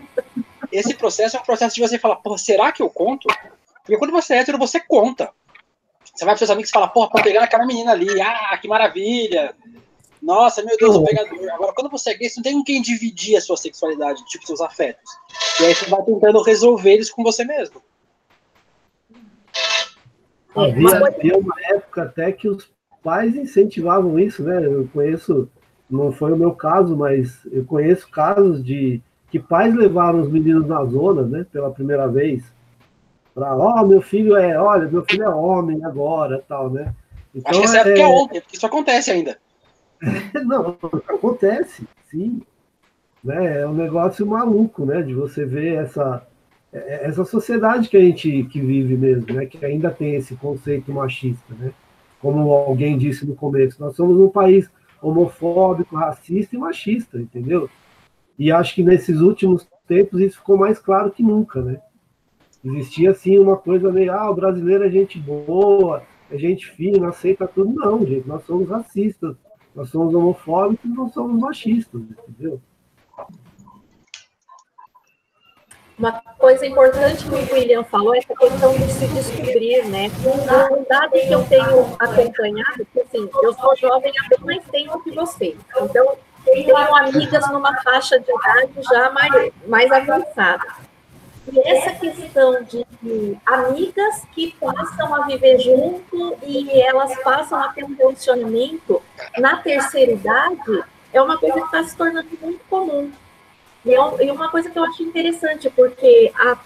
esse 0.72 0.96
processo 0.96 1.38
é 1.38 1.40
um 1.40 1.44
processo 1.44 1.76
de 1.76 1.82
você 1.82 2.00
falar, 2.00 2.16
porra, 2.16 2.40
será 2.40 2.72
que 2.72 2.82
eu 2.82 2.90
conto? 2.90 3.28
Porque 3.84 3.98
quando 3.98 4.10
você 4.10 4.34
é 4.34 4.38
hétero, 4.40 4.58
você 4.58 4.80
conta. 4.80 5.30
Você 6.16 6.26
vai 6.26 6.34
para 6.34 6.40
seus 6.40 6.50
amigos 6.50 6.72
e 6.72 6.74
fala, 6.74 6.88
porra, 6.88 7.12
tô 7.12 7.22
pegando 7.22 7.44
aquela 7.44 7.68
menina 7.68 7.92
ali, 7.92 8.20
ah, 8.20 8.58
que 8.60 8.68
maravilha. 8.68 9.54
Nossa, 10.22 10.64
meu 10.64 10.76
Deus, 10.78 10.96
o 10.96 11.04
pegador. 11.04 11.50
Agora, 11.54 11.74
quando 11.74 11.90
você 11.90 12.12
é 12.12 12.14
gay, 12.16 12.30
você 12.30 12.38
não 12.38 12.44
tem 12.44 12.54
com 12.54 12.64
quem 12.64 12.82
dividir 12.82 13.38
a 13.38 13.42
sua 13.42 13.58
sexualidade, 13.58 14.26
tipo, 14.26 14.46
seus 14.46 14.62
afetos. 14.62 15.12
E 15.60 15.66
aí 15.66 15.76
você 15.76 15.86
vai 15.90 16.04
tentando 16.04 16.42
resolver 16.42 16.94
eles 16.94 17.10
com 17.10 17.24
você 17.24 17.46
mesmo. 17.46 17.82
Havia, 20.56 21.08
havia 21.08 21.38
uma 21.38 21.56
época 21.70 22.04
até 22.04 22.32
que 22.32 22.50
os 22.50 22.70
pais 23.04 23.36
incentivavam 23.36 24.20
isso, 24.20 24.44
né? 24.44 24.66
Eu 24.66 24.90
conheço, 24.92 25.50
não 25.90 26.12
foi 26.12 26.34
o 26.34 26.38
meu 26.38 26.52
caso, 26.54 26.98
mas 26.98 27.40
eu 27.52 27.64
conheço 27.64 28.10
casos 28.10 28.64
de 28.64 29.02
que 29.30 29.40
pais 29.40 29.76
levaram 29.76 30.22
os 30.22 30.32
meninos 30.32 30.68
na 30.68 30.84
zona, 30.86 31.24
né, 31.24 31.46
pela 31.52 31.70
primeira 31.70 32.08
vez, 32.08 32.44
para, 33.36 33.56
ó, 33.56 33.86
meu 33.86 34.02
filho 34.02 34.36
é, 34.36 34.60
olha, 34.60 34.88
meu 34.88 35.04
filho 35.06 35.24
é 35.24 35.30
homem 35.30 35.84
agora, 35.86 36.44
tal, 36.48 36.70
né? 36.70 36.94
Então, 37.36 37.52
Acho 37.52 37.60
que 37.60 37.66
essa 37.66 37.78
época 37.80 38.02
é 38.02 38.08
ontem, 38.08 38.42
porque 38.42 38.56
isso 38.56 38.66
acontece 38.66 39.12
ainda. 39.12 39.38
Não, 40.46 40.78
acontece, 41.08 41.88
sim. 42.10 42.42
Né? 43.24 43.62
É 43.62 43.68
um 43.68 43.74
negócio 43.74 44.26
maluco, 44.26 44.86
né? 44.86 45.02
De 45.02 45.14
você 45.14 45.46
ver 45.46 45.76
essa, 45.84 46.26
é- 46.74 47.08
essa 47.08 47.26
sociedade 47.26 47.90
que 47.90 47.98
a 47.98 48.02
gente 48.02 48.44
que 48.46 48.62
vive 48.62 48.96
mesmo, 48.98 49.34
né? 49.34 49.46
Que 49.46 49.64
ainda 49.66 49.92
tem 49.92 50.16
esse 50.16 50.36
conceito 50.36 50.92
machista, 50.92 51.54
né? 51.56 51.74
Como 52.22 52.52
alguém 52.52 52.98
disse 52.98 53.26
no 53.26 53.36
começo, 53.36 53.82
nós 53.82 53.96
somos 53.96 54.18
um 54.20 54.30
país 54.30 54.70
homofóbico, 55.02 55.96
racista 55.96 56.56
e 56.56 56.60
machista, 56.60 57.20
entendeu? 57.20 57.70
E 58.40 58.52
acho 58.52 58.76
que 58.76 58.84
nesses 58.84 59.22
últimos 59.22 59.68
tempos 59.88 60.20
isso 60.22 60.38
ficou 60.40 60.58
mais 60.58 60.80
claro 60.80 61.12
que 61.12 61.24
nunca, 61.24 61.62
né? 61.62 61.80
Existia 62.64 63.12
assim 63.12 63.38
uma 63.40 63.58
coisa 63.58 63.92
meio, 63.92 64.12
ah, 64.12 64.30
o 64.30 64.36
brasileiro 64.36 64.84
é 64.84 64.90
gente 64.90 65.20
boa, 65.20 66.04
é 66.30 66.38
gente 66.38 66.68
fina, 66.72 67.10
aceita 67.10 67.48
tudo. 67.48 67.74
Não, 67.74 68.06
gente, 68.06 68.28
nós 68.28 68.44
somos 68.46 68.70
racistas, 68.70 69.36
nós 69.78 69.92
somos 69.92 70.12
homofóbicos, 70.16 70.90
nós 70.90 71.14
somos 71.14 71.40
machistas, 71.40 72.02
entendeu? 72.02 72.60
Uma 76.00 76.14
coisa 76.40 76.66
importante 76.66 77.24
que 77.24 77.30
o 77.30 77.54
William 77.54 77.84
falou 77.84 78.16
é 78.16 78.18
essa 78.18 78.34
questão 78.36 78.74
de 78.74 78.92
se 78.92 79.08
descobrir, 79.08 79.86
né? 79.86 80.08
Um 80.72 80.84
dado 80.84 81.12
que 81.12 81.32
eu 81.32 81.44
tenho 81.48 81.96
acompanhado, 82.00 82.88
que 82.92 83.02
assim, 83.02 83.30
eu 83.44 83.54
sou 83.54 83.76
jovem 83.76 84.12
há 84.20 84.30
bem 84.30 84.46
mais 84.46 84.66
tempo 84.66 85.04
que 85.04 85.12
vocês. 85.12 85.56
Então, 85.70 86.18
tenho 86.44 86.96
amigas 86.96 87.48
numa 87.52 87.80
faixa 87.84 88.20
de 88.20 88.32
idade 88.32 88.74
já 88.82 89.12
mais, 89.12 89.54
mais 89.68 89.92
avançada. 89.92 90.87
E 91.52 91.60
essa 91.70 91.92
questão 91.92 92.62
de 92.64 92.86
amigas 93.46 94.24
que 94.34 94.54
passam 94.60 95.16
a 95.16 95.26
viver 95.26 95.60
junto 95.60 96.38
e 96.46 96.70
elas 96.82 97.18
passam 97.24 97.58
a 97.62 97.70
ter 97.70 97.84
um 97.86 97.96
relacionamento 97.96 99.02
na 99.38 99.58
terceira 99.58 100.12
idade 100.12 100.84
é 101.14 101.22
uma 101.22 101.38
coisa 101.38 101.56
que 101.56 101.66
está 101.66 101.84
se 101.84 101.96
tornando 101.96 102.28
muito 102.42 102.60
comum. 102.70 103.12
E 103.86 103.94
é 103.94 104.26
e 104.26 104.32
uma 104.32 104.50
coisa 104.52 104.70
que 104.70 104.78
eu 104.78 104.84
acho 104.84 105.02
interessante, 105.04 105.70
porque 105.70 106.32
a- 106.36 106.58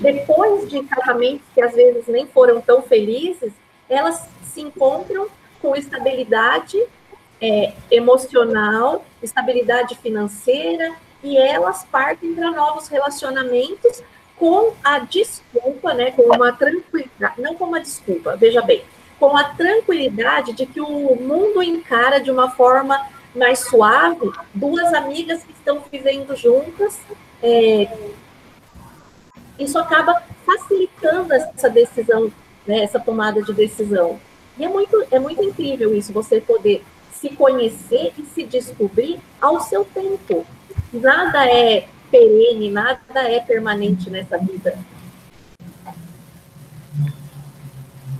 depois 0.00 0.68
de 0.68 0.82
casamentos 0.82 1.46
que 1.54 1.62
às 1.62 1.72
vezes 1.74 2.06
nem 2.08 2.26
foram 2.26 2.60
tão 2.60 2.82
felizes, 2.82 3.52
elas 3.88 4.26
se 4.42 4.60
encontram 4.60 5.28
com 5.60 5.76
estabilidade 5.76 6.82
é, 7.40 7.72
emocional, 7.90 9.04
estabilidade 9.22 9.94
financeira, 9.96 10.92
e 11.22 11.36
elas 11.36 11.84
partem 11.84 12.34
para 12.34 12.50
novos 12.50 12.88
relacionamentos 12.88 14.02
com 14.36 14.72
a 14.82 14.98
desculpa, 14.98 15.94
né, 15.94 16.10
com 16.10 16.22
uma 16.22 16.52
tranquilidade, 16.52 17.40
não 17.40 17.54
com 17.54 17.64
uma 17.64 17.80
desculpa, 17.80 18.36
veja 18.36 18.60
bem, 18.60 18.82
com 19.18 19.36
a 19.36 19.44
tranquilidade 19.44 20.52
de 20.52 20.66
que 20.66 20.80
o 20.80 21.14
mundo 21.14 21.62
encara 21.62 22.18
de 22.18 22.30
uma 22.30 22.50
forma 22.50 23.06
mais 23.34 23.60
suave 23.60 24.30
duas 24.52 24.92
amigas 24.92 25.42
que 25.44 25.52
estão 25.52 25.82
vivendo 25.90 26.34
juntas. 26.36 27.00
é, 27.42 27.88
isso 29.58 29.78
acaba 29.78 30.22
facilitando 30.44 31.32
essa 31.32 31.68
decisão, 31.68 32.32
né, 32.66 32.82
essa 32.82 32.98
tomada 32.98 33.42
de 33.42 33.52
decisão. 33.52 34.18
E 34.58 34.64
é 34.64 34.68
muito, 34.68 35.04
é 35.10 35.18
muito 35.18 35.42
incrível 35.42 35.94
isso, 35.94 36.12
você 36.12 36.40
poder 36.40 36.84
se 37.12 37.30
conhecer 37.30 38.12
e 38.18 38.24
se 38.24 38.42
descobrir 38.44 39.20
ao 39.40 39.60
seu 39.60 39.84
tempo. 39.84 40.44
Nada 40.92 41.46
é 41.48 41.86
perene, 42.10 42.70
nada 42.70 43.00
é 43.16 43.40
permanente 43.40 44.10
nessa 44.10 44.36
vida. 44.36 44.76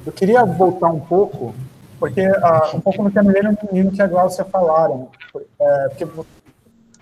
Eu 0.07 0.13
queria 0.13 0.43
voltar 0.45 0.89
um 0.89 1.01
pouco, 1.01 1.55
porque 1.99 2.23
ah, 2.23 2.71
um 2.75 2.81
pouco 2.81 3.03
no 3.03 3.11
que 3.11 3.19
a 3.19 3.23
Milena 3.23 3.57
e 3.71 3.83
no 3.83 3.93
que 3.93 4.01
a 4.01 4.07
Glaucia 4.07 4.45
falaram, 4.47 5.11
é, 5.61 5.89
porque 5.91 6.07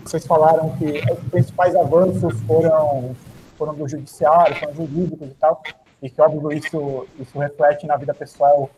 vocês 0.04 0.26
falaram 0.26 0.76
que 0.76 1.00
os 1.12 1.30
principais 1.30 1.76
avanços 1.76 2.40
foram, 2.40 3.14
foram 3.56 3.74
do 3.74 3.88
judiciário, 3.88 4.56
foram 4.56 4.74
jurídicos 4.74 5.28
e 5.28 5.34
tal, 5.34 5.62
e 6.02 6.10
que, 6.10 6.20
óbvio, 6.20 6.52
isso, 6.52 7.06
isso 7.18 7.38
reflete 7.38 7.86
na 7.86 7.96
vida 7.96 8.12
pessoal 8.12 8.68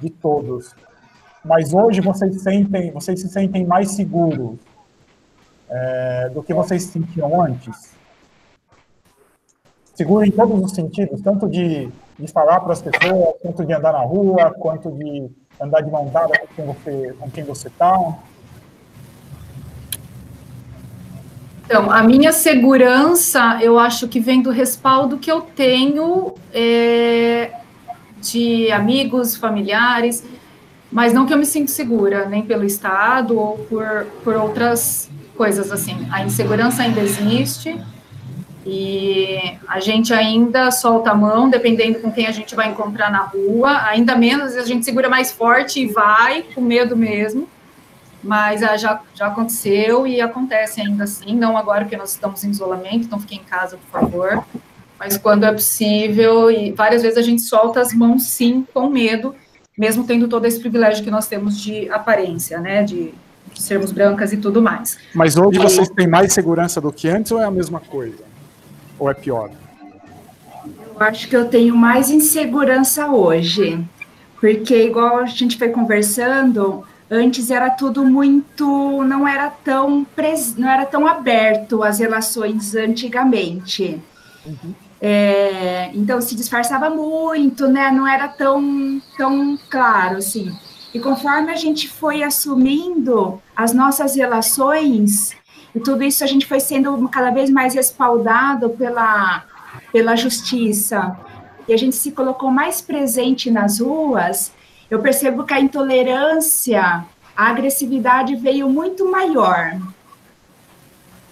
de 0.00 0.08
todos. 0.08 0.74
Mas 1.44 1.74
hoje 1.74 2.00
vocês 2.00 2.40
sentem, 2.40 2.90
vocês 2.90 3.20
se 3.20 3.28
sentem 3.28 3.66
mais 3.66 3.90
seguros 3.90 4.58
é, 5.72 6.30
do 6.32 6.42
que 6.42 6.52
vocês 6.52 6.82
se 6.82 6.92
sentiam 6.92 7.40
antes? 7.40 7.92
Seguro 9.94 10.24
em 10.24 10.30
todos 10.30 10.62
os 10.62 10.72
sentidos, 10.72 11.20
tanto 11.22 11.48
de, 11.48 11.88
de 12.18 12.28
falar 12.30 12.60
para 12.60 12.72
as 12.72 12.82
pessoas, 12.82 13.34
quanto 13.40 13.64
de 13.64 13.72
andar 13.72 13.92
na 13.92 14.00
rua, 14.00 14.54
quanto 14.58 14.90
de 14.92 15.30
andar 15.60 15.80
de 15.80 15.90
mão 15.90 16.08
dada 16.08 16.38
com 16.38 16.46
quem 16.54 16.66
você 16.66 17.14
com 17.18 17.30
quem 17.30 17.44
você 17.44 17.68
está. 17.68 18.18
Então, 21.64 21.90
a 21.90 22.02
minha 22.02 22.32
segurança, 22.32 23.58
eu 23.62 23.78
acho 23.78 24.08
que 24.08 24.20
vem 24.20 24.42
do 24.42 24.50
respaldo 24.50 25.16
que 25.18 25.30
eu 25.30 25.40
tenho 25.40 26.34
é, 26.52 27.50
de 28.20 28.70
amigos, 28.70 29.36
familiares, 29.36 30.22
mas 30.90 31.14
não 31.14 31.24
que 31.24 31.32
eu 31.32 31.38
me 31.38 31.46
sinto 31.46 31.70
segura, 31.70 32.26
nem 32.26 32.42
pelo 32.42 32.64
Estado 32.64 33.38
ou 33.38 33.58
por, 33.58 34.06
por 34.22 34.36
outras 34.36 35.08
coisas 35.36 35.72
assim. 35.72 36.06
A 36.10 36.24
insegurança 36.24 36.82
ainda 36.82 37.00
existe 37.00 37.80
e 38.64 39.58
a 39.66 39.80
gente 39.80 40.14
ainda 40.14 40.70
solta 40.70 41.10
a 41.10 41.14
mão, 41.14 41.50
dependendo 41.50 41.98
com 41.98 42.12
quem 42.12 42.26
a 42.26 42.30
gente 42.30 42.54
vai 42.54 42.68
encontrar 42.68 43.10
na 43.10 43.22
rua, 43.22 43.82
ainda 43.86 44.14
menos 44.14 44.56
a 44.56 44.64
gente 44.64 44.84
segura 44.84 45.08
mais 45.08 45.32
forte 45.32 45.80
e 45.80 45.86
vai, 45.86 46.42
com 46.54 46.60
medo 46.60 46.96
mesmo. 46.96 47.48
mas 48.22 48.62
ah, 48.62 48.76
já, 48.76 49.00
já 49.14 49.26
aconteceu 49.26 50.06
e 50.06 50.20
acontece 50.20 50.80
ainda 50.80 51.04
assim, 51.04 51.34
não 51.34 51.56
agora 51.56 51.84
que 51.84 51.96
nós 51.96 52.12
estamos 52.12 52.44
em 52.44 52.50
isolamento, 52.50 53.04
então 53.06 53.18
fiquem 53.18 53.40
em 53.40 53.44
casa, 53.44 53.76
por 53.76 54.00
favor, 54.00 54.44
mas 54.98 55.16
quando 55.16 55.44
é 55.44 55.52
possível, 55.52 56.50
e 56.50 56.70
várias 56.70 57.02
vezes 57.02 57.18
a 57.18 57.22
gente 57.22 57.42
solta 57.42 57.80
as 57.80 57.92
mãos 57.92 58.22
sim, 58.24 58.64
com 58.72 58.88
medo, 58.88 59.34
mesmo 59.76 60.04
tendo 60.04 60.28
todo 60.28 60.44
esse 60.44 60.60
privilégio 60.60 61.02
que 61.02 61.10
nós 61.10 61.26
temos 61.26 61.60
de 61.60 61.90
aparência, 61.90 62.60
né, 62.60 62.84
de 62.84 63.12
sermos 63.54 63.92
brancas 63.92 64.32
e 64.32 64.36
tudo 64.36 64.62
mais. 64.62 64.98
Mas 65.14 65.36
hoje 65.36 65.58
vocês 65.58 65.88
têm 65.88 66.06
mais 66.06 66.32
segurança 66.32 66.80
do 66.80 66.92
que 66.92 67.08
antes 67.08 67.32
ou 67.32 67.40
é 67.40 67.44
a 67.44 67.50
mesma 67.50 67.80
coisa? 67.80 68.24
Ou 68.98 69.10
é 69.10 69.14
pior? 69.14 69.50
Eu 70.94 71.00
acho 71.00 71.28
que 71.28 71.36
eu 71.36 71.48
tenho 71.48 71.76
mais 71.76 72.10
insegurança 72.10 73.08
hoje, 73.08 73.82
porque 74.40 74.84
igual 74.84 75.18
a 75.18 75.26
gente 75.26 75.58
foi 75.58 75.68
conversando, 75.68 76.84
antes 77.10 77.50
era 77.50 77.70
tudo 77.70 78.04
muito, 78.04 79.02
não 79.04 79.26
era 79.26 79.50
tão 79.50 80.04
pres, 80.04 80.56
não 80.56 80.68
era 80.68 80.86
tão 80.86 81.06
aberto 81.06 81.82
as 81.82 81.98
relações 81.98 82.74
antigamente. 82.74 84.00
É, 85.00 85.90
então 85.94 86.20
se 86.20 86.36
disfarçava 86.36 86.88
muito, 86.88 87.66
né? 87.66 87.90
Não 87.90 88.06
era 88.06 88.28
tão 88.28 89.02
tão 89.16 89.58
claro 89.68 90.18
assim. 90.18 90.52
E 90.94 91.00
conforme 91.00 91.50
a 91.50 91.56
gente 91.56 91.88
foi 91.88 92.22
assumindo 92.22 93.40
as 93.56 93.72
nossas 93.72 94.14
relações 94.14 95.34
e 95.74 95.80
tudo 95.80 96.02
isso 96.02 96.22
a 96.22 96.26
gente 96.26 96.46
foi 96.46 96.60
sendo 96.60 97.08
cada 97.08 97.30
vez 97.30 97.48
mais 97.48 97.74
respaldado 97.74 98.70
pela 98.70 99.44
pela 99.90 100.16
justiça 100.16 101.16
e 101.66 101.72
a 101.72 101.76
gente 101.76 101.96
se 101.96 102.12
colocou 102.12 102.50
mais 102.50 102.80
presente 102.80 103.50
nas 103.50 103.78
ruas, 103.80 104.52
eu 104.90 105.00
percebo 105.00 105.44
que 105.44 105.54
a 105.54 105.60
intolerância, 105.60 107.04
a 107.36 107.46
agressividade 107.46 108.34
veio 108.36 108.68
muito 108.68 109.10
maior. 109.10 109.78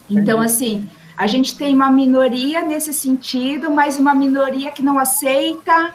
Então, 0.09 0.41
assim, 0.41 0.89
a 1.17 1.27
gente 1.27 1.57
tem 1.57 1.75
uma 1.75 1.91
minoria 1.91 2.63
nesse 2.63 2.93
sentido, 2.93 3.71
mas 3.71 3.99
uma 3.99 4.15
minoria 4.15 4.71
que 4.71 4.83
não 4.83 4.99
aceita 4.99 5.95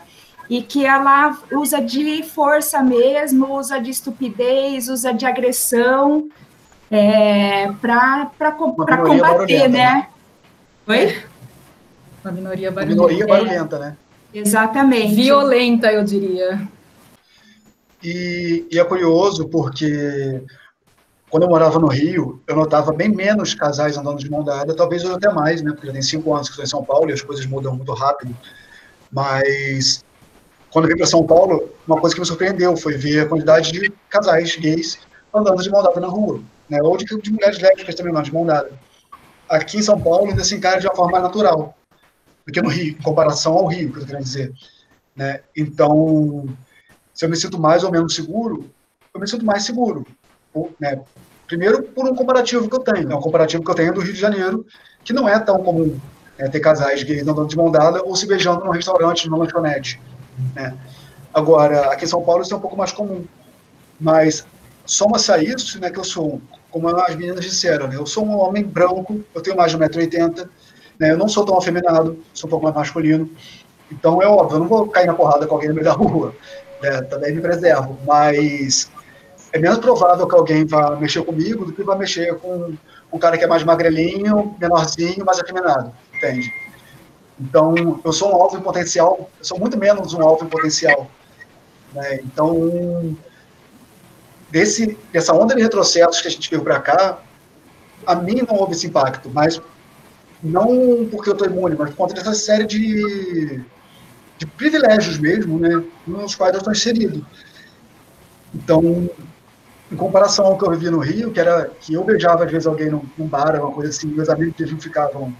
e 0.49 0.61
que 0.61 0.85
ela 0.85 1.37
usa 1.51 1.81
de 1.81 2.23
força 2.23 2.81
mesmo, 2.81 3.57
usa 3.57 3.79
de 3.79 3.91
estupidez, 3.91 4.87
usa 4.89 5.13
de 5.13 5.25
agressão 5.25 6.29
é, 6.89 7.71
para 7.81 8.51
combater, 8.51 9.67
né? 9.67 9.77
né? 9.77 10.07
Oi? 10.87 11.23
Uma 12.23 12.31
minoria 12.31 12.69
Uma 12.69 12.75
barulhenta. 12.75 13.01
minoria 13.01 13.27
barulhenta, 13.27 13.79
né? 13.79 13.97
Exatamente. 14.33 15.15
Violenta, 15.15 15.91
eu 15.91 16.03
diria. 16.03 16.67
E, 18.03 18.67
e 18.71 18.79
é 18.79 18.83
curioso 18.83 19.47
porque 19.47 20.43
quando 21.29 21.43
eu 21.43 21.49
morava 21.49 21.79
no 21.79 21.87
Rio, 21.87 22.41
eu 22.47 22.55
notava 22.55 22.93
bem 22.93 23.09
menos 23.09 23.55
casais 23.55 23.97
andando 23.97 24.19
de 24.19 24.29
mão 24.29 24.43
dada, 24.43 24.75
talvez 24.75 25.03
hoje 25.03 25.15
até 25.15 25.33
mais, 25.33 25.61
né? 25.61 25.71
Porque 25.71 25.87
já 25.87 25.93
tem 25.93 26.01
cinco 26.01 26.33
anos 26.33 26.47
que 26.47 26.53
estou 26.53 26.63
em 26.63 26.69
São 26.69 26.83
Paulo 26.83 27.09
e 27.09 27.13
as 27.13 27.21
coisas 27.21 27.45
mudam 27.45 27.75
muito 27.75 27.91
rápido. 27.93 28.35
Mas 29.11 30.05
quando 30.76 30.88
eu 30.88 30.89
vim 30.89 30.97
para 30.97 31.07
São 31.07 31.26
Paulo, 31.26 31.69
uma 31.88 32.01
coisa 32.01 32.13
que 32.13 32.19
me 32.19 32.28
surpreendeu 32.28 32.76
foi 32.76 32.97
ver 32.97 33.21
a 33.21 33.30
quantidade 33.30 33.71
de 33.71 33.89
casais 34.09 34.57
gays 34.57 34.99
andando 35.34 35.63
de 35.63 35.69
mão 35.69 35.82
dada 35.82 36.01
na 36.01 36.07
rua, 36.07 36.41
né? 36.69 36.82
Ou 36.82 36.97
de, 36.97 37.05
de 37.05 37.32
mulheres 37.32 37.61
lésbicas 37.61 37.95
também, 37.95 38.11
não, 38.11 38.21
de 38.21 38.34
mão 38.34 38.45
dada. 38.45 38.73
Aqui 39.47 39.78
em 39.78 39.82
São 39.82 39.97
Paulo 39.97 40.32
ainda 40.32 40.43
se 40.43 40.53
encara 40.53 40.82
de 40.82 40.86
uma 40.86 40.93
forma 40.93 41.13
mais 41.13 41.23
natural 41.23 41.78
do 42.45 42.51
que 42.51 42.61
no 42.61 42.67
Rio, 42.67 42.89
em 42.89 43.01
comparação 43.01 43.53
ao 43.53 43.67
Rio, 43.67 43.89
que 43.89 43.99
eu 43.99 44.01
tô 44.01 44.07
querendo 44.07 44.26
dizer. 44.26 44.51
Né? 45.15 45.39
Então, 45.55 46.45
se 47.13 47.23
eu 47.23 47.30
me 47.30 47.38
sinto 47.38 47.57
mais 47.57 47.86
ou 47.86 47.89
menos 47.89 48.13
seguro, 48.13 48.69
eu 49.13 49.21
me 49.21 49.30
sinto 49.30 49.45
mais 49.45 49.63
seguro. 49.63 50.05
Né? 50.78 51.01
Primeiro, 51.47 51.84
por 51.84 52.05
um 52.05 52.13
comparativo 52.13 52.69
que 52.69 52.76
eu 52.76 52.82
tenho. 52.82 53.09
É 53.09 53.15
um 53.15 53.21
comparativo 53.21 53.63
que 53.63 53.71
eu 53.71 53.76
tenho 53.76 53.93
do 53.93 54.01
Rio 54.01 54.11
de 54.11 54.19
Janeiro, 54.19 54.65
que 55.05 55.13
não 55.13 55.30
é 55.30 55.39
tão 55.39 55.63
comum 55.63 55.97
né, 56.38 56.49
ter 56.49 56.59
casais 56.59 57.01
gays 57.01 57.26
andando 57.26 57.47
de 57.47 57.55
mão 57.55 57.71
dada 57.71 58.03
ou 58.03 58.13
se 58.13 58.28
beijando 58.28 58.65
num 58.65 58.71
restaurante, 58.71 59.30
numa 59.30 59.38
lanchonete. 59.38 60.01
Né? 60.55 60.75
Agora, 61.33 61.91
aqui 61.91 62.05
em 62.05 62.07
São 62.07 62.21
Paulo 62.21 62.41
isso 62.41 62.53
é 62.53 62.57
um 62.57 62.61
pouco 62.61 62.77
mais 62.77 62.91
comum. 62.91 63.25
Mas 63.99 64.45
soma-se 64.86 65.31
a 65.31 65.38
isso, 65.38 65.79
né, 65.79 65.89
que 65.89 65.99
eu 65.99 66.03
sou, 66.03 66.41
como 66.69 66.88
as 66.89 67.15
meninas 67.15 67.43
disseram, 67.43 67.88
né, 67.88 67.95
eu 67.95 68.05
sou 68.05 68.25
um 68.25 68.38
homem 68.38 68.63
branco, 68.63 69.21
eu 69.33 69.41
tenho 69.41 69.57
mais 69.57 69.71
de 69.71 69.77
1,80m, 69.77 70.47
né, 70.99 71.11
eu 71.11 71.17
não 71.17 71.27
sou 71.27 71.45
tão 71.45 71.57
afeminado, 71.57 72.19
sou 72.33 72.47
um 72.47 72.51
pouco 72.51 72.65
mais 72.65 72.75
masculino. 72.75 73.29
Então, 73.91 74.21
é 74.21 74.27
óbvio, 74.27 74.55
eu 74.55 74.59
não 74.61 74.67
vou 74.67 74.88
cair 74.88 75.07
na 75.07 75.13
porrada 75.13 75.47
com 75.47 75.55
alguém 75.55 75.69
no 75.69 75.75
meio 75.75 75.86
da 75.86 75.93
rua, 75.93 76.36
né, 76.81 77.01
também 77.03 77.33
me 77.33 77.41
preservo, 77.41 77.97
mas 78.05 78.89
é 79.51 79.59
menos 79.59 79.79
provável 79.79 80.27
que 80.27 80.36
alguém 80.36 80.65
vá 80.65 80.95
mexer 80.95 81.23
comigo 81.23 81.65
do 81.65 81.73
que 81.73 81.83
vá 81.83 81.95
mexer 81.95 82.36
com 82.39 82.73
um 83.11 83.17
cara 83.17 83.38
que 83.38 83.43
é 83.43 83.47
mais 83.47 83.63
magrelinho, 83.63 84.55
menorzinho, 84.59 85.25
mais 85.25 85.39
afeminado, 85.39 85.93
entende? 86.13 86.51
Então, 87.39 87.99
eu 88.03 88.13
sou 88.13 88.31
um 88.31 88.41
alvo 88.41 88.57
em 88.57 88.61
potencial, 88.61 89.29
eu 89.38 89.45
sou 89.45 89.59
muito 89.59 89.77
menos 89.77 90.13
um 90.13 90.21
alvo 90.21 90.45
em 90.45 90.49
potencial. 90.49 91.09
Né? 91.93 92.19
Então, 92.23 93.17
desse, 94.49 94.97
dessa 95.11 95.33
onda 95.33 95.55
de 95.55 95.61
retrocessos 95.61 96.21
que 96.21 96.27
a 96.27 96.31
gente 96.31 96.49
viu 96.49 96.63
para 96.63 96.79
cá, 96.79 97.19
a 98.05 98.15
mim 98.15 98.41
não 98.47 98.57
houve 98.57 98.73
esse 98.73 98.88
impacto, 98.88 99.29
mas 99.33 99.61
não 100.41 101.07
porque 101.09 101.29
eu 101.29 101.33
estou 101.33 101.47
imune, 101.47 101.75
mas 101.77 101.89
por 101.89 101.97
conta 101.97 102.13
dessa 102.13 102.33
série 102.33 102.65
de, 102.65 103.61
de 104.38 104.45
privilégios 104.45 105.17
mesmo, 105.17 105.59
né, 105.59 105.83
nos 106.05 106.36
quais 106.36 106.53
eu 106.53 106.59
estou 106.59 106.73
inserido. 106.73 107.25
Então, 108.53 109.09
em 109.91 109.95
comparação 109.95 110.45
ao 110.45 110.57
que 110.57 110.65
eu 110.65 110.71
vivi 110.71 110.89
no 110.89 110.99
Rio, 110.99 111.31
que 111.31 111.39
era 111.39 111.69
que 111.79 111.93
eu 111.93 112.03
beijava 112.03 112.45
às 112.45 112.51
vezes 112.51 112.67
alguém 112.67 112.89
num, 112.89 113.03
num 113.17 113.27
bar, 113.27 113.59
uma 113.59 113.71
coisa 113.71 113.89
assim, 113.89 114.07
meus 114.07 114.29
amigos 114.29 114.55
de 114.55 114.65
Rio 114.65 114.79
ficavam, 114.79 115.33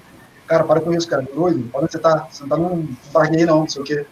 cara, 0.47 0.63
para 0.63 0.81
com 0.81 0.93
isso, 0.93 1.07
cara, 1.07 1.21
doido, 1.33 1.69
onde 1.73 1.91
você 1.91 1.99
tá? 1.99 2.27
Você 2.29 2.43
não 2.43 2.49
tá 2.49 2.57
num 2.57 2.87
bar 3.11 3.29
gay 3.31 3.45
não, 3.45 3.59
não 3.59 3.67
sei 3.67 3.81
o 3.81 3.85
quê. 3.85 4.05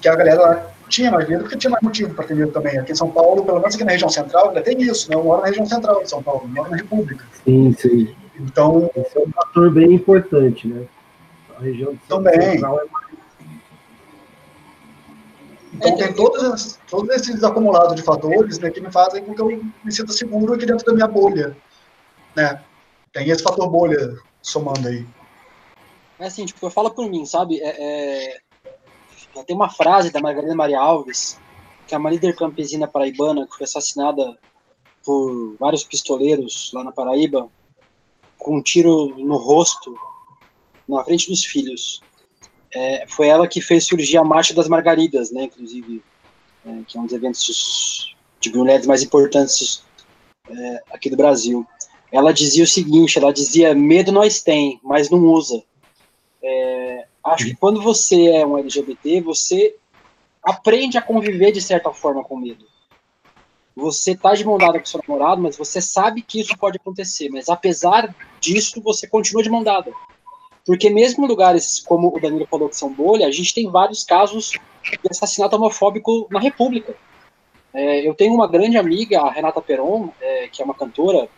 Que 0.00 0.08
a 0.08 0.14
galera 0.16 0.40
lá 0.40 0.66
tinha 0.88 1.10
mais 1.10 1.28
medo, 1.28 1.42
porque 1.42 1.56
tinha 1.56 1.70
mais 1.70 1.82
motivo 1.82 2.14
para 2.14 2.24
ter 2.26 2.34
medo 2.34 2.52
também. 2.52 2.78
Aqui 2.78 2.92
em 2.92 2.94
São 2.96 3.10
Paulo, 3.10 3.44
pelo 3.44 3.58
menos 3.58 3.74
aqui 3.74 3.84
na 3.84 3.92
região 3.92 4.08
central, 4.08 4.48
ainda 4.48 4.62
tem 4.62 4.80
isso, 4.82 5.08
né? 5.10 5.16
Eu 5.16 5.24
moro 5.24 5.40
na 5.42 5.48
região 5.48 5.66
central 5.66 6.02
de 6.02 6.10
São 6.10 6.22
Paulo, 6.22 6.46
moro 6.48 6.70
na 6.70 6.76
República. 6.76 7.24
Sim, 7.44 7.72
sim. 7.78 8.14
Então, 8.38 8.90
Esse 8.94 9.16
é 9.18 9.20
um 9.22 9.32
fator 9.32 9.70
bem 9.72 9.94
importante, 9.94 10.68
né? 10.68 10.84
A 11.58 11.62
região 11.62 11.96
Também. 12.08 12.38
Central 12.52 12.80
é 12.80 12.84
mais 12.92 13.06
Então 15.72 15.96
tem 15.96 16.12
todos, 16.12 16.42
as- 16.44 16.78
todos 16.88 17.14
esses 17.16 17.42
acumulados 17.44 17.94
de 17.96 18.02
fatores 18.02 18.58
né, 18.58 18.70
que 18.70 18.80
me 18.80 18.90
fazem 18.90 19.22
com 19.24 19.34
que 19.34 19.40
eu 19.40 19.46
me 19.84 19.92
sinta 19.92 20.12
seguro 20.12 20.54
aqui 20.54 20.64
dentro 20.66 20.84
da 20.86 20.92
minha 20.94 21.06
bolha. 21.08 21.56
Né? 22.34 22.60
Tem 23.12 23.28
esse 23.30 23.42
fator 23.42 23.68
bolha 23.68 24.14
somando 24.46 24.88
aí. 24.88 25.04
É 26.18 26.26
assim, 26.26 26.46
tipo, 26.46 26.64
eu 26.64 26.70
falo 26.70 26.90
por 26.90 27.08
mim, 27.10 27.26
sabe? 27.26 27.60
É, 27.60 28.34
é... 28.34 28.38
Tem 29.46 29.54
uma 29.54 29.68
frase 29.68 30.10
da 30.10 30.20
Margarida 30.20 30.54
Maria 30.54 30.80
Alves, 30.80 31.38
que 31.86 31.94
é 31.94 31.98
uma 31.98 32.10
líder 32.10 32.34
campesina 32.34 32.88
paraibana 32.88 33.46
que 33.46 33.56
foi 33.56 33.64
assassinada 33.64 34.38
por 35.04 35.56
vários 35.60 35.84
pistoleiros 35.84 36.70
lá 36.72 36.82
na 36.82 36.90
Paraíba, 36.90 37.48
com 38.38 38.56
um 38.56 38.62
tiro 38.62 39.14
no 39.18 39.36
rosto, 39.36 39.94
na 40.88 41.04
frente 41.04 41.28
dos 41.28 41.44
filhos. 41.44 42.00
É, 42.74 43.06
foi 43.08 43.28
ela 43.28 43.46
que 43.46 43.60
fez 43.60 43.86
surgir 43.86 44.16
a 44.16 44.24
Marcha 44.24 44.54
das 44.54 44.68
Margaridas, 44.68 45.30
né? 45.30 45.44
Inclusive, 45.44 46.02
é, 46.64 46.82
que 46.86 46.96
é 46.96 47.00
um 47.00 47.04
dos 47.04 47.14
eventos 47.14 48.16
de 48.40 48.52
mulheres 48.56 48.86
mais 48.86 49.02
importantes 49.02 49.84
é, 50.48 50.82
aqui 50.90 51.10
do 51.10 51.16
Brasil. 51.16 51.66
Ela 52.10 52.32
dizia 52.32 52.64
o 52.64 52.66
seguinte: 52.66 53.18
ela 53.18 53.32
dizia, 53.32 53.74
medo 53.74 54.12
nós 54.12 54.42
tem, 54.42 54.80
mas 54.82 55.10
não 55.10 55.18
usa. 55.18 55.62
É, 56.42 57.06
acho 57.24 57.46
que 57.46 57.56
quando 57.56 57.82
você 57.82 58.28
é 58.28 58.46
um 58.46 58.58
LGBT, 58.58 59.20
você 59.20 59.74
aprende 60.42 60.96
a 60.96 61.02
conviver 61.02 61.50
de 61.50 61.60
certa 61.60 61.92
forma 61.92 62.22
com 62.22 62.36
medo. 62.36 62.64
Você 63.74 64.16
tá 64.16 64.32
de 64.32 64.44
mão 64.44 64.56
com 64.56 64.84
seu 64.86 65.00
namorado, 65.06 65.42
mas 65.42 65.56
você 65.56 65.82
sabe 65.82 66.22
que 66.22 66.40
isso 66.40 66.56
pode 66.56 66.78
acontecer. 66.78 67.28
Mas 67.28 67.48
apesar 67.48 68.14
disso, 68.40 68.80
você 68.80 69.06
continua 69.06 69.42
de 69.42 69.50
mão. 69.50 69.62
Porque 70.64 70.88
mesmo 70.88 71.24
em 71.24 71.28
lugares 71.28 71.80
como 71.80 72.08
o 72.08 72.20
Danilo 72.20 72.46
falou 72.46 72.68
que 72.68 72.76
são 72.76 72.92
bolha, 72.92 73.26
a 73.26 73.30
gente 73.30 73.52
tem 73.52 73.70
vários 73.70 74.02
casos 74.02 74.52
de 74.52 74.98
assassinato 75.10 75.56
homofóbico 75.56 76.26
na 76.30 76.40
República. 76.40 76.96
É, 77.74 78.08
eu 78.08 78.14
tenho 78.14 78.32
uma 78.32 78.48
grande 78.48 78.78
amiga, 78.78 79.20
a 79.20 79.30
Renata 79.30 79.60
Peron, 79.60 80.08
é, 80.20 80.48
que 80.48 80.62
é 80.62 80.64
uma 80.64 80.74
cantora 80.74 81.28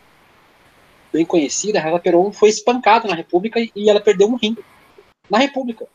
bem 1.11 1.25
conhecida. 1.25 1.79
A 1.79 1.81
Renata 1.81 2.03
Peron 2.03 2.31
foi 2.31 2.49
espancada 2.49 3.07
na 3.07 3.15
República 3.15 3.59
e- 3.59 3.89
ela 3.89 3.99
perdeu 3.99 4.27
um 4.27 4.35
rim 4.35 4.57
na 5.29 5.37
República. 5.37 5.87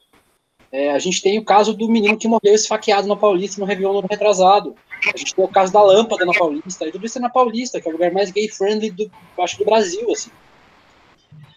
É, 0.70 0.90
a 0.90 0.98
gente 0.98 1.22
tem 1.22 1.38
o 1.38 1.44
caso 1.44 1.72
do 1.72 1.88
menino 1.88 2.18
que 2.18 2.26
morreu 2.26 2.54
esfaqueado 2.54 3.06
na 3.06 3.14
Paulista 3.14 3.60
no 3.60 3.66
Réveillon 3.66 4.00
no 4.00 4.08
retrasado. 4.08 4.74
A 5.14 5.16
gente 5.16 5.34
tem 5.34 5.44
o 5.44 5.48
caso 5.48 5.72
da 5.72 5.82
lâmpada 5.82 6.24
na 6.24 6.32
Paulista, 6.32 6.86
e 6.86 6.90
tudo 6.90 7.06
isso 7.06 7.18
é 7.18 7.20
na 7.20 7.30
Paulista, 7.30 7.80
que 7.80 7.86
é 7.86 7.90
o 7.90 7.92
lugar 7.92 8.10
mais 8.10 8.30
gay-friendly 8.32 8.90
do, 8.90 9.10
acho, 9.38 9.58
do 9.58 9.64
Brasil, 9.64 10.10
assim. 10.10 10.30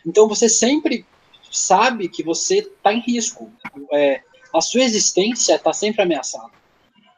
Então 0.05 0.27
você 0.27 0.47
sempre 0.47 1.05
sabe 1.51 2.09
que 2.09 2.21
você 2.21 2.59
está 2.59 2.93
em 2.93 2.99
risco. 2.99 3.49
É, 3.91 4.21
a 4.53 4.61
sua 4.61 4.81
existência 4.81 5.55
está 5.55 5.73
sempre 5.73 6.01
ameaçada. 6.01 6.51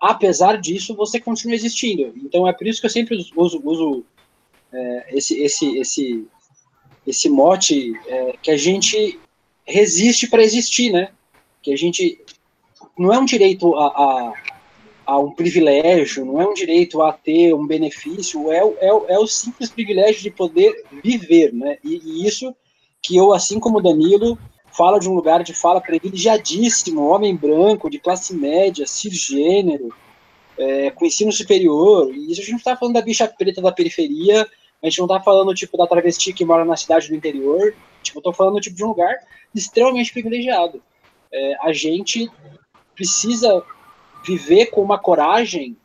apesar 0.01 0.57
disso, 0.57 0.95
você 0.95 1.19
continua 1.19 1.55
existindo. 1.55 2.13
Então 2.17 2.47
é 2.47 2.53
por 2.53 2.65
isso 2.65 2.79
que 2.79 2.85
eu 2.85 2.91
sempre 2.91 3.17
uso, 3.35 3.61
uso 3.65 4.05
é, 4.71 5.05
esse, 5.17 5.41
esse, 5.41 5.77
esse, 5.77 6.27
esse 7.05 7.29
mote 7.29 7.93
é, 8.07 8.35
que 8.41 8.51
a 8.51 8.57
gente 8.57 9.19
resiste 9.65 10.27
para 10.27 10.43
existir, 10.43 10.91
né? 10.91 11.09
Que 11.61 11.73
a 11.73 11.77
gente 11.77 12.19
não 12.97 13.13
é 13.13 13.19
um 13.19 13.25
direito 13.25 13.75
a, 13.75 13.87
a, 13.87 14.33
a, 15.05 15.19
um 15.19 15.31
privilégio, 15.31 16.25
não 16.25 16.41
é 16.41 16.47
um 16.47 16.53
direito 16.53 17.01
a 17.01 17.13
ter 17.13 17.53
um 17.53 17.65
benefício, 17.65 18.51
é, 18.51 18.59
é, 18.59 18.87
é 18.87 19.19
o 19.19 19.27
simples 19.27 19.69
privilégio 19.69 20.21
de 20.21 20.31
poder 20.31 20.83
viver, 21.03 21.53
né? 21.53 21.77
E, 21.83 22.01
e 22.03 22.27
isso 22.27 22.53
que 23.01 23.15
eu, 23.15 23.33
assim 23.33 23.59
como 23.59 23.81
Danilo, 23.81 24.37
fala 24.71 24.99
de 24.99 25.09
um 25.09 25.15
lugar 25.15 25.43
de 25.43 25.53
fala 25.53 25.81
privilegiadíssimo, 25.81 27.07
homem 27.07 27.35
branco, 27.35 27.89
de 27.89 27.99
classe 27.99 28.35
média, 28.35 28.85
cisgênero, 28.85 29.93
é, 30.57 30.91
com 30.91 31.05
ensino 31.05 31.31
superior, 31.31 32.13
e 32.13 32.31
isso 32.31 32.41
a 32.41 32.43
gente 32.43 32.51
não 32.51 32.57
está 32.57 32.75
falando 32.75 32.95
da 32.95 33.01
bicha 33.01 33.27
preta 33.27 33.61
da 33.61 33.71
periferia, 33.71 34.45
a 34.81 34.87
gente 34.87 34.99
não 34.99 35.05
está 35.05 35.19
falando, 35.19 35.53
tipo, 35.53 35.77
da 35.77 35.87
travesti 35.87 36.33
que 36.33 36.45
mora 36.45 36.63
na 36.63 36.77
cidade 36.77 37.07
do 37.09 37.15
interior, 37.15 37.75
tipo, 38.01 38.19
eu 38.19 38.23
tô 38.23 38.33
falando, 38.33 38.61
tipo, 38.61 38.75
de 38.75 38.83
um 38.83 38.89
lugar 38.89 39.17
extremamente 39.53 40.11
privilegiado. 40.13 40.81
É, 41.31 41.57
a 41.61 41.73
gente 41.73 42.29
precisa 42.95 43.63
viver 44.25 44.67
com 44.67 44.81
uma 44.81 44.97
coragem 44.97 45.77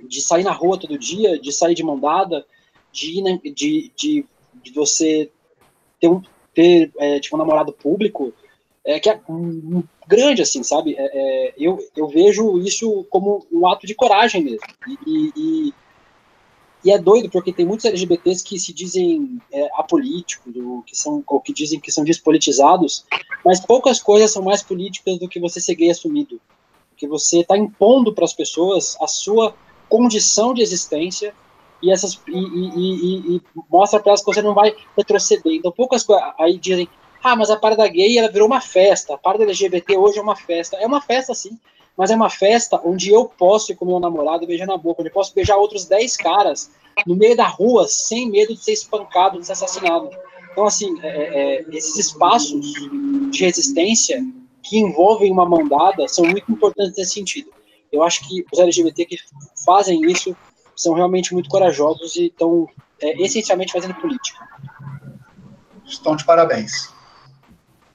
de 0.00 0.20
sair 0.20 0.42
na 0.42 0.52
rua 0.52 0.78
todo 0.78 0.98
dia, 0.98 1.38
de 1.38 1.52
sair 1.52 1.74
de 1.74 1.82
mão 1.82 1.98
dada, 1.98 2.46
de, 2.92 3.22
de, 3.54 3.92
de, 3.96 4.26
de 4.54 4.72
você 4.72 5.30
ter 6.00 6.08
um, 6.08 6.22
ter 6.54 6.92
é, 6.98 7.20
tipo, 7.20 7.36
um 7.36 7.38
namorado 7.38 7.72
público, 7.72 8.32
é, 8.84 9.00
que 9.00 9.08
é 9.08 9.20
um 9.28 9.82
grande, 10.06 10.42
assim, 10.42 10.62
sabe? 10.62 10.94
É, 10.96 11.02
é, 11.02 11.54
eu, 11.58 11.78
eu 11.96 12.06
vejo 12.08 12.58
isso 12.58 13.04
como 13.10 13.46
um 13.50 13.66
ato 13.66 13.86
de 13.86 13.94
coragem 13.94 14.42
mesmo. 14.42 14.66
E, 15.06 15.32
e, 15.36 15.74
e 16.84 16.90
é 16.90 16.98
doido, 16.98 17.30
porque 17.30 17.52
tem 17.52 17.64
muitos 17.64 17.86
LGBTs 17.86 18.44
que 18.44 18.58
se 18.58 18.72
dizem 18.72 19.40
é, 19.50 19.70
apolíticos, 19.74 20.52
que 20.86 20.94
são, 20.94 21.24
ou 21.26 21.40
que 21.40 21.52
dizem 21.52 21.80
que 21.80 21.90
são 21.90 22.04
despolitizados, 22.04 23.06
mas 23.44 23.58
poucas 23.58 24.02
coisas 24.02 24.30
são 24.30 24.42
mais 24.42 24.62
políticas 24.62 25.18
do 25.18 25.28
que 25.28 25.40
você 25.40 25.60
ser 25.60 25.76
gay 25.76 25.90
assumido. 25.90 26.38
Porque 26.90 27.08
você 27.08 27.40
está 27.40 27.56
impondo 27.56 28.12
para 28.12 28.24
as 28.24 28.34
pessoas 28.34 28.96
a 29.00 29.06
sua 29.06 29.54
condição 29.88 30.52
de 30.52 30.60
existência 30.60 31.34
e 31.82 31.90
essas 31.90 32.20
e, 32.28 32.38
e, 32.38 33.36
e 33.36 33.42
mostra 33.70 33.98
para 33.98 34.10
elas 34.10 34.20
que 34.20 34.26
você 34.26 34.42
não 34.42 34.54
vai 34.54 34.74
retroceder. 34.96 35.54
Então 35.54 35.72
poucas 35.72 36.02
coisas 36.02 36.24
aí 36.38 36.58
dizem, 36.58 36.88
ah, 37.22 37.34
mas 37.34 37.48
a 37.48 37.56
parada 37.56 37.88
gay 37.88 38.18
ela 38.18 38.30
virou 38.30 38.46
uma 38.46 38.60
festa, 38.60 39.14
a 39.14 39.18
parada 39.18 39.44
LGBT 39.44 39.96
hoje 39.96 40.18
é 40.18 40.22
uma 40.22 40.36
festa. 40.36 40.76
É 40.76 40.86
uma 40.86 41.00
festa 41.00 41.32
sim, 41.34 41.58
mas 41.96 42.10
é 42.10 42.14
uma 42.14 42.30
festa 42.30 42.80
onde 42.84 43.10
eu 43.10 43.26
posso 43.26 43.72
ir 43.72 43.76
com 43.76 43.84
meu 43.84 44.00
namorado 44.00 44.46
beijar 44.46 44.66
na 44.66 44.76
boca, 44.76 45.00
onde 45.00 45.10
eu 45.10 45.14
posso 45.14 45.34
beijar 45.34 45.56
outros 45.56 45.84
10 45.86 46.16
caras 46.16 46.70
no 47.06 47.14
meio 47.14 47.36
da 47.36 47.46
rua 47.46 47.86
sem 47.88 48.30
medo 48.30 48.54
de 48.54 48.62
ser 48.62 48.72
espancado, 48.72 49.38
de 49.38 49.46
ser 49.46 49.52
assassinado. 49.52 50.10
Então 50.52 50.64
assim, 50.64 50.94
é, 51.02 51.08
é, 51.08 51.56
é 51.56 51.64
esses 51.70 51.96
espaços 51.96 52.60
de 53.30 53.44
resistência 53.44 54.24
que 54.62 54.78
envolvem 54.78 55.30
uma 55.30 55.46
mão 55.46 55.68
dada 55.68 56.08
são 56.08 56.24
muito 56.24 56.50
importantes 56.50 56.96
nesse 56.96 57.12
sentido. 57.12 57.50
Eu 57.92 58.02
acho 58.02 58.26
que 58.26 58.44
os 58.52 58.58
LGBT 58.58 59.04
que 59.04 59.18
fazem 59.64 60.00
isso 60.10 60.36
são 60.74 60.94
realmente 60.94 61.32
muito 61.32 61.48
corajosos 61.48 62.16
e 62.16 62.26
estão 62.26 62.68
é, 63.00 63.22
essencialmente 63.22 63.72
fazendo 63.72 63.94
política. 63.94 64.48
Estão 65.84 66.16
de 66.16 66.24
parabéns. 66.24 66.93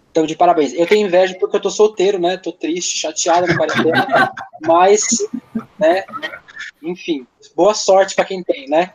Estão 0.09 0.25
de 0.25 0.35
parabéns. 0.35 0.73
Eu 0.73 0.87
tenho 0.87 1.05
inveja 1.05 1.37
porque 1.39 1.55
eu 1.55 1.61
tô 1.61 1.69
solteiro, 1.69 2.17
né? 2.17 2.35
Tô 2.35 2.51
triste, 2.51 2.97
chateado 2.97 3.45
na 3.45 3.55
quarentena, 3.55 4.33
mas, 4.65 5.05
né? 5.77 6.03
Enfim, 6.81 7.27
boa 7.55 7.75
sorte 7.75 8.15
para 8.15 8.25
quem 8.25 8.43
tem, 8.43 8.67
né? 8.67 8.93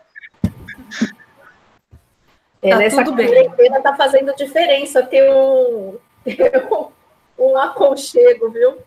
É, 2.60 2.70
tá 2.70 2.76
nessa 2.76 3.04
quarentena 3.04 3.80
tá 3.80 3.94
fazendo 3.94 4.34
diferença 4.34 5.04
ter 5.04 5.30
um, 5.30 5.98
ter 6.24 6.66
um, 6.72 6.90
um 7.38 7.56
aconchego, 7.58 8.50
viu? 8.50 8.78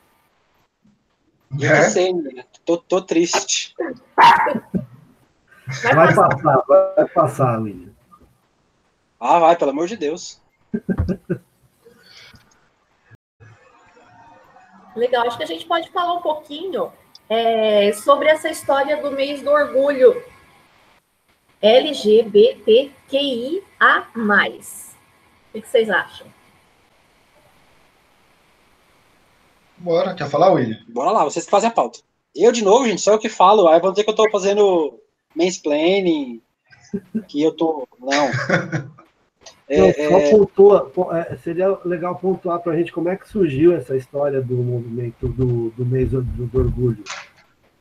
Eu 1.58 1.72
é? 1.72 1.90
sei, 1.90 2.14
tô, 2.66 2.78
tô 2.78 3.02
triste. 3.02 3.74
Vai, 5.82 5.94
vai 5.96 6.14
passar, 6.14 6.64
vai 6.68 7.08
passar, 7.08 7.62
William. 7.62 7.94
Ah, 9.18 9.40
vai, 9.40 9.56
pelo 9.56 9.72
amor 9.72 9.88
de 9.88 9.96
Deus. 9.96 10.42
Legal, 14.98 15.28
acho 15.28 15.38
que 15.38 15.44
a 15.44 15.48
gente 15.48 15.66
pode 15.66 15.90
falar 15.92 16.14
um 16.14 16.22
pouquinho 16.22 16.92
é, 17.30 17.94
sobre 17.94 18.30
essa 18.30 18.50
história 18.50 18.98
do 18.98 19.12
mês 19.12 19.44
do 19.44 19.52
orgulho 19.52 20.24
LGBTQIA. 21.62 23.62
O 25.54 25.62
que 25.62 25.68
vocês 25.68 25.90
acham? 25.90 26.26
Bora, 29.78 30.16
quer 30.16 30.28
falar, 30.28 30.54
William? 30.54 30.84
Bora 30.88 31.12
lá, 31.12 31.24
vocês 31.24 31.46
que 31.46 31.52
fazem 31.52 31.70
a 31.70 31.74
pauta. 31.74 32.00
Eu, 32.36 32.52
de 32.52 32.64
novo, 32.64 32.88
gente, 32.88 33.02
só 33.02 33.14
eu 33.14 33.20
que 33.20 33.30
falo. 33.30 33.68
Aí 33.68 33.80
vão 33.80 33.92
dizer 33.92 34.04
que 34.04 34.10
eu 34.10 34.16
tô 34.16 34.28
fazendo 34.32 35.00
mansplaining, 35.36 36.42
que 37.28 37.44
eu 37.44 37.56
tô. 37.56 37.88
Não. 38.00 38.32
É, 39.70 39.92
só 39.92 40.18
é... 40.18 40.32
pontua, 40.32 40.92
é, 41.30 41.38
seria 41.38 41.78
legal 41.84 42.16
pontuar 42.16 42.60
para 42.60 42.72
a 42.72 42.78
gente 42.78 42.92
como 42.92 43.10
é 43.10 43.18
que 43.18 43.28
surgiu 43.28 43.76
essa 43.76 43.98
história 43.98 44.42
do 44.42 44.56
movimento 44.56 45.28
do, 45.28 45.72
do 45.72 45.86
mês 45.86 46.12
do, 46.12 46.22
do, 46.22 46.58
orgulho. 46.58 47.04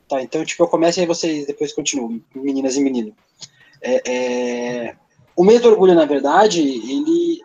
Tá, 0.09 0.21
então 0.21 0.45
tipo, 0.45 0.65
eu 0.65 0.69
começo 0.69 0.99
e 0.99 1.03
aí 1.03 1.07
vocês 1.07 1.47
depois 1.47 1.73
continuam, 1.73 2.21
meninas 2.35 2.77
e 2.77 2.81
meninos. 2.81 3.15
É, 3.81 4.11
é... 4.11 4.97
O 5.37 5.45
mês 5.45 5.61
do 5.61 5.69
orgulho, 5.69 5.95
na 5.95 6.07
verdade, 6.07 6.61
ele, 6.61 7.43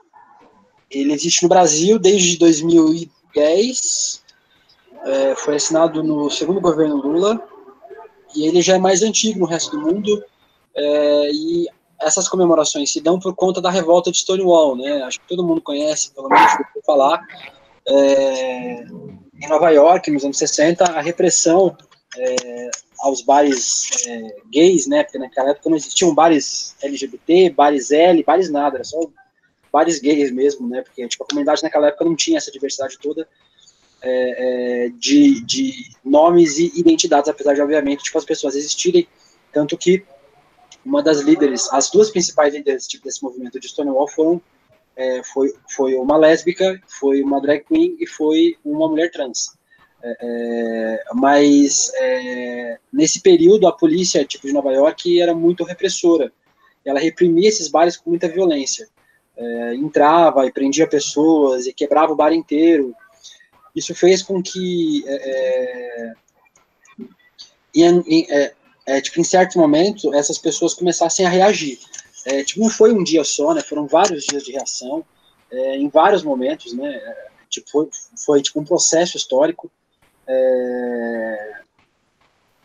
ele 0.89 1.13
existe 1.13 1.43
no 1.43 1.49
Brasil 1.49 1.99
desde 1.99 2.37
2010, 2.39 4.23
é, 5.03 5.35
foi 5.35 5.55
assinado 5.55 6.01
no 6.01 6.29
segundo 6.31 6.61
governo 6.61 6.95
Lula, 6.95 7.39
e 8.35 8.47
ele 8.47 8.61
já 8.61 8.75
é 8.75 8.79
mais 8.79 9.03
antigo 9.03 9.39
no 9.39 9.45
resto 9.45 9.77
do 9.77 9.81
mundo, 9.81 10.23
é, 10.73 11.31
e 11.31 11.67
essas 12.01 12.27
comemorações 12.27 12.91
se 12.91 13.01
dão 13.01 13.19
por 13.19 13.35
conta 13.35 13.61
da 13.61 13.69
revolta 13.69 14.11
de 14.11 14.17
Stonewall, 14.17 14.75
né? 14.75 15.03
Acho 15.03 15.19
que 15.19 15.27
todo 15.27 15.43
mundo 15.43 15.61
conhece, 15.61 16.11
pelo 16.11 16.29
menos 16.29 16.51
vou 16.73 16.83
falar. 16.83 17.21
É, 17.87 18.83
em 19.41 19.47
Nova 19.47 19.69
York, 19.71 20.09
nos 20.11 20.23
anos 20.23 20.37
60, 20.37 20.83
a 20.83 21.01
repressão 21.01 21.75
é, 22.17 22.69
aos 22.99 23.21
bares 23.21 24.05
é, 24.07 24.35
gays, 24.51 24.87
né? 24.87 25.03
Porque 25.03 25.17
naquela 25.17 25.51
época 25.51 25.69
não 25.69 25.77
existiam 25.77 26.13
bares 26.13 26.75
LGBT, 26.81 27.49
bares 27.51 27.91
L, 27.91 28.23
bares 28.23 28.49
nada, 28.49 28.77
era 28.77 28.83
só 28.83 28.99
bares 29.71 29.99
gays 29.99 30.31
mesmo, 30.31 30.67
né? 30.67 30.81
Porque 30.81 31.07
tipo, 31.07 31.23
a 31.23 31.27
comunidade 31.27 31.63
naquela 31.63 31.87
época 31.87 32.05
não 32.05 32.15
tinha 32.15 32.37
essa 32.37 32.51
diversidade 32.51 32.97
toda. 32.99 33.27
É, 34.03 34.85
é, 34.85 34.89
de, 34.97 35.45
de 35.45 35.73
nomes 36.03 36.57
e 36.57 36.71
identidades, 36.75 37.29
apesar 37.29 37.53
de, 37.53 37.61
obviamente, 37.61 38.03
tipo, 38.03 38.17
as 38.17 38.25
pessoas 38.25 38.55
existirem, 38.55 39.07
tanto 39.53 39.77
que 39.77 40.03
uma 40.85 41.01
das 41.01 41.19
líderes, 41.19 41.71
as 41.71 41.89
duas 41.89 42.09
principais 42.09 42.53
líderes 42.53 42.87
tipo, 42.87 43.03
desse 43.03 43.23
movimento 43.23 43.59
de 43.59 43.67
Stonewall 43.67 44.07
foram 44.07 44.41
é, 44.95 45.23
foi, 45.23 45.53
foi 45.69 45.95
uma 45.95 46.17
lésbica, 46.17 46.79
foi 46.99 47.21
uma 47.21 47.41
drag 47.41 47.63
queen 47.63 47.95
e 47.99 48.07
foi 48.07 48.57
uma 48.63 48.87
mulher 48.87 49.09
trans. 49.11 49.57
É, 50.03 50.17
é 50.21 51.03
mas 51.13 51.91
é, 51.95 52.77
nesse 52.91 53.21
período 53.21 53.67
a 53.67 53.71
polícia 53.71 54.25
tipo 54.25 54.47
de 54.47 54.53
Nova 54.53 54.71
York 54.71 55.19
era 55.19 55.33
muito 55.33 55.63
repressora. 55.63 56.31
Ela 56.83 56.99
reprimia 56.99 57.47
esses 57.47 57.67
bares 57.67 57.95
com 57.95 58.09
muita 58.09 58.27
violência. 58.27 58.87
É, 59.37 59.75
entrava 59.75 60.45
e 60.45 60.51
prendia 60.51 60.87
pessoas 60.87 61.65
e 61.65 61.73
quebrava 61.73 62.11
o 62.11 62.15
bar 62.15 62.33
inteiro. 62.33 62.93
Isso 63.75 63.95
fez 63.95 64.21
com 64.21 64.41
que 64.41 65.03
é, 65.07 66.13
é, 68.85 68.99
tipo, 69.01 69.19
em 69.19 69.23
certo 69.23 69.57
momento, 69.57 70.13
essas 70.13 70.37
pessoas 70.37 70.73
começassem 70.73 71.25
a 71.25 71.29
reagir. 71.29 71.79
É, 72.25 72.43
tipo, 72.43 72.59
não 72.59 72.69
foi 72.69 72.93
um 72.93 73.03
dia 73.03 73.23
só, 73.23 73.53
né? 73.53 73.61
Foram 73.61 73.87
vários 73.87 74.25
dias 74.25 74.43
de 74.43 74.51
reação, 74.51 75.05
é, 75.51 75.75
em 75.77 75.89
vários 75.89 76.23
momentos, 76.23 76.73
né? 76.73 76.93
É, 76.93 77.27
tipo, 77.49 77.69
foi, 77.69 77.89
foi 78.25 78.41
tipo 78.41 78.59
um 78.59 78.65
processo 78.65 79.17
histórico. 79.17 79.71
É, 80.27 81.61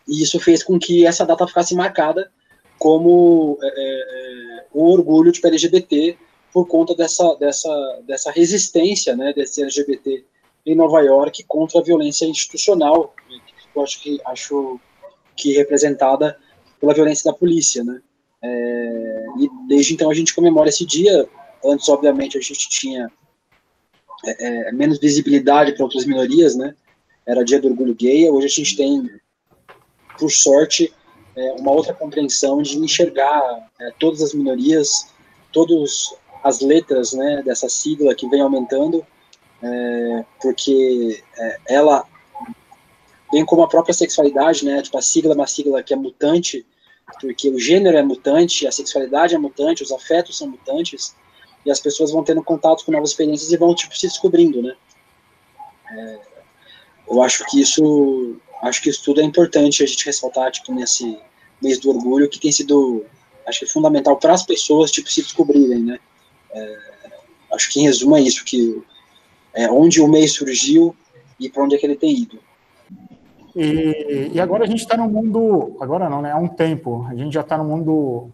e 0.08 0.22
isso 0.22 0.38
fez 0.38 0.62
com 0.62 0.78
que 0.78 1.06
essa 1.06 1.24
data 1.24 1.46
ficasse 1.46 1.74
marcada 1.74 2.30
como 2.78 3.58
é, 3.62 4.64
um 4.74 4.82
orgulho 4.82 5.32
de 5.32 5.44
LGBT 5.44 6.16
por 6.52 6.66
conta 6.66 6.94
dessa, 6.94 7.34
dessa, 7.34 8.00
dessa 8.06 8.30
resistência, 8.30 9.16
né, 9.16 9.32
desse 9.32 9.62
LGBT 9.62 10.24
em 10.64 10.74
Nova 10.74 11.00
York 11.00 11.44
contra 11.44 11.80
a 11.80 11.82
violência 11.82 12.26
institucional, 12.26 13.14
que 13.28 13.78
eu 13.78 13.82
acho 13.82 14.00
que 14.00 14.20
acho 14.24 14.80
que 15.36 15.52
representada 15.52 16.38
pela 16.80 16.94
violência 16.94 17.30
da 17.30 17.36
polícia, 17.36 17.84
né? 17.84 18.00
É, 18.42 19.24
e 19.38 19.48
desde 19.68 19.94
então 19.94 20.10
a 20.10 20.14
gente 20.14 20.34
comemora 20.34 20.68
esse 20.68 20.84
dia. 20.84 21.28
Antes, 21.64 21.88
obviamente, 21.88 22.38
a 22.38 22.40
gente 22.40 22.68
tinha 22.68 23.10
é, 24.24 24.68
é 24.68 24.72
menos 24.72 24.98
visibilidade 24.98 25.72
para 25.72 25.84
outras 25.84 26.04
minorias, 26.04 26.56
né? 26.56 26.74
Era 27.26 27.44
dia 27.44 27.60
do 27.60 27.68
orgulho 27.68 27.94
gay. 27.94 28.30
Hoje 28.30 28.46
a 28.46 28.50
gente 28.50 28.76
tem 28.76 29.10
por 30.18 30.30
sorte, 30.30 30.92
é, 31.36 31.52
uma 31.52 31.70
outra 31.70 31.92
compreensão 31.92 32.62
de 32.62 32.78
enxergar 32.78 33.68
é, 33.80 33.92
todas 33.98 34.22
as 34.22 34.32
minorias, 34.32 35.08
todas 35.52 36.14
as 36.42 36.60
letras 36.60 37.12
né, 37.12 37.42
dessa 37.44 37.68
sigla 37.68 38.14
que 38.14 38.28
vem 38.28 38.40
aumentando, 38.40 39.04
é, 39.62 40.24
porque 40.40 41.22
é, 41.36 41.58
ela, 41.68 42.04
bem 43.32 43.44
como 43.44 43.62
a 43.62 43.68
própria 43.68 43.94
sexualidade, 43.94 44.64
né, 44.64 44.82
tipo, 44.82 44.96
a 44.98 45.02
sigla 45.02 45.32
é 45.32 45.36
uma 45.36 45.46
sigla 45.46 45.82
que 45.82 45.92
é 45.92 45.96
mutante, 45.96 46.64
porque 47.20 47.48
o 47.48 47.58
gênero 47.58 47.96
é 47.96 48.02
mutante, 48.02 48.66
a 48.66 48.72
sexualidade 48.72 49.34
é 49.34 49.38
mutante, 49.38 49.82
os 49.82 49.92
afetos 49.92 50.38
são 50.38 50.48
mutantes, 50.48 51.14
e 51.64 51.70
as 51.70 51.80
pessoas 51.80 52.12
vão 52.12 52.22
tendo 52.22 52.42
contato 52.42 52.84
com 52.84 52.92
novas 52.92 53.10
experiências 53.10 53.52
e 53.52 53.56
vão 53.56 53.74
tipo, 53.74 53.96
se 53.96 54.06
descobrindo, 54.06 54.62
né? 54.62 54.74
É, 55.90 56.18
eu 57.08 57.22
acho 57.22 57.44
que 57.46 57.60
isso, 57.60 58.36
acho 58.62 58.82
que 58.82 58.90
isso 58.90 59.02
tudo 59.04 59.20
é 59.20 59.24
importante 59.24 59.82
a 59.82 59.86
gente 59.86 60.04
ressaltar, 60.04 60.50
tipo, 60.52 60.72
nesse 60.72 61.18
mês 61.60 61.78
do 61.78 61.90
orgulho, 61.90 62.28
que 62.28 62.38
tem 62.38 62.52
sido, 62.52 63.04
acho 63.46 63.60
que 63.60 63.66
fundamental 63.66 64.16
para 64.16 64.34
as 64.34 64.44
pessoas, 64.44 64.90
tipo, 64.90 65.10
se 65.10 65.22
descobrirem, 65.22 65.82
né? 65.82 65.98
É, 66.52 66.78
acho 67.52 67.70
que 67.70 67.80
em 67.80 67.84
resumo 67.84 68.16
é 68.16 68.20
isso, 68.20 68.44
que 68.44 68.82
é 69.54 69.70
onde 69.70 70.00
o 70.00 70.08
mês 70.08 70.32
surgiu 70.32 70.94
e 71.40 71.48
para 71.48 71.64
onde 71.64 71.74
é 71.74 71.78
que 71.78 71.86
ele 71.86 71.96
tem 71.96 72.10
ido. 72.10 72.38
E, 73.56 74.32
e 74.34 74.40
agora 74.40 74.64
a 74.64 74.66
gente 74.66 74.80
está 74.80 74.98
no 74.98 75.08
mundo, 75.08 75.78
agora 75.80 76.10
não, 76.10 76.20
né? 76.20 76.30
Há 76.30 76.36
um 76.36 76.46
tempo, 76.46 77.06
a 77.08 77.14
gente 77.14 77.32
já 77.32 77.40
está 77.40 77.56
no 77.56 77.64
mundo 77.64 78.30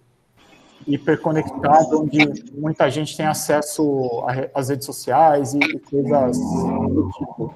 hiperconectado, 0.85 2.03
onde 2.03 2.18
muita 2.53 2.91
gente 2.91 3.16
tem 3.16 3.27
acesso 3.27 4.25
às 4.53 4.68
redes 4.68 4.85
sociais 4.85 5.55
e 5.55 5.79
coisas 5.79 6.37
do 6.37 7.09
tipo. 7.16 7.55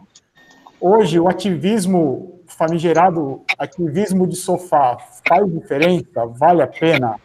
Hoje, 0.80 1.18
o 1.18 1.28
ativismo 1.28 2.40
famigerado, 2.46 3.42
ativismo 3.58 4.28
de 4.28 4.36
sofá, 4.36 4.96
faz 5.28 5.52
diferença? 5.52 6.24
Vale 6.24 6.62
a 6.62 6.68
pena? 6.68 7.18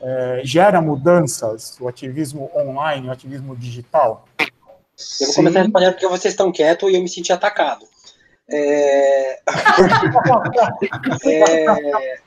É, 0.00 0.40
gera 0.44 0.80
mudanças? 0.80 1.78
O 1.78 1.88
ativismo 1.88 2.50
online, 2.56 3.06
o 3.06 3.10
ativismo 3.12 3.54
digital? 3.54 4.24
Eu 5.20 5.26
vou 5.26 5.34
começar 5.34 5.58
a 5.58 5.62
responder 5.64 5.90
porque 5.90 6.08
vocês 6.08 6.32
estão 6.32 6.50
quietos 6.50 6.90
e 6.90 6.94
eu 6.94 7.02
me 7.02 7.08
senti 7.08 7.34
atacado. 7.34 7.91
É... 8.52 9.40
é... 11.26 12.20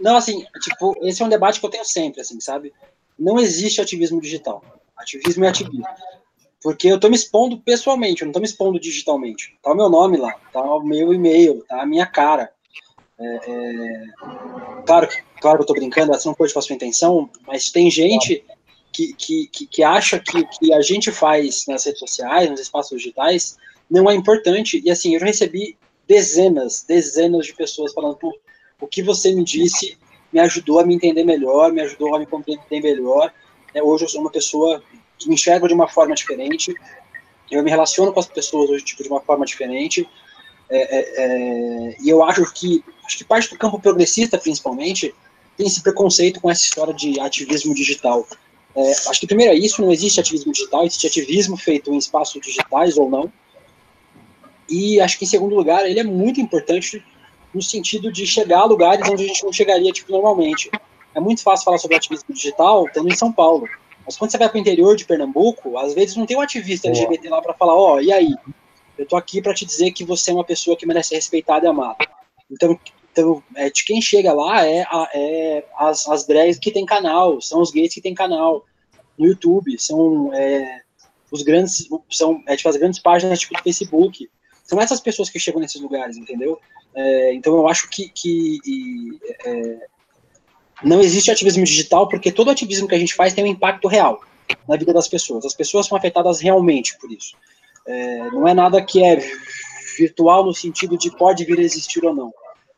Não, 0.00 0.16
assim, 0.16 0.44
tipo, 0.60 0.96
esse 1.02 1.22
é 1.22 1.24
um 1.24 1.28
debate 1.28 1.60
que 1.60 1.66
eu 1.66 1.70
tenho 1.70 1.84
sempre, 1.84 2.20
assim, 2.20 2.40
sabe? 2.40 2.72
Não 3.18 3.38
existe 3.38 3.80
ativismo 3.80 4.20
digital. 4.20 4.64
Ativismo 4.96 5.44
é 5.44 5.48
ativismo. 5.48 5.84
Porque 6.62 6.88
eu 6.88 7.00
tô 7.00 7.08
me 7.08 7.16
expondo 7.16 7.58
pessoalmente, 7.58 8.22
eu 8.22 8.26
não 8.26 8.32
tô 8.32 8.40
me 8.40 8.46
expondo 8.46 8.80
digitalmente. 8.80 9.56
Tá 9.62 9.72
o 9.72 9.74
meu 9.74 9.88
nome 9.88 10.16
lá, 10.16 10.34
tá 10.52 10.60
o 10.60 10.82
meu 10.82 11.12
e-mail, 11.14 11.64
tá 11.68 11.82
a 11.82 11.86
minha 11.86 12.06
cara. 12.06 12.50
É, 13.18 13.40
é... 13.46 14.04
Claro, 14.86 15.08
que, 15.08 15.22
claro 15.40 15.58
que 15.58 15.62
eu 15.62 15.66
tô 15.66 15.74
brincando, 15.74 16.12
essa 16.14 16.28
não 16.28 16.34
com 16.34 16.44
a 16.44 16.48
sua 16.48 16.74
intenção, 16.74 17.30
mas 17.46 17.70
tem 17.70 17.90
gente 17.90 18.44
que, 18.92 19.14
que, 19.14 19.46
que, 19.48 19.66
que 19.66 19.82
acha 19.82 20.18
que 20.18 20.38
o 20.38 20.48
que 20.48 20.72
a 20.72 20.80
gente 20.82 21.10
faz 21.10 21.66
nas 21.66 21.84
redes 21.84 22.00
sociais, 22.00 22.50
nos 22.50 22.60
espaços 22.60 22.98
digitais, 22.98 23.56
não 23.90 24.08
é 24.08 24.14
importante. 24.14 24.80
E 24.84 24.90
assim, 24.90 25.14
eu 25.14 25.20
recebi 25.20 25.76
dezenas, 26.06 26.84
dezenas 26.86 27.46
de 27.46 27.54
pessoas 27.54 27.92
falando, 27.92 28.18
o 28.80 28.86
que 28.86 29.02
você 29.02 29.32
me 29.34 29.44
disse 29.44 29.98
me 30.32 30.38
ajudou 30.40 30.78
a 30.78 30.86
me 30.86 30.94
entender 30.94 31.24
melhor, 31.24 31.72
me 31.72 31.80
ajudou 31.82 32.14
a 32.14 32.18
me 32.18 32.26
compreender 32.26 32.80
melhor. 32.80 33.32
É, 33.74 33.82
hoje 33.82 34.04
eu 34.04 34.08
sou 34.08 34.20
uma 34.20 34.30
pessoa 34.30 34.82
que 35.18 35.28
me 35.28 35.34
enxerga 35.34 35.66
de 35.66 35.74
uma 35.74 35.88
forma 35.88 36.14
diferente, 36.14 36.74
eu 37.50 37.62
me 37.62 37.70
relaciono 37.70 38.12
com 38.12 38.20
as 38.20 38.26
pessoas 38.26 38.70
hoje 38.70 38.84
tipo, 38.84 39.02
de 39.02 39.08
uma 39.08 39.20
forma 39.20 39.44
diferente. 39.44 40.08
É, 40.70 40.98
é, 40.98 41.14
é, 41.16 41.96
e 42.00 42.08
eu 42.08 42.22
acho 42.22 42.44
que, 42.52 42.84
acho 43.04 43.18
que 43.18 43.24
parte 43.24 43.50
do 43.50 43.58
campo 43.58 43.80
progressista, 43.80 44.38
principalmente, 44.38 45.12
tem 45.56 45.66
esse 45.66 45.82
preconceito 45.82 46.40
com 46.40 46.48
essa 46.48 46.62
história 46.62 46.94
de 46.94 47.18
ativismo 47.18 47.74
digital. 47.74 48.26
É, 48.74 48.92
acho 48.92 49.20
que 49.20 49.26
primeiro 49.26 49.52
é 49.52 49.56
isso, 49.56 49.82
não 49.82 49.90
existe 49.90 50.20
ativismo 50.20 50.52
digital, 50.52 50.86
existe 50.86 51.08
ativismo 51.08 51.56
feito 51.56 51.92
em 51.92 51.98
espaços 51.98 52.40
digitais 52.40 52.96
ou 52.96 53.10
não. 53.10 53.32
E 54.70 55.00
acho 55.00 55.18
que 55.18 55.24
em 55.24 55.28
segundo 55.28 55.54
lugar, 55.54 55.84
ele 55.84 55.98
é 55.98 56.04
muito 56.04 56.40
importante 56.40 57.04
no 57.52 57.60
sentido 57.60 58.12
de 58.12 58.26
chegar 58.26 58.60
a 58.60 58.64
lugares 58.64 59.08
onde 59.08 59.24
a 59.24 59.26
gente 59.26 59.44
não 59.44 59.52
chegaria 59.52 59.92
tipo, 59.92 60.12
normalmente. 60.12 60.70
É 61.14 61.18
muito 61.18 61.42
fácil 61.42 61.64
falar 61.64 61.78
sobre 61.78 61.96
ativismo 61.96 62.32
digital 62.32 62.86
estando 62.86 63.08
em 63.08 63.16
São 63.16 63.32
Paulo. 63.32 63.68
Mas 64.06 64.16
quando 64.16 64.30
você 64.30 64.38
vai 64.38 64.48
para 64.48 64.56
o 64.56 64.60
interior 64.60 64.96
de 64.96 65.04
Pernambuco, 65.04 65.76
às 65.76 65.92
vezes 65.92 66.16
não 66.16 66.26
tem 66.26 66.36
um 66.36 66.40
ativista 66.40 66.88
LGBT 66.88 67.28
lá 67.28 67.42
para 67.42 67.54
falar, 67.54 67.74
ó, 67.74 67.94
oh, 67.94 68.00
e 68.00 68.12
aí? 68.12 68.34
Eu 68.96 69.06
tô 69.06 69.16
aqui 69.16 69.40
para 69.40 69.54
te 69.54 69.64
dizer 69.64 69.90
que 69.92 70.04
você 70.04 70.30
é 70.30 70.34
uma 70.34 70.44
pessoa 70.44 70.76
que 70.76 70.86
merece 70.86 71.10
ser 71.10 71.14
respeitada 71.16 71.66
e 71.66 71.68
amada. 71.68 72.06
Então, 72.50 72.78
então 73.12 73.42
é, 73.56 73.70
de 73.70 73.84
quem 73.84 74.00
chega 74.00 74.32
lá 74.32 74.66
é, 74.66 74.84
é 75.14 75.64
as, 75.76 76.06
as 76.08 76.26
drags 76.26 76.58
que 76.58 76.70
tem 76.70 76.84
canal, 76.84 77.40
são 77.40 77.60
os 77.60 77.70
gays 77.70 77.94
que 77.94 78.00
tem 78.00 78.14
canal 78.14 78.64
no 79.18 79.26
YouTube, 79.26 79.78
são 79.78 80.32
é, 80.34 80.82
os 81.30 81.42
grandes, 81.42 81.88
são 82.10 82.42
é, 82.46 82.56
tipo, 82.56 82.68
as 82.68 82.76
grandes 82.76 83.00
páginas 83.00 83.40
tipo, 83.40 83.54
do 83.54 83.62
Facebook. 83.62 84.28
São 84.70 84.80
essas 84.80 85.00
pessoas 85.00 85.28
que 85.28 85.40
chegam 85.40 85.60
nesses 85.60 85.80
lugares, 85.80 86.16
entendeu? 86.16 86.60
É, 86.94 87.34
então 87.34 87.56
eu 87.56 87.68
acho 87.68 87.90
que, 87.90 88.08
que 88.08 88.60
e, 88.64 89.18
é, 89.44 89.88
não 90.84 91.00
existe 91.00 91.28
ativismo 91.28 91.64
digital 91.64 92.08
porque 92.08 92.30
todo 92.30 92.52
ativismo 92.52 92.86
que 92.86 92.94
a 92.94 92.98
gente 92.98 93.12
faz 93.12 93.34
tem 93.34 93.42
um 93.42 93.48
impacto 93.48 93.88
real 93.88 94.20
na 94.68 94.76
vida 94.76 94.92
das 94.92 95.08
pessoas. 95.08 95.44
As 95.44 95.54
pessoas 95.54 95.88
são 95.88 95.98
afetadas 95.98 96.38
realmente 96.38 96.96
por 97.00 97.10
isso. 97.10 97.36
É, 97.84 98.30
não 98.30 98.46
é 98.46 98.54
nada 98.54 98.80
que 98.80 99.02
é 99.02 99.18
virtual 99.98 100.44
no 100.44 100.54
sentido 100.54 100.96
de 100.96 101.10
pode 101.16 101.44
vir 101.44 101.58
a 101.58 101.62
existir 101.62 102.04
ou 102.04 102.14
não, 102.14 102.32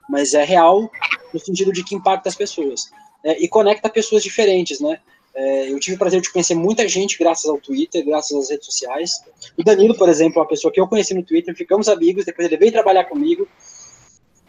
mas 0.08 0.32
é 0.32 0.44
real 0.44 0.90
no 1.30 1.38
sentido 1.38 1.74
de 1.74 1.84
que 1.84 1.94
impacta 1.94 2.30
as 2.30 2.34
pessoas 2.34 2.90
é, 3.22 3.38
e 3.38 3.46
conecta 3.46 3.90
pessoas 3.90 4.22
diferentes, 4.22 4.80
né? 4.80 4.98
É, 5.34 5.72
eu 5.72 5.80
tive 5.80 5.96
o 5.96 5.98
prazer 5.98 6.20
de 6.20 6.30
conhecer 6.30 6.54
muita 6.54 6.86
gente 6.86 7.18
graças 7.18 7.48
ao 7.48 7.58
Twitter, 7.58 8.04
graças 8.04 8.36
às 8.36 8.50
redes 8.50 8.66
sociais. 8.66 9.22
O 9.56 9.64
Danilo, 9.64 9.96
por 9.96 10.08
exemplo, 10.08 10.38
é 10.38 10.42
uma 10.42 10.48
pessoa 10.48 10.72
que 10.72 10.80
eu 10.80 10.86
conheci 10.86 11.14
no 11.14 11.22
Twitter, 11.22 11.54
ficamos 11.56 11.88
amigos, 11.88 12.24
depois 12.24 12.46
ele 12.46 12.58
veio 12.58 12.72
trabalhar 12.72 13.04
comigo. 13.04 13.48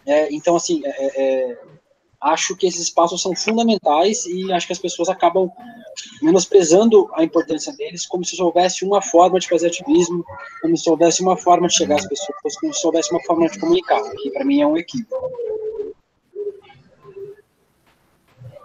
É, 0.06 0.34
então, 0.34 0.56
assim, 0.56 0.82
é, 0.84 1.22
é, 1.22 1.58
acho 2.22 2.56
que 2.56 2.68
esses 2.68 2.82
espaços 2.82 3.22
são 3.22 3.34
fundamentais 3.36 4.26
e 4.26 4.52
acho 4.52 4.68
que 4.68 4.74
as 4.74 4.80
pessoas 4.80 5.08
acabam 5.08 5.50
menosprezando 6.22 7.10
a 7.14 7.24
importância 7.24 7.72
deles, 7.74 8.06
como 8.06 8.26
se 8.26 8.42
houvesse 8.42 8.84
uma 8.84 9.02
forma 9.02 9.40
de 9.40 9.48
fazer 9.48 9.68
ativismo, 9.68 10.26
como 10.62 10.78
se 10.78 10.90
houvesse 10.90 11.22
uma 11.22 11.38
forma 11.38 11.68
de 11.68 11.76
chegar 11.76 11.96
às 11.96 12.08
pessoas, 12.08 12.60
como 12.60 12.74
se 12.74 12.86
houvesse 12.86 13.12
uma 13.12 13.24
forma 13.24 13.48
de 13.48 13.60
comunicar, 13.60 14.02
que 14.22 14.32
para 14.32 14.44
mim 14.44 14.62
é 14.62 14.68
um 14.68 14.78
equívoco. 14.78 15.53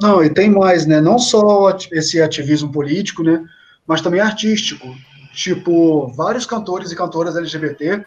Não, 0.01 0.23
e 0.23 0.31
tem 0.31 0.51
mais, 0.51 0.87
né? 0.87 1.01
Não 1.01 1.19
só 1.19 1.77
esse 1.93 2.21
ativismo 2.23 2.71
político, 2.71 3.23
né? 3.23 3.45
Mas 3.87 4.01
também 4.01 4.21
artístico. 4.21 4.87
Tipo, 5.33 6.09
vários 6.13 6.47
cantores 6.47 6.91
e 6.91 6.97
cantoras 6.97 7.37
LGBT 7.37 8.05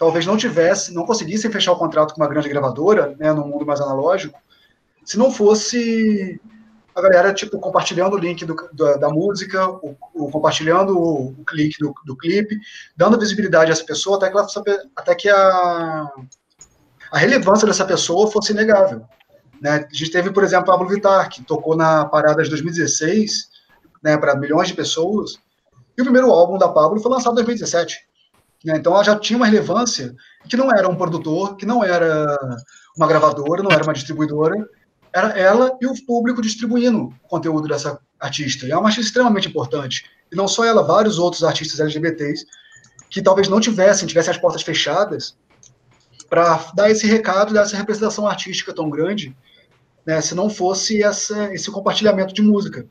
talvez 0.00 0.24
não 0.24 0.34
tivessem, 0.34 0.94
não 0.94 1.04
conseguissem 1.04 1.50
fechar 1.50 1.72
o 1.72 1.76
contrato 1.76 2.14
com 2.14 2.22
uma 2.22 2.28
grande 2.28 2.48
gravadora, 2.48 3.14
né, 3.18 3.34
no 3.34 3.46
mundo 3.46 3.66
mais 3.66 3.82
analógico, 3.82 4.40
se 5.04 5.18
não 5.18 5.30
fosse 5.30 6.40
a 6.94 7.02
galera, 7.02 7.34
tipo, 7.34 7.58
compartilhando 7.58 8.14
o 8.16 8.18
link 8.18 8.46
do, 8.46 8.54
do, 8.72 8.98
da 8.98 9.10
música, 9.10 9.68
o 9.68 10.30
compartilhando 10.30 10.98
o, 10.98 11.28
o 11.32 11.44
clique 11.44 11.78
do, 11.78 11.94
do, 12.06 12.16
clipe, 12.16 12.58
dando 12.96 13.18
visibilidade 13.18 13.70
a 13.70 13.72
essa 13.72 13.84
pessoa 13.84 14.16
até 14.16 14.30
que, 14.30 14.36
ela, 14.36 14.46
até 14.96 15.14
que 15.14 15.28
a, 15.28 16.10
a 17.12 17.18
relevância 17.18 17.66
dessa 17.66 17.84
pessoa 17.84 18.30
fosse 18.30 18.52
inegável. 18.52 19.04
Né? 19.60 19.86
A 19.90 19.94
gente 19.94 20.10
teve, 20.10 20.30
por 20.30 20.42
exemplo, 20.42 20.66
Pablo 20.66 20.88
Vittar, 20.88 21.28
que 21.28 21.42
tocou 21.42 21.76
na 21.76 22.04
parada 22.04 22.42
de 22.42 22.48
2016, 22.48 23.50
né, 24.02 24.16
para 24.16 24.34
milhões 24.34 24.68
de 24.68 24.74
pessoas, 24.74 25.38
e 25.96 26.00
o 26.00 26.04
primeiro 26.04 26.30
álbum 26.30 26.56
da 26.56 26.68
Pablo 26.68 27.00
foi 27.00 27.10
lançado 27.10 27.32
em 27.32 27.44
2017. 27.44 27.98
Né? 28.64 28.76
Então 28.76 28.94
ela 28.94 29.04
já 29.04 29.18
tinha 29.18 29.36
uma 29.36 29.46
relevância 29.46 30.14
que 30.48 30.56
não 30.56 30.70
era 30.70 30.88
um 30.88 30.96
produtor, 30.96 31.56
que 31.56 31.66
não 31.66 31.84
era 31.84 32.38
uma 32.96 33.06
gravadora, 33.06 33.62
não 33.62 33.70
era 33.70 33.82
uma 33.82 33.92
distribuidora, 33.92 34.54
era 35.12 35.38
ela 35.38 35.76
e 35.80 35.86
o 35.86 36.06
público 36.06 36.40
distribuindo 36.40 37.12
o 37.22 37.28
conteúdo 37.28 37.68
dessa 37.68 37.98
artista. 38.18 38.66
E 38.66 38.70
é 38.70 38.76
uma 38.76 38.88
artista 38.88 39.08
extremamente 39.08 39.48
importante. 39.48 40.04
E 40.32 40.36
não 40.36 40.46
só 40.46 40.64
ela, 40.64 40.82
vários 40.82 41.18
outros 41.18 41.42
artistas 41.42 41.80
LGBTs 41.80 42.46
que 43.10 43.20
talvez 43.20 43.48
não 43.48 43.60
tivessem, 43.60 44.06
tivessem 44.06 44.30
as 44.30 44.38
portas 44.38 44.62
fechadas 44.62 45.36
para 46.28 46.70
dar 46.74 46.88
esse 46.90 47.06
recado, 47.08 47.52
dar 47.52 47.62
essa 47.62 47.76
representação 47.76 48.28
artística 48.28 48.72
tão 48.72 48.88
grande, 48.88 49.36
né, 50.10 50.20
se 50.20 50.34
não 50.34 50.50
fosse 50.50 51.04
essa, 51.04 51.54
esse 51.54 51.70
compartilhamento 51.70 52.34
de 52.34 52.42
música 52.42 52.84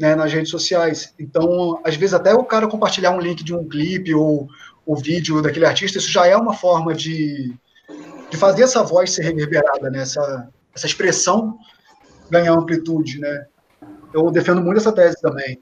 né, 0.00 0.14
nas 0.14 0.32
redes 0.32 0.48
sociais. 0.50 1.12
Então, 1.18 1.78
às 1.84 1.94
vezes, 1.94 2.14
até 2.14 2.32
o 2.32 2.42
cara 2.42 2.66
compartilhar 2.66 3.10
um 3.10 3.20
link 3.20 3.44
de 3.44 3.54
um 3.54 3.68
clipe 3.68 4.14
ou 4.14 4.48
o 4.86 4.96
vídeo 4.96 5.42
daquele 5.42 5.66
artista, 5.66 5.98
isso 5.98 6.10
já 6.10 6.26
é 6.26 6.34
uma 6.34 6.54
forma 6.54 6.94
de, 6.94 7.54
de 8.30 8.36
fazer 8.38 8.62
essa 8.62 8.82
voz 8.82 9.10
ser 9.10 9.24
reverberada, 9.24 9.90
né? 9.90 10.00
essa, 10.00 10.48
essa 10.74 10.86
expressão 10.86 11.58
ganhar 12.30 12.54
amplitude. 12.54 13.20
Né? 13.20 13.44
Eu 14.14 14.30
defendo 14.30 14.62
muito 14.62 14.78
essa 14.78 14.90
tese 14.90 15.20
também, 15.20 15.60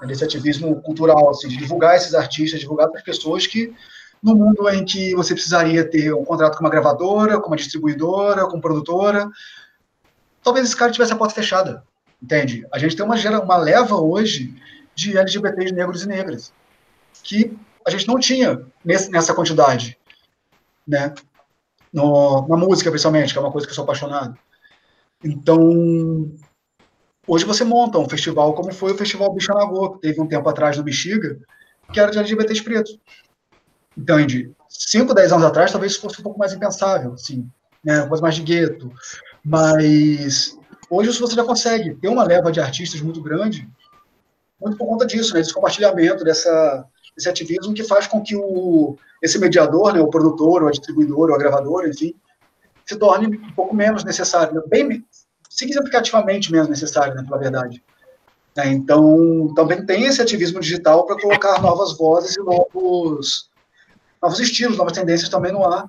né? 0.00 0.06
desse 0.06 0.24
ativismo 0.24 0.80
cultural, 0.80 1.28
assim, 1.28 1.48
de 1.48 1.58
divulgar 1.58 1.94
esses 1.94 2.14
artistas, 2.14 2.58
divulgar 2.58 2.88
para 2.88 3.00
as 3.00 3.04
pessoas 3.04 3.46
que 3.46 3.74
no 4.22 4.34
mundo 4.34 4.66
em 4.70 4.82
que 4.82 5.14
você 5.14 5.34
precisaria 5.34 5.88
ter 5.88 6.14
um 6.14 6.24
contrato 6.24 6.56
com 6.56 6.64
uma 6.64 6.70
gravadora, 6.70 7.38
com 7.38 7.48
uma 7.48 7.56
distribuidora, 7.56 8.46
com 8.46 8.60
produtora. 8.60 9.28
Talvez 10.48 10.66
esse 10.66 10.76
cara 10.76 10.90
tivesse 10.90 11.12
a 11.12 11.16
porta 11.16 11.34
fechada, 11.34 11.84
entende? 12.22 12.66
A 12.72 12.78
gente 12.78 12.96
tem 12.96 13.04
uma, 13.04 13.16
uma 13.42 13.56
leva 13.58 13.96
hoje 13.96 14.54
de 14.94 15.14
LGBTs 15.14 15.74
negros 15.74 16.04
e 16.04 16.08
negras, 16.08 16.54
que 17.22 17.54
a 17.86 17.90
gente 17.90 18.08
não 18.08 18.18
tinha 18.18 18.64
nesse, 18.82 19.10
nessa 19.10 19.34
quantidade, 19.34 19.98
né? 20.86 21.12
No, 21.92 22.48
na 22.48 22.56
música, 22.56 22.88
principalmente, 22.88 23.34
que 23.34 23.38
é 23.38 23.42
uma 23.42 23.52
coisa 23.52 23.66
que 23.66 23.72
eu 23.72 23.74
sou 23.74 23.84
apaixonado. 23.84 24.38
Então, 25.22 26.32
hoje 27.26 27.44
você 27.44 27.62
monta 27.62 27.98
um 27.98 28.08
festival 28.08 28.54
como 28.54 28.72
foi 28.72 28.92
o 28.92 28.96
Festival 28.96 29.34
Bichanagô, 29.34 29.90
que 29.90 30.00
teve 30.00 30.18
um 30.18 30.26
tempo 30.26 30.48
atrás 30.48 30.78
no 30.78 30.82
Bexiga, 30.82 31.38
que 31.92 32.00
era 32.00 32.10
de 32.10 32.18
LGBTs 32.18 32.62
pretos. 32.62 32.98
Entende? 33.94 34.50
5, 34.66 35.12
10 35.12 35.30
anos 35.30 35.44
atrás, 35.44 35.72
talvez 35.72 35.96
fosse 35.96 36.20
um 36.20 36.24
pouco 36.24 36.38
mais 36.38 36.54
impensável, 36.54 37.12
assim, 37.12 37.46
né? 37.84 37.98
Uma 37.98 38.08
coisa 38.08 38.22
mais 38.22 38.34
de 38.34 38.42
gueto. 38.42 38.90
Mas 39.48 40.58
hoje 40.90 41.18
você 41.18 41.34
já 41.34 41.42
consegue 41.42 41.94
ter 41.94 42.08
uma 42.08 42.22
leva 42.22 42.52
de 42.52 42.60
artistas 42.60 43.00
muito 43.00 43.22
grande, 43.22 43.66
muito 44.60 44.76
por 44.76 44.86
conta 44.86 45.06
disso, 45.06 45.32
né? 45.32 45.40
Desse 45.40 45.54
compartilhamento, 45.54 46.22
dessa, 46.22 46.84
desse 47.16 47.30
ativismo 47.30 47.72
que 47.72 47.82
faz 47.82 48.06
com 48.06 48.22
que 48.22 48.36
o, 48.36 48.98
esse 49.22 49.38
mediador, 49.38 49.94
né, 49.94 50.00
o 50.00 50.08
produtor, 50.10 50.70
distribuidora, 50.70 51.32
ou 51.32 51.36
a 51.36 51.38
gravadora, 51.38 51.88
enfim, 51.88 52.14
se 52.84 52.96
torne 52.96 53.38
um 53.38 53.52
pouco 53.52 53.74
menos 53.74 54.04
necessário, 54.04 54.54
né? 54.54 54.60
bem 54.66 55.04
significativamente 55.48 56.52
menos 56.52 56.68
necessário, 56.68 57.14
né, 57.14 57.22
pela 57.22 57.38
verdade. 57.38 57.82
É, 58.56 58.68
então, 58.68 59.52
também 59.54 59.86
tem 59.86 60.04
esse 60.04 60.20
ativismo 60.20 60.60
digital 60.60 61.06
para 61.06 61.20
colocar 61.20 61.62
novas 61.62 61.96
vozes 61.96 62.36
e 62.36 62.40
novos, 62.40 63.50
novos 64.20 64.40
estilos, 64.40 64.76
novas 64.76 64.92
tendências 64.92 65.30
também 65.30 65.52
no 65.52 65.64
ar, 65.64 65.88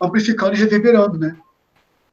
amplificando 0.00 0.54
e 0.54 0.58
reverberando, 0.58 1.18
né? 1.18 1.36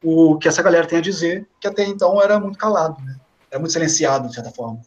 O 0.04 0.38
que 0.38 0.48
essa 0.48 0.62
galera 0.62 0.86
tem 0.86 1.00
a 1.00 1.02
dizer, 1.02 1.48
que 1.60 1.68
até 1.68 1.86
então 1.86 2.22
era 2.22 2.40
muito 2.40 2.58
calado, 2.58 3.02
né? 3.04 3.16
Era 3.50 3.60
muito 3.60 3.72
silenciado, 3.72 4.28
de 4.28 4.36
certa 4.36 4.52
forma. 4.52 4.80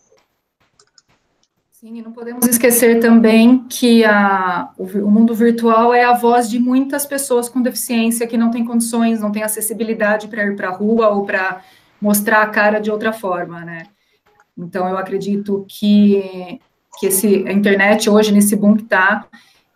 Sim, 1.72 1.98
e 1.98 2.02
não 2.02 2.10
podemos 2.10 2.46
esquecer 2.46 3.00
também 3.00 3.64
que 3.68 4.04
a, 4.04 4.70
o, 4.76 4.84
o 4.84 5.10
mundo 5.10 5.34
virtual 5.34 5.94
é 5.94 6.04
a 6.04 6.14
voz 6.14 6.48
de 6.50 6.58
muitas 6.58 7.06
pessoas 7.06 7.48
com 7.48 7.62
deficiência 7.62 8.26
que 8.26 8.36
não 8.36 8.50
têm 8.50 8.64
condições, 8.64 9.20
não 9.20 9.30
têm 9.30 9.42
acessibilidade 9.42 10.26
para 10.26 10.44
ir 10.44 10.56
para 10.56 10.68
a 10.68 10.72
rua 10.72 11.08
ou 11.10 11.24
para 11.24 11.62
mostrar 12.00 12.42
a 12.42 12.48
cara 12.48 12.80
de 12.80 12.90
outra 12.90 13.12
forma, 13.12 13.64
né? 13.64 13.84
Então, 14.56 14.88
eu 14.88 14.96
acredito 14.96 15.64
que, 15.68 16.58
que 16.98 17.06
esse, 17.06 17.46
a 17.46 17.52
internet 17.52 18.08
hoje, 18.08 18.32
nesse 18.32 18.56
boom 18.56 18.74
que 18.74 18.82
está, 18.82 19.26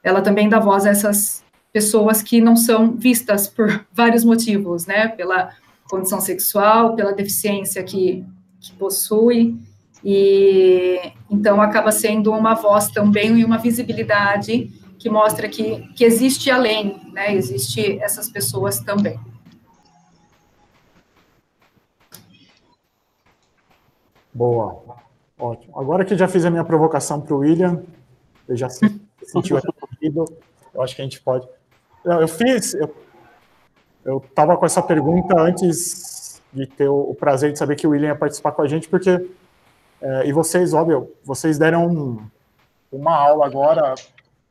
ela 0.03 0.23
também 0.23 0.49
dá 0.49 0.59
voz 0.59 0.87
a 0.87 0.91
essas 0.91 1.45
pessoas 1.73 2.23
que 2.23 2.41
não 2.41 2.57
são 2.57 2.93
vistas 2.93 3.47
por 3.49 3.85
vários 3.93 4.25
motivos, 4.25 4.87
né? 4.87 5.09
Pela 5.09 5.51
condição 5.89 6.21
sexual, 6.21 6.95
pela 6.95 7.13
deficiência 7.13 7.83
que, 7.83 8.25
que 8.61 8.73
possui, 8.75 9.59
e 10.05 10.99
então 11.31 11.61
acaba 11.61 11.93
sendo 11.93 12.33
uma 12.33 12.55
voz 12.55 12.89
também 12.89 13.39
e 13.39 13.45
uma 13.45 13.59
visibilidade 13.59 14.71
que 14.99 15.11
mostra 15.11 15.49
que, 15.49 15.81
que 15.95 16.05
existe 16.05 16.51
além, 16.51 17.01
né? 17.13 17.35
Existe 17.35 17.99
essas 18.01 18.29
pessoas 18.29 18.81
também. 18.81 19.19
Boa. 24.33 25.01
Ótimo. 25.39 25.79
Agora 25.79 26.05
que 26.05 26.17
já 26.17 26.29
fiz 26.29 26.45
a 26.45 26.51
minha 26.51 26.65
provocação 26.65 27.21
para 27.21 27.35
o 27.35 27.39
William, 27.39 27.83
ele 28.47 28.59
já 28.59 28.69
se 28.69 29.01
sentiu 29.23 29.57
atendido, 29.59 30.25
eu 30.75 30.83
acho 30.83 30.95
que 30.95 31.01
a 31.01 31.05
gente 31.05 31.21
pode. 31.21 31.49
Eu, 32.05 32.21
eu 32.21 32.29
fiz, 32.29 32.75
eu 32.75 34.19
estava 34.19 34.57
com 34.57 34.67
essa 34.67 34.83
pergunta 34.83 35.39
antes 35.39 36.41
de 36.53 36.67
ter 36.67 36.89
o, 36.89 37.11
o, 37.11 37.15
prazer 37.15 37.53
de 37.53 37.59
saber 37.59 37.77
que 37.77 37.87
o 37.87 37.91
William 37.91 38.09
ia 38.09 38.17
participar 38.17 38.53
com 38.53 38.63
a 38.63 38.67
gente, 38.67 38.89
porque, 38.89 39.31
é, 40.01 40.27
e 40.27 40.33
vocês, 40.33 40.75
óbvio, 40.75 41.13
vocês 41.25 41.59
deram 41.59 42.19
uma 42.91 43.17
aula 43.17 43.47
agora, 43.47 43.95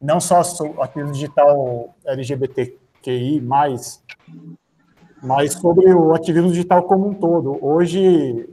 não 0.02 0.20
só 0.20 0.42
aqui 0.82 1.02
no 1.02 1.12
digital 1.12 1.94
LGBTQI, 2.06 3.42
mas, 3.42 4.02
mas 5.22 5.54
sobre 5.54 5.94
o 5.94 6.14
ativismo 6.14 6.50
digital 6.50 6.84
como 6.84 7.10
um 7.10 7.14
todo. 7.14 7.58
Hoje, 7.62 8.48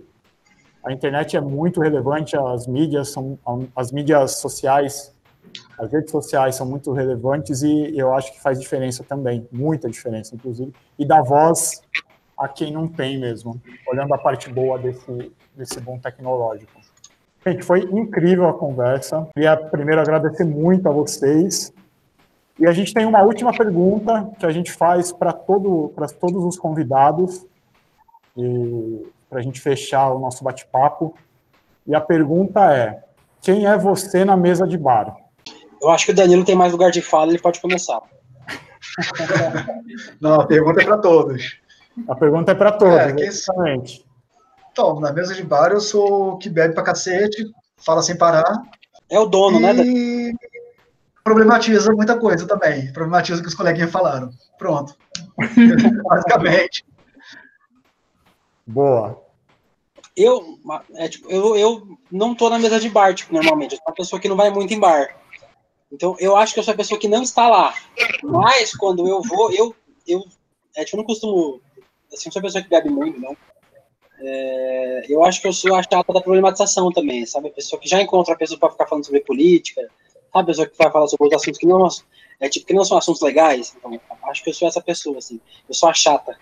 a 0.84 0.92
internet 0.92 1.36
é 1.36 1.40
muito 1.40 1.80
relevante, 1.80 2.36
as 2.36 2.66
mídias 2.66 3.10
são 3.10 3.38
as 3.76 3.92
mídias 3.92 4.38
sociais, 4.38 5.14
as 5.78 5.92
redes 5.92 6.10
sociais 6.10 6.54
são 6.54 6.66
muito 6.66 6.92
relevantes 6.92 7.62
e 7.62 7.96
eu 7.96 8.14
acho 8.14 8.32
que 8.32 8.40
faz 8.40 8.58
diferença 8.60 9.04
também, 9.04 9.46
muita 9.52 9.90
diferença, 9.90 10.34
inclusive, 10.34 10.72
e 10.98 11.04
dá 11.04 11.20
voz 11.20 11.82
a 12.38 12.48
quem 12.48 12.72
não 12.72 12.86
tem 12.86 13.18
mesmo, 13.18 13.60
olhando 13.86 14.12
a 14.14 14.18
parte 14.18 14.50
boa 14.50 14.78
desse, 14.78 15.32
desse 15.54 15.80
bom 15.80 15.98
tecnológico. 15.98 16.72
Gente, 17.46 17.62
foi 17.62 17.80
incrível 17.82 18.48
a 18.48 18.54
conversa. 18.54 19.28
Queria 19.32 19.56
primeiro 19.56 20.00
agradecer 20.00 20.44
muito 20.44 20.88
a 20.88 20.92
vocês. 20.92 21.72
E 22.58 22.66
a 22.66 22.72
gente 22.72 22.92
tem 22.92 23.06
uma 23.06 23.22
última 23.22 23.56
pergunta 23.56 24.30
que 24.38 24.44
a 24.44 24.50
gente 24.50 24.72
faz 24.72 25.12
para 25.12 25.32
todo, 25.32 25.92
todos 26.18 26.44
os 26.44 26.58
convidados. 26.58 27.46
Para 29.30 29.38
a 29.38 29.42
gente 29.42 29.60
fechar 29.60 30.10
o 30.12 30.18
nosso 30.18 30.42
bate-papo. 30.42 31.14
E 31.86 31.94
a 31.94 32.00
pergunta 32.00 32.74
é: 32.74 33.04
quem 33.40 33.66
é 33.66 33.78
você 33.78 34.24
na 34.24 34.36
mesa 34.36 34.66
de 34.66 34.76
bar? 34.76 35.16
Eu 35.80 35.90
acho 35.90 36.06
que 36.06 36.12
o 36.12 36.14
Danilo 36.14 36.44
tem 36.44 36.54
mais 36.54 36.72
lugar 36.72 36.90
de 36.90 37.02
fala, 37.02 37.30
ele 37.30 37.38
pode 37.38 37.60
começar. 37.60 38.00
Não, 40.20 40.40
a 40.40 40.46
pergunta 40.46 40.80
é 40.80 40.84
para 40.84 40.98
todos. 40.98 41.58
A 42.08 42.14
pergunta 42.14 42.52
é 42.52 42.54
para 42.54 42.72
todos, 42.72 42.96
é, 42.96 43.26
exatamente. 43.26 44.04
Então, 44.70 45.00
na 45.00 45.12
mesa 45.12 45.34
de 45.34 45.42
bar 45.42 45.72
eu 45.72 45.80
sou 45.80 46.32
o 46.32 46.38
que 46.38 46.50
bebe 46.50 46.74
pra 46.74 46.82
cacete, 46.82 47.50
fala 47.78 48.02
sem 48.02 48.16
parar. 48.16 48.62
É 49.08 49.18
o 49.18 49.26
dono, 49.26 49.58
né, 49.58 49.72
e... 49.74 50.32
né? 50.32 50.38
Problematiza 51.24 51.92
muita 51.92 52.16
coisa 52.16 52.46
também. 52.46 52.92
Problematiza 52.92 53.40
o 53.40 53.42
que 53.42 53.48
os 53.48 53.54
coleguinhas 53.54 53.90
falaram. 53.90 54.30
Pronto. 54.58 54.94
Basicamente. 56.08 56.84
Boa. 58.64 59.20
Eu, 60.16 60.58
é, 60.94 61.08
tipo, 61.08 61.28
eu, 61.28 61.56
eu 61.56 61.98
não 62.12 62.34
tô 62.34 62.48
na 62.48 62.58
mesa 62.58 62.78
de 62.78 62.88
bar, 62.88 63.12
tipo, 63.12 63.34
normalmente. 63.34 63.72
Eu 63.72 63.78
sou 63.78 63.88
uma 63.88 63.94
pessoa 63.94 64.20
que 64.20 64.28
não 64.28 64.36
vai 64.36 64.50
muito 64.50 64.72
em 64.72 64.78
bar. 64.78 65.16
Então, 65.90 66.16
eu 66.18 66.36
acho 66.36 66.52
que 66.52 66.60
eu 66.60 66.64
sou 66.64 66.74
a 66.74 66.76
pessoa 66.76 66.98
que 66.98 67.08
não 67.08 67.22
está 67.22 67.48
lá. 67.48 67.74
Mas, 68.22 68.74
quando 68.76 69.06
eu 69.06 69.22
vou, 69.22 69.52
eu, 69.52 69.74
eu, 70.06 70.24
é, 70.74 70.84
tipo, 70.84 70.96
eu 70.96 70.98
não 70.98 71.06
costumo, 71.06 71.60
assim, 72.12 72.30
sou 72.30 72.40
a 72.40 72.42
pessoa 72.42 72.62
que 72.62 72.70
bebe 72.70 72.88
muito, 72.88 73.20
não. 73.20 73.36
É, 74.18 75.02
eu 75.08 75.22
acho 75.24 75.40
que 75.40 75.48
eu 75.48 75.52
sou 75.52 75.74
a 75.74 75.82
chata 75.82 76.12
da 76.12 76.20
problematização 76.20 76.90
também, 76.90 77.24
sabe? 77.26 77.48
A 77.48 77.52
pessoa 77.52 77.80
que 77.80 77.88
já 77.88 78.00
encontra 78.00 78.34
a 78.34 78.36
pessoa 78.36 78.58
para 78.58 78.70
ficar 78.70 78.86
falando 78.86 79.04
sobre 79.04 79.20
política, 79.20 79.82
sabe? 79.82 79.90
A 80.32 80.44
pessoa 80.44 80.66
que 80.66 80.76
vai 80.76 80.90
falar 80.90 81.06
sobre 81.06 81.24
outros 81.24 81.42
assuntos 81.42 81.60
que 81.60 81.66
não, 81.66 81.86
é, 82.40 82.48
tipo, 82.48 82.66
que 82.66 82.74
não 82.74 82.84
são 82.84 82.98
assuntos 82.98 83.22
legais. 83.22 83.76
Então, 83.76 84.00
acho 84.24 84.42
que 84.42 84.50
eu 84.50 84.54
sou 84.54 84.68
essa 84.68 84.80
pessoa, 84.80 85.18
assim. 85.18 85.40
Eu 85.68 85.74
sou 85.74 85.88
a 85.88 85.94
chata. 85.94 86.36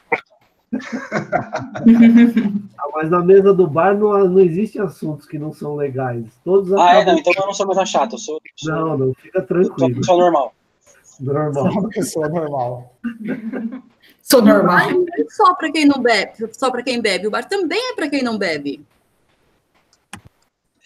Ah, 2.77 2.89
mas 2.95 3.11
na 3.11 3.23
mesa 3.23 3.55
do 3.55 3.67
bar 3.67 3.97
não, 3.97 4.29
não 4.29 4.41
existem 4.41 4.81
assuntos 4.83 5.27
que 5.27 5.39
não 5.39 5.53
são 5.53 5.75
legais. 5.75 6.25
Todos 6.45 6.73
ah, 6.73 6.95
é, 6.95 7.05
não, 7.05 7.19
então 7.19 7.33
eu 7.37 7.47
não 7.47 7.55
sou 7.55 7.67
mais 7.67 7.95
eu 7.95 8.11
sou, 8.19 8.41
sou. 8.57 8.75
Não, 8.75 8.99
não, 8.99 9.15
fica 9.15 9.43
tranquilo. 9.43 10.05
Sou 10.05 10.19
normal. 10.19 10.55
Normal. 11.21 11.53
Sou 11.53 11.81
uma 11.81 11.89
pessoa 11.89 12.29
normal. 12.29 12.95
Sou 14.23 14.43
normal. 14.43 14.91
Não 14.91 15.05
é 15.19 15.25
só 15.29 15.55
para 15.55 15.71
quem 15.71 15.87
não 15.87 16.03
bebe, 16.03 16.33
só 16.53 16.71
para 16.71 16.83
quem 16.83 17.01
bebe. 17.01 17.27
O 17.27 17.31
bar 17.31 17.45
também 17.49 17.93
é 17.93 17.95
para 17.95 18.09
quem 18.09 18.23
não 18.23 18.37
bebe. 18.39 18.85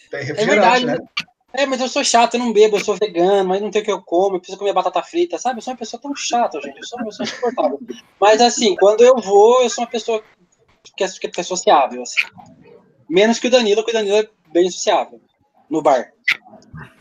Tem 0.09 0.19
é 0.21 0.33
verdade, 0.33 0.85
né? 0.85 0.97
É, 1.51 1.65
mas 1.65 1.81
eu 1.81 1.87
sou 1.87 2.03
chato, 2.03 2.35
eu 2.35 2.39
não 2.39 2.53
bebo, 2.53 2.77
eu 2.77 2.83
sou 2.83 2.95
vegano, 2.95 3.49
mas 3.49 3.61
não 3.61 3.71
tem 3.71 3.81
o 3.81 3.85
que 3.85 3.91
eu 3.91 4.01
como, 4.01 4.35
eu 4.35 4.39
preciso 4.39 4.59
comer 4.59 4.73
batata 4.73 5.01
frita, 5.01 5.37
sabe? 5.37 5.57
Eu 5.57 5.63
sou 5.63 5.73
uma 5.73 5.79
pessoa 5.79 6.01
tão 6.01 6.15
chata, 6.15 6.61
gente, 6.61 6.77
eu 6.77 6.83
sou 6.83 6.99
uma 6.99 7.05
pessoa 7.05 7.25
insuportável. 7.25 7.79
Mas 8.19 8.39
assim, 8.39 8.75
quando 8.75 9.01
eu 9.01 9.15
vou, 9.17 9.63
eu 9.63 9.69
sou 9.69 9.83
uma 9.83 9.89
pessoa 9.89 10.23
que 10.95 11.03
é, 11.03 11.07
que 11.07 11.39
é 11.39 11.43
sociável, 11.43 12.03
assim. 12.03 12.21
Menos 13.09 13.39
que 13.39 13.47
o 13.47 13.51
Danilo, 13.51 13.81
porque 13.81 13.91
o 13.91 13.99
Danilo 13.99 14.17
é 14.17 14.29
bem 14.51 14.69
sociável 14.69 15.19
no 15.69 15.81
bar. 15.81 16.11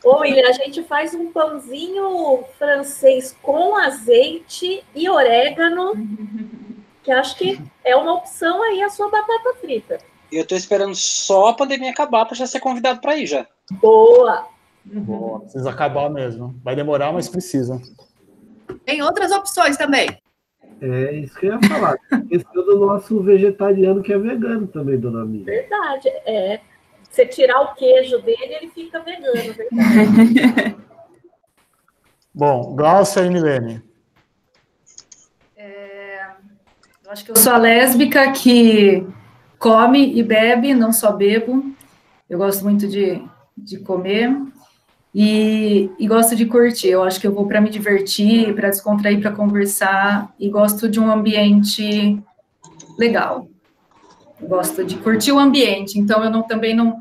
Ô, 0.03 0.21
William, 0.21 0.49
a 0.49 0.53
gente 0.53 0.83
faz 0.85 1.15
um 1.15 1.31
pãozinho 1.31 2.45
francês 2.59 3.37
com 3.43 3.77
azeite 3.77 4.83
e 4.95 5.09
orégano, 5.09 5.93
que 7.03 7.11
acho 7.11 7.37
que 7.37 7.61
é 7.85 7.95
uma 7.97 8.15
opção 8.15 8.63
aí 8.63 8.83
a 8.83 8.89
sua 8.89 9.11
batata 9.11 9.55
frita. 9.61 9.99
Eu 10.31 10.47
tô 10.47 10.55
esperando 10.55 10.95
só 10.95 11.49
a 11.49 11.55
pandemia 11.55 11.91
acabar 11.91 12.27
para 12.27 12.37
já 12.37 12.47
ser 12.47 12.61
convidado 12.61 13.01
para 13.01 13.17
ir 13.17 13.27
já. 13.27 13.47
Boa! 13.73 14.47
Boa, 14.85 15.41
precisa 15.41 15.71
acabar 15.71 16.09
mesmo. 16.11 16.55
Vai 16.63 16.75
demorar, 16.75 17.13
mas 17.13 17.29
precisa. 17.29 17.81
Tem 18.85 19.03
outras 19.03 19.33
opções 19.33 19.77
também. 19.77 20.09
É 20.81 21.13
isso 21.15 21.39
que 21.39 21.47
eu 21.47 21.55
ia 21.55 21.69
falar. 21.69 21.97
Esqueceu 22.31 22.65
do 22.65 22.87
nosso 22.87 23.23
vegetariano 23.23 24.03
que 24.03 24.13
é 24.13 24.19
vegano 24.19 24.67
também, 24.67 24.99
dona 24.99 25.25
Miriam. 25.25 25.45
Verdade, 25.45 26.09
é. 26.27 26.61
Você 27.11 27.27
tirar 27.27 27.61
o 27.63 27.75
queijo 27.75 28.21
dele, 28.23 28.55
ele 28.55 28.71
fica 28.71 29.01
vegano, 29.01 29.53
verdade. 29.53 30.77
Bom, 32.33 32.77
Glaucia 32.77 33.23
e 33.23 33.31
Milene. 33.31 33.83
Eu 37.09 37.13
acho 37.13 37.25
que 37.25 37.31
eu 37.31 37.37
sou 37.37 37.55
a 37.55 37.57
lésbica 37.57 38.31
que 38.33 39.03
come 39.59 40.19
e 40.19 40.23
bebe, 40.23 40.75
não 40.75 40.93
só 40.93 41.13
bebo. 41.13 41.73
Eu 42.29 42.39
gosto 42.39 42.63
muito 42.65 42.87
de, 42.87 43.23
de 43.57 43.79
comer 43.79 44.37
e, 45.15 45.91
e 45.99 46.07
gosto 46.07 46.37
de 46.37 46.47
curtir. 46.47 46.89
Eu 46.89 47.03
acho 47.03 47.21
que 47.21 47.27
eu 47.27 47.33
vou 47.33 47.47
para 47.47 47.61
me 47.61 47.71
divertir, 47.71 48.55
para 48.55 48.71
descontrair, 48.71 49.21
para 49.21 49.33
conversar 49.33 50.33
e 50.39 50.49
gosto 50.49 50.89
de 50.89 51.01
um 51.01 51.11
ambiente 51.11 52.23
legal. 52.99 53.49
Gosto 54.41 54.85
de 54.85 54.97
curtir 54.97 55.33
o 55.33 55.39
ambiente, 55.39 55.99
então 55.99 56.23
eu 56.23 56.31
não, 56.31 56.43
também 56.43 56.75
não, 56.75 57.01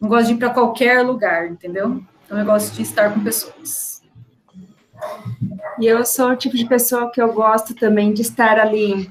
não 0.00 0.08
gosto 0.08 0.28
de 0.28 0.32
ir 0.32 0.36
para 0.36 0.50
qualquer 0.50 1.02
lugar, 1.02 1.48
entendeu? 1.48 2.02
Então 2.26 2.38
eu 2.38 2.44
gosto 2.44 2.74
de 2.74 2.82
estar 2.82 3.12
com 3.12 3.20
pessoas. 3.20 4.02
E 5.78 5.86
eu 5.86 6.04
sou 6.04 6.30
o 6.30 6.36
tipo 6.36 6.56
de 6.56 6.64
pessoa 6.64 7.10
que 7.10 7.20
eu 7.20 7.32
gosto 7.32 7.74
também 7.74 8.12
de 8.12 8.22
estar 8.22 8.58
ali 8.58 9.10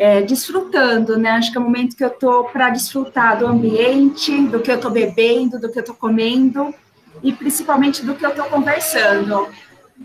é, 0.00 0.22
desfrutando, 0.22 1.18
né? 1.18 1.32
Acho 1.32 1.52
que 1.52 1.58
é 1.58 1.60
o 1.60 1.64
momento 1.64 1.94
que 1.94 2.02
eu 2.02 2.08
tô 2.08 2.44
para 2.44 2.70
desfrutar 2.70 3.38
do 3.38 3.46
ambiente, 3.46 4.46
do 4.46 4.58
que 4.58 4.72
eu 4.72 4.80
tô 4.80 4.88
bebendo, 4.88 5.60
do 5.60 5.70
que 5.70 5.78
eu 5.78 5.84
tô 5.84 5.92
comendo 5.92 6.74
e 7.22 7.30
principalmente 7.30 8.02
do 8.02 8.14
que 8.14 8.24
eu 8.24 8.34
tô 8.34 8.44
conversando. 8.44 9.46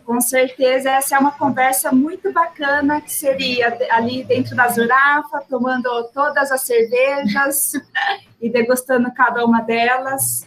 Com 0.03 0.19
certeza 0.19 0.91
essa 0.91 1.15
é 1.15 1.19
uma 1.19 1.31
conversa 1.31 1.93
muito 1.93 2.29
bacana 2.33 2.99
que 2.99 3.09
seria 3.09 3.77
ali 3.89 4.25
dentro 4.25 4.53
da 4.53 4.67
Zurafa, 4.67 5.41
tomando 5.49 5.89
todas 6.13 6.51
as 6.51 6.59
cervejas 6.63 7.71
e 8.41 8.49
degustando 8.49 9.09
cada 9.13 9.45
uma 9.45 9.61
delas, 9.61 10.45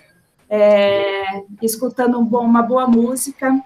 é, 0.51 1.25
escutando 1.63 2.21
um 2.21 2.25
bom, 2.25 2.45
uma 2.45 2.63
boa 2.63 2.87
música. 2.87 3.59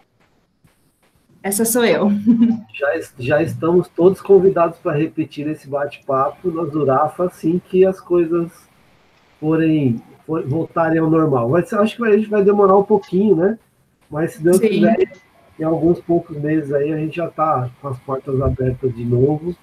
Essa 1.42 1.64
sou 1.64 1.84
eu. 1.84 2.08
Já, 2.72 2.88
já 3.18 3.42
estamos 3.42 3.88
todos 3.88 4.20
convidados 4.20 4.78
para 4.78 4.96
repetir 4.96 5.46
esse 5.48 5.68
bate-papo 5.68 6.50
na 6.50 6.64
Zurafa 6.64 7.24
assim 7.24 7.60
que 7.68 7.84
as 7.84 8.00
coisas 8.00 8.50
forem 9.38 10.02
for, 10.26 10.46
voltarem 10.46 10.98
ao 10.98 11.10
normal. 11.10 11.48
Mas 11.48 11.72
acho 11.72 11.96
que 11.96 12.04
a 12.04 12.16
gente 12.16 12.28
vai 12.28 12.42
demorar 12.42 12.76
um 12.76 12.82
pouquinho, 12.82 13.36
né? 13.36 13.58
Mas 14.10 14.32
se 14.32 14.42
Deus 14.42 14.56
Sim. 14.56 14.68
quiser, 14.68 15.12
em 15.60 15.64
alguns 15.64 16.00
poucos 16.00 16.36
meses 16.36 16.72
aí 16.72 16.92
a 16.92 16.96
gente 16.96 17.16
já 17.16 17.26
está 17.26 17.68
com 17.80 17.88
as 17.88 17.98
portas 18.00 18.40
abertas 18.40 18.94
de 18.94 19.04
novo 19.04 19.54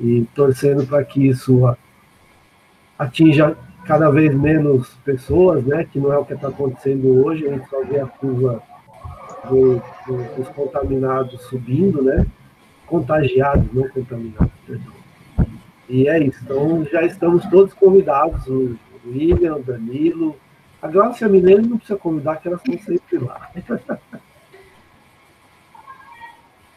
e 0.00 0.26
torcendo 0.34 0.86
para 0.86 1.04
que 1.04 1.28
isso 1.28 1.76
atinja 2.98 3.56
cada 3.84 4.10
vez 4.10 4.34
menos 4.34 4.88
pessoas, 5.04 5.64
né? 5.64 5.84
Que 5.84 5.98
não 5.98 6.12
é 6.12 6.18
o 6.18 6.24
que 6.24 6.34
está 6.34 6.48
acontecendo 6.48 7.24
hoje. 7.24 7.46
A 7.46 7.50
gente 7.50 7.68
só 7.68 7.84
vê 7.84 8.00
a 8.00 8.06
curva 8.06 8.62
do- 9.48 9.82
do- 10.06 10.34
dos 10.36 10.48
contaminados 10.48 11.40
subindo, 11.42 12.02
né? 12.02 12.26
Contagiados, 12.86 13.66
não 13.72 13.88
contaminados. 13.88 14.50
perdão. 14.66 14.92
E 15.88 16.08
é 16.08 16.18
isso. 16.22 16.40
Então 16.44 16.84
já 16.90 17.02
estamos 17.02 17.44
todos 17.46 17.72
convidados, 17.74 18.46
o 18.46 18.76
William, 19.06 19.56
o 19.56 19.62
Danilo. 19.62 20.36
A 20.80 20.88
Glaucia 20.88 21.28
Mineiro 21.28 21.62
não 21.62 21.76
precisa 21.78 21.98
convidar, 21.98 22.36
que 22.36 22.48
elas 22.48 22.60
estão 22.66 22.78
sempre 22.96 23.18
lá. 23.18 23.50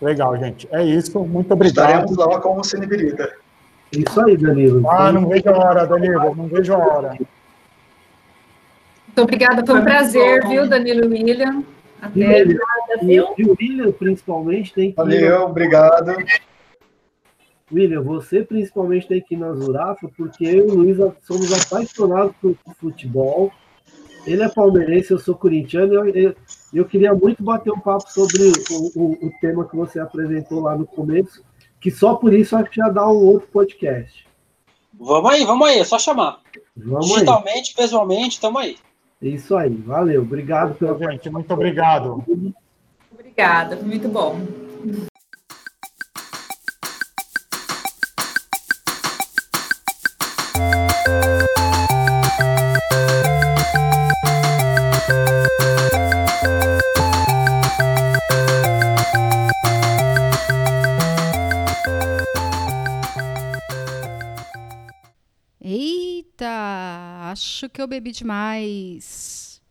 Legal, 0.01 0.38
gente. 0.38 0.68
É 0.72 0.84
isso. 0.84 1.20
Muito 1.26 1.51
obrigado. 1.53 1.88
Estaremos 2.05 2.18
lá 2.18 2.39
como 2.39 2.63
Cineberida. 2.63 3.34
Isso 3.91 4.22
aí, 4.22 4.38
Danilo. 4.38 4.88
Ah, 4.89 5.11
não 5.11 5.28
vejo 5.28 5.49
a 5.49 5.57
hora, 5.57 5.88
Danilo. 5.88 6.36
Não 6.36 6.47
vejo 6.47 6.74
a 6.74 6.78
hora. 6.78 7.09
Muito 7.09 7.30
obrigada, 9.24 9.65
foi 9.65 9.80
um 9.80 9.84
prazer, 9.84 10.47
viu, 10.47 10.70
Danilo 10.70 11.05
e 11.05 11.24
William? 11.24 11.63
E, 12.16 12.24
Até. 12.24 12.41
William, 12.41 12.60
e, 13.02 13.41
e 13.41 13.45
o 13.45 13.56
William, 13.60 13.91
principalmente, 13.91 14.74
tem 14.74 14.91
que. 14.91 14.98
Valeu, 14.98 15.43
obrigado. 15.43 16.16
William, 17.72 18.02
você 18.02 18.43
principalmente 18.43 19.08
tem 19.08 19.22
que 19.22 19.36
ir 19.36 19.38
na 19.38 19.54
Zurafa, 19.54 20.10
porque 20.16 20.45
eu 20.45 20.68
e 20.68 20.72
o 20.72 20.76
Luiz 20.76 20.98
somos 21.24 21.52
apaixonados 21.52 22.34
por 22.41 22.56
futebol. 22.80 23.52
Ele 24.26 24.43
é 24.43 24.50
palmeirense, 24.50 25.12
eu 25.12 25.20
sou 25.20 25.36
corintiano. 25.36 25.93
Eu, 25.93 26.08
eu, 26.10 26.36
eu 26.74 26.86
queria 26.86 27.14
muito 27.14 27.43
bater 27.43 27.72
um 27.72 27.80
papo 27.80 28.10
sobre 28.12 28.41
o, 28.72 28.91
o, 28.95 29.28
o 29.28 29.32
tema 29.39 29.68
que 29.68 29.76
você 29.76 30.00
apresentou 30.00 30.62
lá 30.62 30.78
no 30.78 30.86
começo, 30.86 31.43
que 31.80 31.91
só 31.91 32.16
por 32.16 32.34
isso 32.34 32.56
acho 32.56 32.70
que 32.70 32.78
já 32.78 32.89
dá 32.89 33.08
um 33.08 33.16
outro 33.16 33.48
podcast. 33.50 34.28
Vamos 35.00 35.32
aí, 35.32 35.45
vamos 35.45 35.68
aí, 35.68 35.80
é 35.80 35.84
só 35.84 36.00
chamar. 36.00 36.39
Vamos 36.76 37.06
aí. 37.06 37.14
Digitalmente, 37.14 37.76
visualmente, 37.78 38.39
tamo 38.41 38.58
aí. 38.58 38.78
Isso 39.22 39.55
aí, 39.57 39.76
valeu. 39.76 40.22
Obrigado 40.22 40.76
pela 40.76 40.97
Gente, 40.97 41.30
muito 41.30 41.51
obrigado. 41.53 42.24
Obrigada, 43.11 43.78
foi 43.78 43.88
muito 43.88 44.07
bom. 44.07 44.39
Eita, 65.59 67.07
acho 67.32 67.69
que 67.69 67.82
eu 67.82 67.88
bebi 67.88 68.11
demais. 68.11 69.61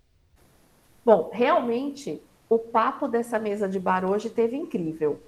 Bom, 1.04 1.30
realmente, 1.32 2.20
o 2.48 2.58
papo 2.58 3.06
dessa 3.06 3.38
mesa 3.38 3.68
de 3.68 3.78
bar 3.78 4.04
hoje 4.04 4.30
teve 4.30 4.56
incrível. 4.56 5.20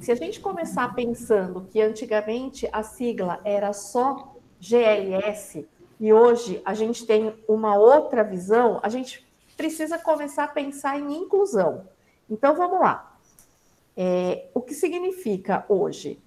Se 0.00 0.10
a 0.10 0.14
gente 0.14 0.40
começar 0.40 0.94
pensando 0.94 1.66
que 1.70 1.80
antigamente 1.80 2.68
a 2.72 2.82
sigla 2.82 3.40
era 3.44 3.72
só 3.72 4.36
GLS 4.60 5.66
e 6.00 6.12
hoje 6.12 6.60
a 6.64 6.74
gente 6.74 7.06
tem 7.06 7.34
uma 7.48 7.76
outra 7.76 8.24
visão, 8.24 8.80
a 8.82 8.88
gente 8.88 9.26
precisa 9.56 9.98
começar 9.98 10.44
a 10.44 10.48
pensar 10.48 10.98
em 10.98 11.16
inclusão. 11.16 11.88
Então 12.28 12.54
vamos 12.54 12.80
lá. 12.80 13.18
É, 13.96 14.48
o 14.52 14.60
que 14.60 14.74
significa 14.74 15.64
hoje? 15.68 16.20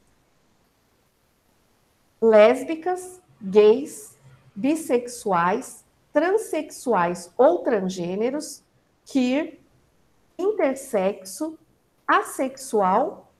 Lésbicas, 2.21 3.21
gays, 3.41 4.17
bissexuais, 4.59 5.85
transexuais 6.11 7.31
ou 7.37 7.59
transgêneros, 7.59 8.61
queer, 9.05 9.57
intersexo, 10.37 11.57
assexual 12.05 13.31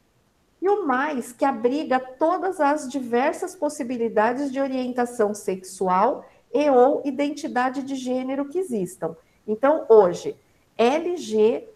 e 0.61 0.69
o 0.69 0.85
mais 0.85 1.33
que 1.33 1.43
abriga 1.43 1.99
todas 1.99 2.61
as 2.61 2.87
diversas 2.87 3.53
possibilidades 3.55 4.51
de 4.51 4.61
orientação 4.61 5.33
sexual 5.33 6.25
e 6.53 6.69
ou 6.69 7.01
identidade 7.03 7.83
de 7.83 7.95
gênero 7.95 8.47
que 8.47 8.59
existam. 8.59 9.15
Então, 9.47 9.85
hoje, 9.89 10.37
LGBTQIA+, 10.77 11.69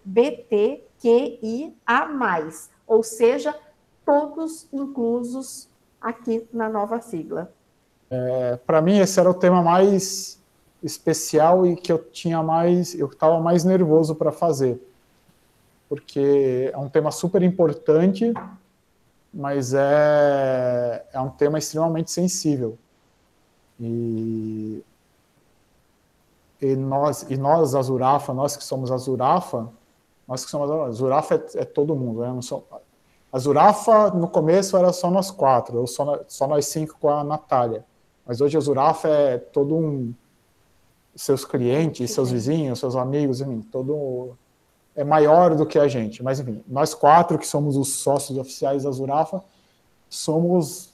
ou 2.88 3.04
seja, 3.04 3.54
todos 4.06 4.68
inclusos 4.72 5.68
aqui 6.00 6.48
na 6.54 6.70
nova 6.70 7.02
sigla. 7.02 7.54
É, 8.14 8.58
Para 8.58 8.80
mim, 8.80 9.00
esse 9.00 9.20
era 9.20 9.30
o 9.30 9.34
tema 9.34 9.64
mais 9.64 10.40
especial 10.84 11.66
e 11.66 11.76
que 11.76 11.92
eu 11.92 11.98
tinha 11.98 12.44
mais, 12.44 12.94
eu 12.94 13.08
estava 13.08 13.40
mais 13.40 13.64
nervoso 13.64 14.14
para 14.14 14.32
fazer, 14.32 14.80
porque 15.90 16.70
é 16.72 16.78
um 16.78 16.90
tema 16.90 17.10
super 17.10 17.42
importante, 17.42 18.32
mas 19.34 19.74
é, 19.74 21.06
é 21.12 21.20
um 21.20 21.30
tema 21.30 21.58
extremamente 21.58 22.12
sensível. 22.12 22.78
E, 23.80 24.84
e 26.62 26.76
nós, 26.76 27.24
e 27.30 27.38
nós, 27.38 27.74
a 27.74 27.82
Zurafa, 27.82 28.32
nós 28.34 28.56
que 28.56 28.64
somos 28.64 28.92
a 28.92 28.98
Zurafa, 28.98 29.70
nós 30.28 30.46
que 30.46 30.52
somos 30.52 30.70
a 30.70 30.92
Zurafa 30.92 31.36
é, 31.36 31.62
é 31.62 31.66
todo 31.66 31.96
mundo, 31.96 32.22
né? 32.22 32.28
Não 32.28 32.64
a 33.32 33.40
Zurafa, 33.40 34.12
no 34.12 34.28
começo, 34.28 34.78
era 34.78 34.94
só 34.94 35.10
nós 35.10 35.32
quatro, 35.32 35.80
ou 35.80 35.88
só, 35.88 36.24
só 36.28 36.48
nós 36.48 36.68
cinco 36.68 36.96
com 37.00 37.10
a 37.10 37.24
Natália. 37.24 37.84
Mas 38.26 38.42
hoje 38.42 38.58
a 38.58 38.60
Zurafa 38.60 39.08
é 39.08 39.38
todo 39.38 39.76
um. 39.76 40.14
Seus 41.16 41.46
clientes, 41.46 42.10
seus 42.12 42.32
vizinhos, 42.32 42.80
seus 42.80 42.96
amigos, 42.96 43.40
enfim, 43.42 43.62
todo. 43.72 44.36
É 44.96 45.04
maior 45.04 45.56
do 45.56 45.66
que 45.66 45.78
a 45.78 45.88
gente. 45.88 46.24
Mas, 46.24 46.40
enfim, 46.40 46.64
nós 46.68 46.94
quatro, 46.94 47.38
que 47.38 47.48
somos 47.48 47.76
os 47.76 47.90
sócios 47.94 48.38
oficiais 48.38 48.84
da 48.84 48.92
Zurafa, 48.92 49.44
somos 50.10 50.94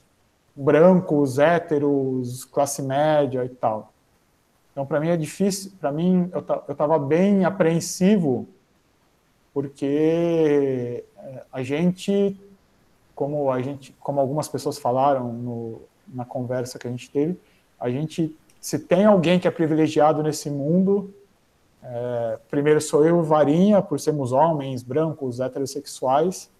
brancos, 0.56 1.38
héteros, 1.38 2.44
classe 2.46 2.82
média 2.82 3.44
e 3.44 3.48
tal. 3.48 3.92
Então, 4.72 4.84
para 4.86 5.00
mim 5.00 5.08
é 5.08 5.16
difícil. 5.16 5.72
Para 5.80 5.92
mim, 5.92 6.28
eu 6.32 6.42
ta- 6.42 6.62
eu 6.68 6.72
estava 6.72 6.98
bem 6.98 7.44
apreensivo, 7.44 8.46
porque 9.52 11.04
eh, 11.18 11.42
a 11.52 11.62
gente, 11.62 12.38
como 13.14 13.50
a 13.50 13.60
gente, 13.60 13.92
como 14.00 14.20
algumas 14.20 14.48
pessoas 14.48 14.78
falaram 14.78 15.32
no, 15.32 15.82
na 16.12 16.24
conversa 16.24 16.78
que 16.78 16.86
a 16.86 16.90
gente 16.90 17.10
teve, 17.10 17.38
a 17.78 17.88
gente, 17.88 18.36
se 18.60 18.78
tem 18.78 19.04
alguém 19.04 19.38
que 19.40 19.48
é 19.48 19.50
privilegiado 19.50 20.22
nesse 20.22 20.50
mundo, 20.50 21.14
É, 21.82 22.38
primeiro 22.50 22.78
sou 22.78 23.06
eu, 23.06 23.22
Varinha, 23.22 23.80
por 23.80 23.98
sermos 23.98 24.32
homens, 24.32 24.82
brancos, 24.82 25.40
heterossexuais. 25.40 26.50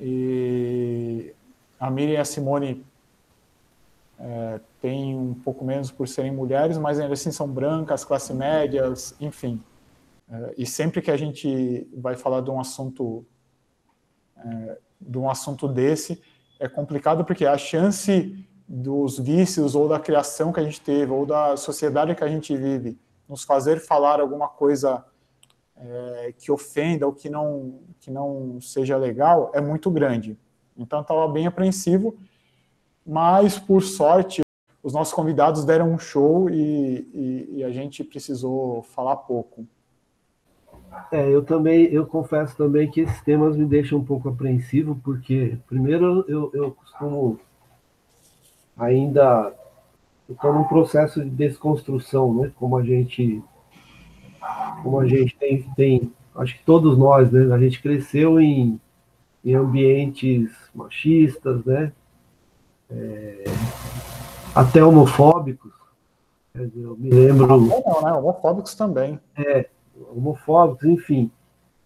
E 0.00 1.34
a 1.78 1.90
Miriam 1.90 2.14
e 2.14 2.16
a 2.16 2.24
Simone 2.24 2.82
é, 4.18 4.60
um 4.82 5.34
pouco 5.34 5.62
menos 5.62 5.90
por 5.90 6.08
serem 6.08 6.32
mulheres, 6.32 6.78
mas 6.78 6.98
ainda 6.98 7.12
assim 7.12 7.30
são 7.30 7.46
brancas, 7.46 8.02
classe 8.02 8.32
médias, 8.32 9.14
enfim. 9.20 9.62
É, 10.30 10.54
e 10.56 10.64
sempre 10.64 11.02
que 11.02 11.10
a 11.10 11.16
gente 11.18 11.86
vai 11.94 12.16
falar 12.16 12.40
de 12.40 12.50
um 12.50 12.58
assunto 12.58 13.26
é, 14.38 14.78
de 14.98 15.18
um 15.18 15.28
assunto 15.28 15.68
desse, 15.68 16.20
é 16.58 16.68
complicado 16.68 17.24
porque 17.24 17.46
a 17.46 17.56
chance 17.56 18.44
dos 18.66 19.18
vícios 19.18 19.74
ou 19.74 19.88
da 19.88 19.98
criação 19.98 20.52
que 20.52 20.60
a 20.60 20.64
gente 20.64 20.80
teve 20.80 21.10
ou 21.10 21.24
da 21.24 21.56
sociedade 21.56 22.14
que 22.14 22.24
a 22.24 22.28
gente 22.28 22.54
vive 22.56 22.98
nos 23.28 23.42
fazer 23.44 23.80
falar 23.80 24.20
alguma 24.20 24.48
coisa 24.48 25.04
é, 25.76 26.34
que 26.36 26.50
ofenda 26.50 27.06
ou 27.06 27.12
que 27.12 27.30
não 27.30 27.80
que 28.00 28.10
não 28.10 28.60
seja 28.60 28.96
legal 28.96 29.50
é 29.54 29.60
muito 29.60 29.90
grande. 29.90 30.36
Então 30.76 31.00
estava 31.00 31.26
bem 31.28 31.46
apreensivo, 31.46 32.16
mas 33.06 33.58
por 33.58 33.82
sorte 33.82 34.42
os 34.82 34.92
nossos 34.92 35.14
convidados 35.14 35.64
deram 35.64 35.92
um 35.92 35.98
show 35.98 36.48
e, 36.48 37.08
e, 37.12 37.48
e 37.56 37.64
a 37.64 37.70
gente 37.70 38.04
precisou 38.04 38.82
falar 38.82 39.16
pouco. 39.16 39.66
É, 41.10 41.28
eu 41.28 41.44
também, 41.44 41.84
eu 41.86 42.06
confesso 42.06 42.56
também 42.56 42.90
que 42.90 43.00
esses 43.00 43.20
temas 43.22 43.56
me 43.56 43.64
deixam 43.64 43.98
um 43.98 44.04
pouco 44.04 44.28
apreensivo, 44.28 44.98
porque, 45.02 45.58
primeiro, 45.66 46.24
eu, 46.28 46.50
eu 46.54 46.72
costumo 46.72 47.38
ainda 48.76 49.52
estou 50.28 50.52
num 50.52 50.64
processo 50.64 51.22
de 51.22 51.30
desconstrução, 51.30 52.34
né? 52.34 52.52
Como 52.56 52.76
a 52.76 52.82
gente, 52.84 53.42
como 54.82 55.00
a 55.00 55.06
gente 55.06 55.36
tem, 55.36 55.62
tem, 55.74 56.12
acho 56.36 56.56
que 56.56 56.64
todos 56.64 56.96
nós, 56.96 57.30
né? 57.32 57.52
A 57.54 57.58
gente 57.58 57.82
cresceu 57.82 58.40
em, 58.40 58.80
em 59.44 59.54
ambientes 59.54 60.50
machistas, 60.74 61.64
né? 61.64 61.92
É, 62.90 63.44
até 64.54 64.84
homofóbicos. 64.84 65.72
Eu 66.54 66.96
me 66.98 67.10
lembro. 67.10 67.46
Não, 67.46 68.02
né? 68.02 68.12
Homofóbicos 68.12 68.74
também. 68.74 69.20
É, 69.36 69.68
homofóbicos, 70.10 70.84
enfim. 70.84 71.30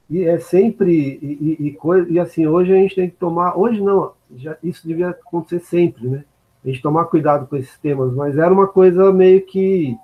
E 0.08 0.24
é 0.24 0.38
sempre 0.38 1.18
e, 1.22 1.56
e, 1.60 1.68
e, 1.68 2.12
e 2.12 2.20
assim 2.20 2.46
hoje 2.46 2.72
a 2.72 2.76
gente 2.76 2.94
tem 2.94 3.08
que 3.08 3.16
tomar, 3.16 3.56
hoje 3.56 3.80
não, 3.80 4.12
já, 4.36 4.56
isso 4.62 4.86
devia 4.86 5.10
acontecer 5.10 5.60
sempre, 5.60 6.06
né? 6.08 6.24
A 6.64 6.68
gente 6.68 6.82
tomar 6.82 7.06
cuidado 7.06 7.46
com 7.46 7.56
esses 7.56 7.76
temas, 7.78 8.12
mas 8.14 8.36
era 8.36 8.52
uma 8.52 8.68
coisa 8.68 9.12
meio 9.12 9.44
que, 9.44 9.96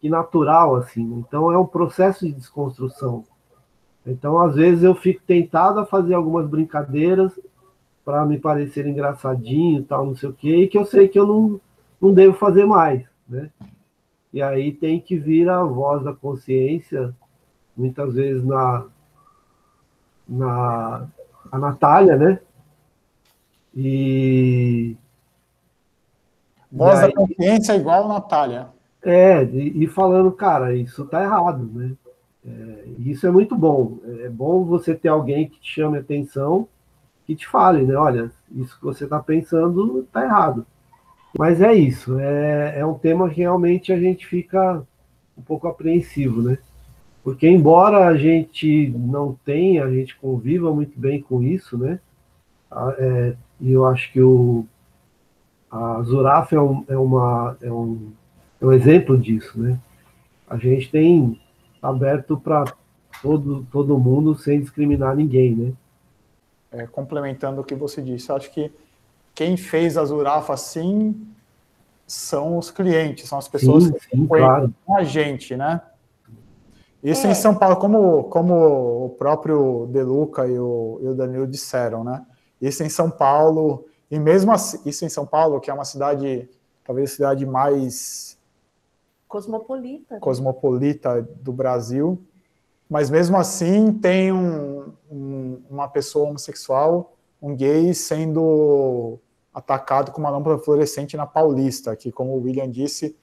que 0.00 0.08
natural 0.08 0.76
assim. 0.76 1.02
Então 1.18 1.52
é 1.52 1.58
um 1.58 1.66
processo 1.66 2.26
de 2.26 2.32
desconstrução. 2.32 3.24
Então 4.06 4.40
às 4.40 4.54
vezes 4.54 4.82
eu 4.82 4.94
fico 4.94 5.22
tentado 5.26 5.80
a 5.80 5.86
fazer 5.86 6.14
algumas 6.14 6.48
brincadeiras 6.48 7.38
para 8.04 8.24
me 8.24 8.38
parecer 8.38 8.86
engraçadinho, 8.86 9.84
tal, 9.84 10.06
não 10.06 10.16
sei 10.16 10.28
o 10.30 10.32
quê, 10.32 10.56
e 10.56 10.68
que 10.68 10.78
eu 10.78 10.84
sei 10.84 11.08
que 11.08 11.18
eu 11.18 11.26
não, 11.26 11.60
não 12.00 12.12
devo 12.12 12.34
fazer 12.34 12.64
mais, 12.64 13.04
né? 13.28 13.50
E 14.32 14.40
aí 14.40 14.72
tem 14.72 15.00
que 15.00 15.16
vir 15.16 15.48
a 15.48 15.62
voz 15.64 16.04
da 16.04 16.12
consciência, 16.12 17.14
muitas 17.76 18.14
vezes 18.14 18.44
na, 18.44 18.86
na 20.28 21.08
a 21.50 21.58
Natália, 21.58 22.16
né? 22.16 22.40
E. 23.74 24.96
Voz 26.70 26.98
e 26.98 27.02
da 27.02 27.06
aí, 27.06 27.12
consciência 27.12 27.74
igual 27.74 28.04
a 28.04 28.14
Natália. 28.14 28.68
É, 29.02 29.42
e, 29.44 29.84
e 29.84 29.86
falando, 29.86 30.30
cara, 30.30 30.74
isso 30.74 31.04
tá 31.06 31.22
errado, 31.22 31.68
né? 31.72 31.92
É, 32.46 32.84
isso 32.98 33.26
é 33.26 33.30
muito 33.30 33.56
bom. 33.56 33.98
É 34.20 34.28
bom 34.28 34.64
você 34.64 34.94
ter 34.94 35.08
alguém 35.08 35.48
que 35.48 35.60
te 35.60 35.74
chame 35.74 35.98
a 35.98 36.00
atenção, 36.00 36.68
que 37.26 37.34
te 37.34 37.48
fale, 37.48 37.82
né? 37.82 37.94
Olha, 37.94 38.30
isso 38.52 38.78
que 38.78 38.84
você 38.84 39.04
está 39.04 39.18
pensando 39.18 40.06
tá 40.12 40.24
errado. 40.24 40.66
Mas 41.38 41.60
é 41.60 41.72
isso, 41.72 42.18
é, 42.18 42.80
é 42.80 42.86
um 42.86 42.94
tema 42.94 43.30
que 43.30 43.40
realmente 43.40 43.92
a 43.92 43.98
gente 43.98 44.26
fica 44.26 44.82
um 45.36 45.42
pouco 45.42 45.68
apreensivo, 45.68 46.42
né? 46.42 46.58
Porque 47.22 47.48
embora 47.48 48.06
a 48.06 48.16
gente 48.16 48.88
não 48.96 49.38
tenha, 49.44 49.84
a 49.84 49.90
gente 49.90 50.16
conviva 50.16 50.74
muito 50.74 50.98
bem 50.98 51.20
com 51.20 51.42
isso, 51.42 51.76
né? 51.76 52.00
É, 52.98 53.34
e 53.60 53.72
eu 53.72 53.84
acho 53.84 54.10
que 54.12 54.20
o, 54.20 54.66
a 55.70 56.02
Zuraf 56.02 56.54
é, 56.54 56.60
um, 56.60 56.84
é, 56.88 56.96
uma, 56.96 57.56
é, 57.60 57.70
um, 57.70 58.10
é 58.60 58.66
um 58.66 58.72
exemplo 58.72 59.16
disso, 59.18 59.58
né? 59.60 59.78
A 60.48 60.56
gente 60.56 60.90
tem 60.90 61.40
aberto 61.80 62.36
para 62.36 62.64
todo, 63.22 63.66
todo 63.70 63.98
mundo 63.98 64.34
sem 64.34 64.60
discriminar 64.60 65.14
ninguém, 65.14 65.54
né? 65.54 65.72
É, 66.72 66.86
complementando 66.86 67.60
o 67.60 67.64
que 67.64 67.74
você 67.74 68.00
disse, 68.00 68.32
acho 68.32 68.50
que 68.50 68.70
quem 69.34 69.56
fez 69.56 69.96
a 69.96 70.04
Zurafa 70.04 70.52
assim 70.54 71.26
são 72.06 72.58
os 72.58 72.70
clientes, 72.70 73.28
são 73.28 73.38
as 73.38 73.48
pessoas 73.48 73.84
Sim, 73.84 73.92
que 73.92 74.00
sim, 74.00 74.26
conhecem 74.26 74.74
claro. 74.86 75.00
a 75.00 75.04
gente, 75.04 75.56
né? 75.56 75.80
Isso 77.02 77.26
É. 77.26 77.30
em 77.30 77.34
São 77.34 77.54
Paulo, 77.54 77.76
como, 77.76 78.24
como 78.24 79.06
o 79.06 79.10
próprio 79.10 79.86
Deluca 79.90 80.46
e 80.46 80.58
o, 80.58 80.98
e 81.02 81.06
o 81.08 81.14
Danilo 81.14 81.46
disseram, 81.46 82.04
né? 82.04 82.24
Isso 82.60 82.82
em 82.82 82.88
São 82.90 83.10
Paulo, 83.10 83.86
e 84.10 84.18
mesmo 84.18 84.52
assim, 84.52 84.78
isso 84.84 85.04
em 85.04 85.08
São 85.08 85.24
Paulo, 85.24 85.60
que 85.60 85.70
é 85.70 85.74
uma 85.74 85.84
cidade, 85.84 86.48
talvez 86.84 87.10
a 87.10 87.14
cidade 87.14 87.46
mais 87.46 88.38
Cosmopolita. 89.26 90.14
né? 90.16 90.20
cosmopolita 90.20 91.22
do 91.22 91.52
Brasil, 91.52 92.20
mas 92.88 93.08
mesmo 93.08 93.36
assim 93.38 93.92
tem 93.92 94.32
um, 94.32 94.92
um- 95.10 95.62
uma 95.70 95.88
pessoa 95.88 96.28
homossexual, 96.28 97.16
um 97.40 97.54
gay, 97.54 97.92
sendo 97.94 99.18
atacado 99.52 100.12
com 100.12 100.20
uma 100.20 100.30
lâmpada 100.30 100.58
fluorescente 100.58 101.16
na 101.16 101.26
Paulista, 101.26 101.96
que, 101.96 102.12
como 102.12 102.32
o 102.32 102.42
William 102.42 102.70
disse, 102.70 103.16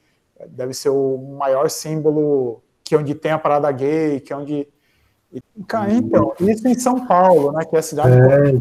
deve 0.49 0.73
ser 0.73 0.89
o 0.89 1.17
maior 1.17 1.69
símbolo 1.69 2.61
que 2.83 2.95
onde 2.95 3.13
tem 3.15 3.31
a 3.31 3.39
parada 3.39 3.71
gay, 3.71 4.19
que 4.19 4.31
é 4.33 4.35
onde. 4.35 4.67
Cara, 5.67 5.91
então, 5.91 6.33
isso 6.39 6.67
em 6.67 6.73
São 6.75 7.05
Paulo, 7.05 7.51
né, 7.51 7.65
que 7.65 7.75
é 7.75 7.79
a 7.79 7.81
cidade. 7.83 8.15
É, 8.15 8.59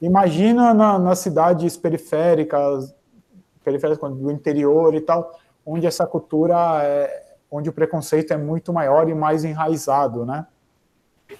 Imagina 0.00 0.72
na- 0.72 0.98
nas 0.98 1.18
cidades 1.18 1.76
periféricas, 1.76 2.94
periféricas 3.64 4.14
do 4.14 4.30
interior 4.30 4.94
e 4.94 5.00
tal, 5.00 5.36
onde 5.64 5.86
essa 5.86 6.06
cultura 6.06 6.82
é, 6.84 7.24
onde 7.50 7.68
o 7.68 7.72
preconceito 7.72 8.32
é 8.32 8.36
muito 8.36 8.72
maior 8.72 9.08
e 9.08 9.14
mais 9.14 9.44
enraizado, 9.44 10.24
né? 10.24 10.46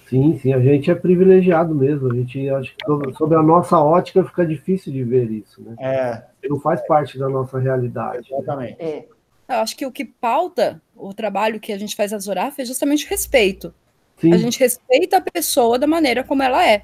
Sim, 0.07 0.37
sim, 0.39 0.53
a 0.53 0.59
gente 0.59 0.89
é 0.89 0.95
privilegiado 0.95 1.73
mesmo. 1.73 2.11
A 2.11 2.15
gente 2.15 2.49
acho 2.49 2.75
que 2.75 3.13
sob, 3.17 3.35
a 3.35 3.43
nossa 3.43 3.79
ótica 3.79 4.23
fica 4.23 4.45
difícil 4.45 4.91
de 4.91 5.03
ver 5.03 5.29
isso, 5.31 5.61
né? 5.61 5.75
É, 5.79 6.23
não 6.49 6.59
faz 6.59 6.85
parte 6.87 7.17
da 7.17 7.29
nossa 7.29 7.59
realidade. 7.59 8.29
né? 8.31 8.37
exatamente. 8.37 8.81
É. 8.81 9.05
Eu 9.47 9.55
acho 9.57 9.77
que 9.77 9.85
o 9.85 9.91
que 9.91 10.03
pauta 10.03 10.81
o 10.95 11.13
trabalho 11.13 11.59
que 11.59 11.71
a 11.71 11.77
gente 11.77 11.95
faz 11.95 12.11
na 12.11 12.19
Zoraf 12.19 12.61
é 12.61 12.65
justamente 12.65 13.05
o 13.05 13.09
respeito. 13.09 13.73
Sim, 14.17 14.33
A 14.33 14.37
gente 14.37 14.59
respeita 14.59 15.17
a 15.17 15.21
pessoa 15.21 15.77
da 15.77 15.87
maneira 15.87 16.23
como 16.23 16.43
ela 16.43 16.67
é. 16.67 16.83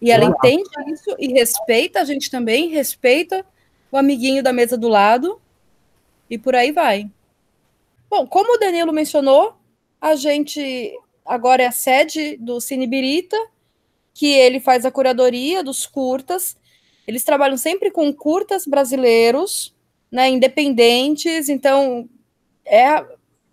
E 0.00 0.10
ela 0.10 0.24
Exato. 0.24 0.46
entende 0.46 0.92
isso 0.92 1.16
e 1.18 1.32
respeita 1.32 2.00
a 2.00 2.04
gente 2.04 2.30
também, 2.30 2.68
respeita 2.68 3.44
o 3.90 3.96
amiguinho 3.96 4.42
da 4.42 4.52
mesa 4.52 4.76
do 4.76 4.88
lado 4.88 5.40
e 6.28 6.36
por 6.36 6.54
aí 6.54 6.70
vai. 6.72 7.10
Bom, 8.10 8.26
como 8.26 8.54
o 8.54 8.58
Danilo 8.58 8.92
mencionou, 8.92 9.56
a 10.00 10.14
gente 10.14 10.92
agora 11.28 11.62
é 11.62 11.66
a 11.66 11.72
sede 11.72 12.36
do 12.38 12.60
Cine 12.60 12.86
Birita, 12.86 13.36
que 14.14 14.32
ele 14.32 14.58
faz 14.58 14.84
a 14.84 14.90
curadoria 14.90 15.62
dos 15.62 15.86
curtas. 15.86 16.56
Eles 17.06 17.22
trabalham 17.22 17.56
sempre 17.56 17.90
com 17.90 18.12
curtas 18.12 18.66
brasileiros, 18.66 19.74
né, 20.10 20.28
independentes, 20.28 21.48
então 21.48 22.08
é 22.64 23.04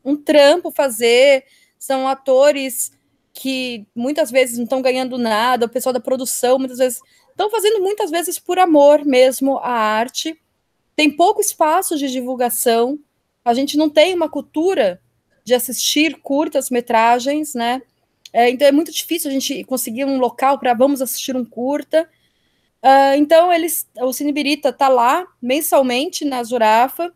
um 0.04 0.16
trampo 0.16 0.72
fazer, 0.72 1.46
são 1.78 2.08
atores 2.08 2.92
que 3.34 3.86
muitas 3.94 4.32
vezes 4.32 4.58
não 4.58 4.64
estão 4.64 4.82
ganhando 4.82 5.18
nada, 5.18 5.66
o 5.66 5.70
pessoal 5.70 5.92
da 5.92 6.00
produção 6.00 6.58
muitas 6.58 6.78
vezes 6.78 7.02
estão 7.30 7.50
fazendo 7.50 7.82
muitas 7.82 8.10
vezes 8.10 8.40
por 8.40 8.58
amor 8.58 9.04
mesmo 9.06 9.58
à 9.58 9.72
arte. 9.72 10.40
Tem 10.96 11.12
pouco 11.12 11.42
espaço 11.42 11.98
de 11.98 12.10
divulgação. 12.10 12.98
A 13.44 13.54
gente 13.54 13.78
não 13.78 13.90
tem 13.90 14.14
uma 14.14 14.30
cultura 14.30 15.02
de 15.46 15.54
assistir 15.54 16.18
curtas 16.22 16.70
metragens, 16.70 17.54
né? 17.54 17.82
É, 18.34 18.50
então 18.50 18.68
é 18.68 18.72
muito 18.72 18.92
difícil 18.92 19.30
a 19.30 19.34
gente 19.34 19.64
conseguir 19.64 20.04
um 20.04 20.18
local 20.18 20.60
para 20.60 20.74
vamos 20.74 21.02
assistir 21.02 21.38
um 21.38 21.46
curta. 21.46 22.10
Ah, 22.82 23.16
então 23.16 23.54
eles, 23.54 23.88
o 24.02 24.12
Cine 24.12 24.34
Birita 24.34 24.70
está 24.70 24.90
lá 24.90 25.26
mensalmente 25.42 26.26
na 26.26 26.44
Zurafa, 26.44 27.14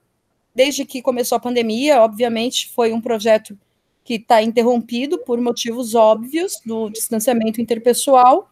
desde 0.55 0.85
que 0.85 1.01
começou 1.01 1.35
a 1.35 1.39
pandemia. 1.39 2.01
Obviamente 2.01 2.69
foi 2.69 2.93
um 2.93 3.01
projeto 3.01 3.57
que 4.03 4.15
está 4.15 4.41
interrompido 4.41 5.17
por 5.19 5.41
motivos 5.41 5.93
óbvios 5.93 6.61
do 6.65 6.89
distanciamento 6.89 7.59
interpessoal, 7.59 8.49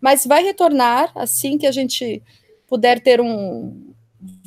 mas 0.00 0.26
vai 0.26 0.42
retornar 0.42 1.10
assim 1.14 1.56
que 1.56 1.66
a 1.66 1.72
gente 1.72 2.22
puder 2.68 3.00
ter 3.00 3.20
um 3.20 3.92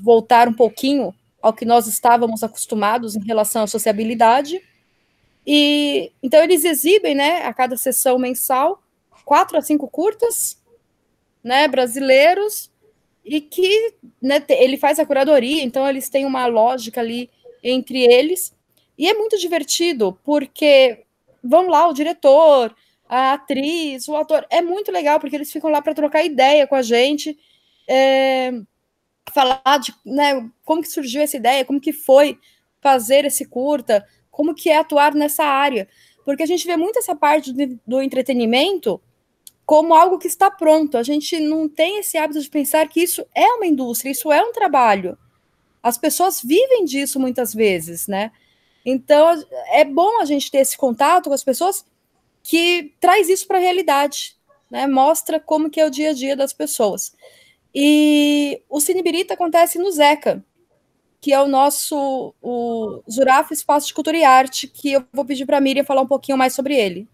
voltar 0.02 0.48
um 0.48 0.54
pouquinho 0.54 1.14
ao 1.48 1.54
que 1.54 1.64
nós 1.64 1.88
estávamos 1.88 2.44
acostumados 2.44 3.16
em 3.16 3.24
relação 3.24 3.64
à 3.64 3.68
sociabilidade. 3.68 4.62
E 5.46 6.12
então 6.22 6.44
eles 6.44 6.66
exibem, 6.66 7.16
né, 7.16 7.46
a 7.46 7.54
cada 7.54 7.78
sessão 7.78 8.20
mensal, 8.20 8.84
quatro 9.24 9.58
a 9.58 9.62
cinco 9.62 9.88
curtas, 9.88 10.62
né, 11.42 11.66
brasileiros, 11.70 12.70
e 13.24 13.40
que 13.40 13.94
né, 14.22 14.44
ele 14.50 14.78
faz 14.78 15.00
a 15.00 15.06
curadoria, 15.06 15.64
então 15.64 15.88
eles 15.88 16.10
têm 16.10 16.26
uma 16.26 16.48
lógica 16.48 17.00
ali 17.00 17.30
entre 17.64 18.04
eles, 18.04 18.54
e 18.98 19.08
é 19.10 19.14
muito 19.14 19.38
divertido, 19.38 20.20
porque 20.24 21.06
vão 21.42 21.70
lá 21.70 21.88
o 21.88 21.94
diretor, 21.94 22.76
a 23.08 23.34
atriz, 23.34 24.08
o 24.10 24.18
ator, 24.18 24.46
é 24.50 24.62
muito 24.62 24.92
legal, 24.92 25.18
porque 25.18 25.36
eles 25.36 25.52
ficam 25.52 25.70
lá 25.70 25.82
para 25.82 25.94
trocar 25.94 26.26
ideia 26.26 26.68
com 26.68 26.76
a 26.76 26.82
gente, 26.82 27.38
é, 27.88 28.52
falar 29.34 29.78
de 29.80 29.94
né, 30.06 30.50
como 30.64 30.82
que 30.82 30.90
surgiu 30.90 31.22
essa 31.22 31.38
ideia, 31.38 31.66
como 31.66 31.82
que 31.82 31.94
foi 31.94 32.40
fazer 32.82 33.26
esse 33.26 33.46
curta, 33.46 34.06
como 34.32 34.54
que 34.54 34.70
é 34.70 34.78
atuar 34.78 35.14
nessa 35.14 35.44
área, 35.44 35.88
porque 36.24 36.44
a 36.44 36.46
gente 36.46 36.68
vê 36.68 36.78
muito 36.78 37.00
essa 37.00 37.16
parte 37.16 37.54
do, 37.86 38.02
entretenimento 38.02 39.02
como 39.66 39.94
algo 39.94 40.20
que 40.20 40.28
está 40.28 40.52
pronto. 40.52 40.98
A 40.98 41.04
gente 41.04 41.40
não 41.40 41.68
tem 41.68 42.00
esse 42.00 42.18
hábito 42.18 42.42
de 42.42 42.50
pensar 42.50 42.88
que 42.88 43.02
isso 43.02 43.26
é 43.34 43.46
uma 43.54 43.66
indústria, 43.66 44.12
isso 44.12 44.32
é 44.32 44.42
um 44.42 44.52
trabalho. 44.52 45.18
As 45.82 45.98
pessoas 45.98 46.42
vivem 46.42 46.86
disso 46.86 47.20
muitas 47.20 47.54
vezes, 47.54 48.08
né? 48.08 48.32
Então 48.86 49.44
é 49.72 49.84
bom 49.84 50.22
a 50.22 50.26
gente 50.26 50.52
ter 50.52 50.60
esse 50.60 50.78
contato 50.78 51.30
com 51.30 51.34
as 51.34 51.44
pessoas 51.44 51.86
que 52.44 52.94
traz 53.00 53.30
isso 53.30 53.48
para 53.48 53.58
a 53.58 53.62
realidade, 53.62 54.36
né? 54.70 54.86
Mostra 54.86 55.40
como 55.40 55.70
que 55.70 55.80
é 55.80 55.86
o 55.86 55.90
dia 55.90 56.12
a 56.12 56.14
dia 56.14 56.36
das 56.36 56.54
pessoas. 56.54 57.14
E 57.74 58.62
o 58.70 58.80
Cinebirita 58.80 59.34
acontece 59.34 59.78
no 59.78 59.92
Zeca, 59.92 60.44
que 61.20 61.34
é 61.34 61.42
o 61.42 61.48
nosso 61.48 62.34
o 62.42 63.04
Zurafa 63.10 63.54
Espaço 63.54 63.88
de 63.88 63.94
Cultura 63.94 64.18
e 64.18 64.24
Arte, 64.24 64.68
que 64.68 64.94
eu 64.94 65.06
vou 65.12 65.26
pedir 65.26 65.46
para 65.46 65.58
a 65.58 65.62
Miriam 65.62 65.84
falar 65.84 66.02
um 66.02 66.08
pouquinho 66.08 66.38
mais 66.38 66.54
sobre 66.54 66.76
ele. 66.76 67.08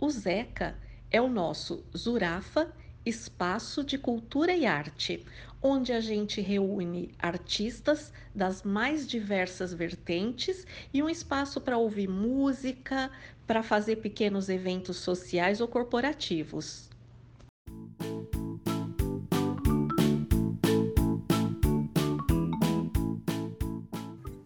O 0.00 0.10
Zeca 0.10 0.76
é 1.10 1.20
o 1.20 1.28
nosso 1.28 1.84
Zurafa 1.96 2.72
Espaço 3.06 3.84
de 3.84 3.98
Cultura 3.98 4.52
e 4.54 4.66
Arte, 4.66 5.24
onde 5.62 5.92
a 5.92 6.00
gente 6.00 6.40
reúne 6.40 7.12
artistas 7.18 8.12
das 8.34 8.62
mais 8.62 9.06
diversas 9.06 9.72
vertentes 9.72 10.66
e 10.92 11.02
um 11.02 11.08
espaço 11.08 11.60
para 11.60 11.78
ouvir 11.78 12.08
música, 12.08 13.10
para 13.46 13.62
fazer 13.62 13.96
pequenos 13.96 14.48
eventos 14.48 14.96
sociais 14.96 15.60
ou 15.60 15.68
corporativos. 15.68 16.90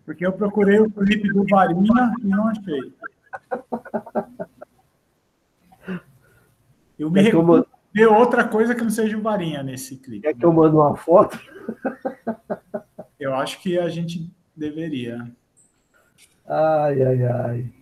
Porque 0.09 0.25
eu 0.25 0.33
procurei 0.33 0.81
o 0.81 0.91
clipe 0.91 1.29
do 1.31 1.45
Varinha 1.45 2.15
e 2.23 2.27
não 2.27 2.49
achei. 2.49 2.95
Eu 6.99 7.11
me 7.11 7.21
É 7.21 7.25
recuso 7.25 7.43
mando- 7.43 7.67
ver 7.93 8.07
outra 8.07 8.49
coisa 8.49 8.75
que 8.75 8.81
não 8.83 8.89
seja 8.89 9.19
o 9.19 9.21
Varinha 9.21 9.63
nesse 9.63 9.99
clipe. 9.99 10.23
Quer 10.23 10.33
que 10.33 10.43
eu 10.47 10.51
mando 10.51 10.79
uma 10.79 10.97
foto? 10.97 11.39
Eu 13.21 13.35
acho 13.35 13.61
que 13.61 13.79
a 13.79 13.91
gente 13.91 14.33
deveria. 14.57 15.31
Ai, 16.47 17.03
ai, 17.03 17.25
ai. 17.27 17.73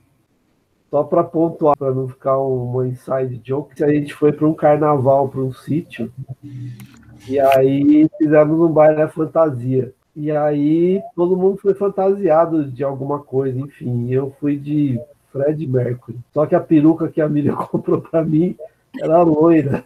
Só 0.90 1.04
para 1.04 1.22
pontuar, 1.22 1.76
para 1.78 1.94
não 1.94 2.08
ficar 2.08 2.38
uma 2.38 2.88
inside 2.88 3.40
joke, 3.44 3.84
a 3.84 3.88
gente 3.88 4.12
foi 4.12 4.32
para 4.32 4.48
um 4.48 4.54
carnaval, 4.54 5.28
para 5.28 5.42
um 5.42 5.52
sítio, 5.52 6.12
e 7.28 7.38
aí 7.38 8.08
fizemos 8.18 8.58
um 8.58 8.72
baile 8.72 9.02
à 9.02 9.08
fantasia. 9.08 9.94
E 10.16 10.30
aí 10.30 11.02
todo 11.14 11.36
mundo 11.36 11.58
foi 11.58 11.74
fantasiado 11.74 12.64
de 12.70 12.82
alguma 12.82 13.18
coisa, 13.20 13.58
enfim. 13.60 14.10
Eu 14.10 14.34
fui 14.40 14.56
de 14.56 14.98
Fred 15.30 15.66
Mercury. 15.66 16.18
Só 16.32 16.46
que 16.46 16.54
a 16.54 16.60
peruca 16.60 17.08
que 17.08 17.20
a 17.20 17.28
Miriam 17.28 17.54
comprou 17.68 18.00
para 18.00 18.24
mim 18.24 18.56
era 18.98 19.20
loira. 19.22 19.84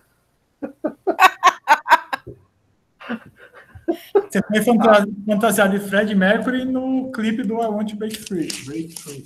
Você 4.31 4.41
foi 4.47 4.63
fanta- 4.63 5.09
fantasiado 5.27 5.77
de 5.79 5.85
Fred 5.85 6.15
Mercury 6.15 6.65
no 6.65 7.11
clipe 7.11 7.43
do 7.43 7.55
I 7.55 7.67
Want 7.67 7.91
to 7.91 7.97
Break 7.97 8.17
Free. 8.19 8.49
Break 8.67 9.01
Free. 9.01 9.25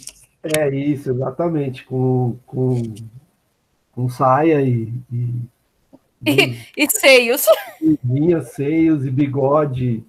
É 0.56 0.68
isso, 0.74 1.10
exatamente, 1.10 1.84
com, 1.84 2.36
com, 2.46 2.82
com 3.92 4.08
saia 4.08 4.60
e, 4.62 4.92
e 5.12 5.30
E, 6.26 6.56
e 6.76 6.90
seios. 6.90 7.44
vinha, 8.02 8.40
seios 8.42 9.04
e 9.06 9.10
bigode. 9.10 10.02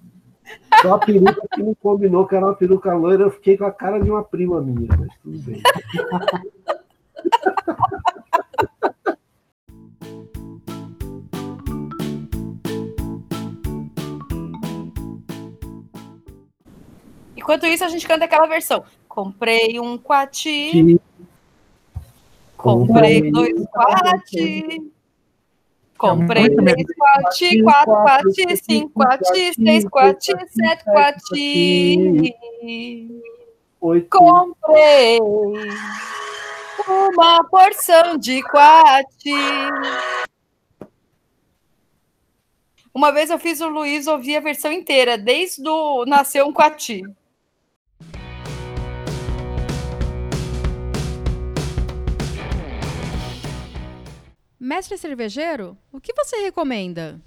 Só 0.82 0.94
a 0.94 0.98
peruca 0.98 1.48
que 1.52 1.62
não 1.62 1.74
combinou, 1.74 2.26
que 2.26 2.34
era 2.34 2.46
uma 2.46 2.54
peruca 2.54 2.94
loira, 2.94 3.24
eu 3.24 3.30
fiquei 3.30 3.56
com 3.56 3.64
a 3.64 3.72
cara 3.72 3.98
de 3.98 4.10
uma 4.10 4.22
prima 4.22 4.60
minha, 4.60 4.88
mas 4.98 5.12
tudo 5.22 5.38
bem. 5.40 5.62
Enquanto 17.36 17.66
isso, 17.66 17.84
a 17.84 17.88
gente 17.88 18.06
canta 18.06 18.24
aquela 18.24 18.46
versão. 18.46 18.84
Comprei 19.08 19.78
um 19.78 19.96
quati, 19.96 21.00
comprei 22.56 23.30
dois 23.30 23.64
quati, 23.66 24.92
comprei 25.96 26.48
muito 26.48 26.64
três 26.64 26.86
quati, 26.96 27.62
quatro 27.62 27.92
quati, 27.92 28.56
cinco 28.56 28.90
quati, 28.90 29.54
seis 29.54 29.88
quati, 29.88 30.32
sete 30.50 30.84
quati. 30.84 32.34
Oito. 33.80 34.08
Comprei 34.08 35.18
uma 36.88 37.44
porção 37.44 38.16
de 38.16 38.42
quati. 38.42 39.34
Uma 42.94 43.12
vez 43.12 43.28
eu 43.28 43.38
fiz 43.38 43.60
o 43.60 43.68
Luiz 43.68 44.06
ouvir 44.06 44.36
a 44.36 44.40
versão 44.40 44.72
inteira, 44.72 45.18
desde 45.18 45.68
o 45.68 46.06
Nasceu 46.06 46.46
um 46.46 46.52
Quati. 46.52 47.02
Mestre 54.66 54.98
cervejeiro, 54.98 55.78
o 55.92 56.00
que 56.00 56.12
você 56.12 56.38
recomenda? 56.38 57.20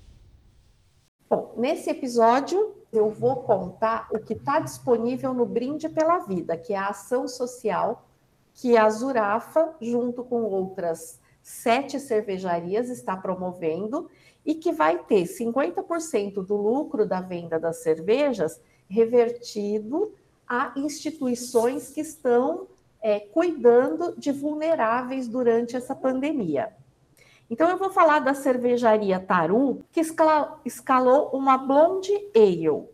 Bom, 1.29 1.53
nesse 1.55 1.89
episódio 1.89 2.75
eu 2.91 3.09
vou 3.09 3.37
contar 3.37 4.09
o 4.11 4.19
que 4.19 4.33
está 4.33 4.59
disponível 4.59 5.33
no 5.33 5.45
Brinde 5.45 5.87
pela 5.87 6.19
Vida, 6.19 6.57
que 6.57 6.73
é 6.73 6.77
a 6.77 6.87
ação 6.87 7.29
social 7.29 8.05
que 8.53 8.75
a 8.75 8.89
Zurafa, 8.89 9.73
junto 9.79 10.21
com 10.21 10.43
outras 10.43 11.17
sete 11.41 11.97
cervejarias, 11.97 12.89
está 12.89 13.15
promovendo 13.15 14.09
e 14.45 14.53
que 14.53 14.73
vai 14.73 15.01
ter 15.05 15.23
50% 15.23 16.45
do 16.45 16.57
lucro 16.57 17.05
da 17.05 17.21
venda 17.21 17.57
das 17.57 17.77
cervejas 17.77 18.59
revertido 18.89 20.13
a 20.45 20.73
instituições 20.75 21.89
que 21.89 22.01
estão 22.01 22.67
é, 23.01 23.17
cuidando 23.17 24.13
de 24.17 24.29
vulneráveis 24.29 25.25
durante 25.25 25.77
essa 25.77 25.95
pandemia. 25.95 26.77
Então, 27.49 27.69
eu 27.69 27.77
vou 27.77 27.89
falar 27.89 28.19
da 28.19 28.33
cervejaria 28.33 29.19
Taru, 29.19 29.83
que 29.91 30.01
escalou 30.65 31.29
uma 31.33 31.57
Blonde 31.57 32.11
Ale. 32.35 32.87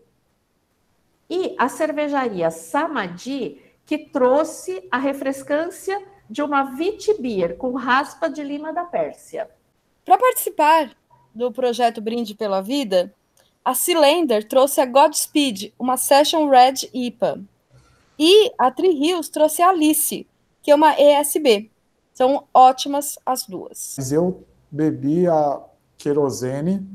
E 1.30 1.56
a 1.58 1.68
cervejaria 1.68 2.50
Samadi, 2.50 3.62
que 3.86 3.98
trouxe 3.98 4.88
a 4.90 4.98
refrescância 4.98 6.02
de 6.30 6.42
uma 6.42 6.64
Vitibir 6.76 7.58
com 7.58 7.74
raspa 7.74 8.30
de 8.30 8.44
lima 8.44 8.72
da 8.72 8.84
Pérsia. 8.84 9.50
Para 10.04 10.18
participar 10.18 10.96
do 11.34 11.52
projeto 11.52 12.02
Brinde 12.02 12.34
pela 12.34 12.62
Vida, 12.62 13.14
a 13.64 13.74
Cylinder 13.74 14.48
trouxe 14.48 14.80
a 14.80 14.86
Godspeed, 14.86 15.74
uma 15.78 15.98
Session 15.98 16.48
Red 16.48 16.90
IPA. 16.94 17.44
E 18.18 18.52
a 18.58 18.72
Tri 18.72 18.88
Hills 18.88 19.30
trouxe 19.30 19.62
a 19.62 19.70
Alice, 19.70 20.26
que 20.62 20.72
é 20.72 20.76
uma 20.76 20.96
ESB. 20.98 21.70
São 22.16 22.46
ótimas 22.54 23.20
as 23.26 23.46
duas. 23.46 23.96
Mas 23.98 24.10
eu 24.14 24.46
bebi 24.72 25.28
a 25.28 25.62
Querosene, 25.98 26.88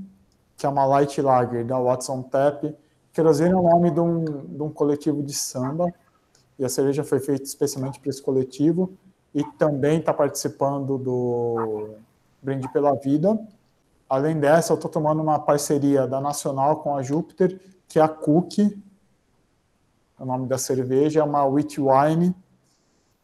que 0.57 0.65
é 0.65 0.69
uma 0.69 0.87
light 0.87 1.21
lager 1.21 1.63
da 1.63 1.79
Watson 1.79 2.23
Tap. 2.23 2.65
Querosene 3.13 3.53
é 3.53 3.57
o 3.57 3.63
nome 3.63 3.91
de 3.91 4.01
um, 4.01 4.25
de 4.25 4.63
um 4.63 4.71
coletivo 4.71 5.23
de 5.23 5.35
samba, 5.35 5.93
e 6.59 6.65
a 6.65 6.71
cerveja 6.71 7.05
foi 7.05 7.21
feita 7.21 7.43
especialmente 7.43 8.01
para 8.01 8.09
esse 8.09 8.23
coletivo, 8.23 8.95
e 9.35 9.45
também 9.59 9.99
está 9.99 10.15
participando 10.15 10.97
do 10.97 11.91
Brinde 12.41 12.73
pela 12.73 12.95
Vida. 12.95 13.39
Além 14.09 14.41
dessa, 14.41 14.73
eu 14.73 14.77
estou 14.77 14.91
tomando 14.91 15.21
uma 15.21 15.39
parceria 15.39 16.07
da 16.07 16.19
Nacional 16.19 16.79
com 16.79 16.97
a 16.97 17.03
Júpiter, 17.03 17.61
que 17.87 17.99
é 17.99 18.03
a 18.03 18.09
Cookie, 18.09 18.83
o 20.19 20.25
nome 20.25 20.47
da 20.47 20.57
cerveja, 20.57 21.21
é 21.21 21.23
uma 21.23 21.45
wheat 21.45 21.79
wine, 21.79 22.35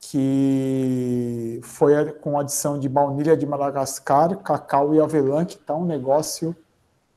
que 0.01 1.61
foi 1.63 2.13
com 2.13 2.39
adição 2.39 2.79
de 2.79 2.89
baunilha 2.89 3.37
de 3.37 3.47
Madagascar, 3.47 4.37
cacau 4.39 4.95
e 4.95 5.01
avelã, 5.01 5.45
que 5.45 5.55
está 5.55 5.75
um 5.75 5.85
negócio 5.85 6.55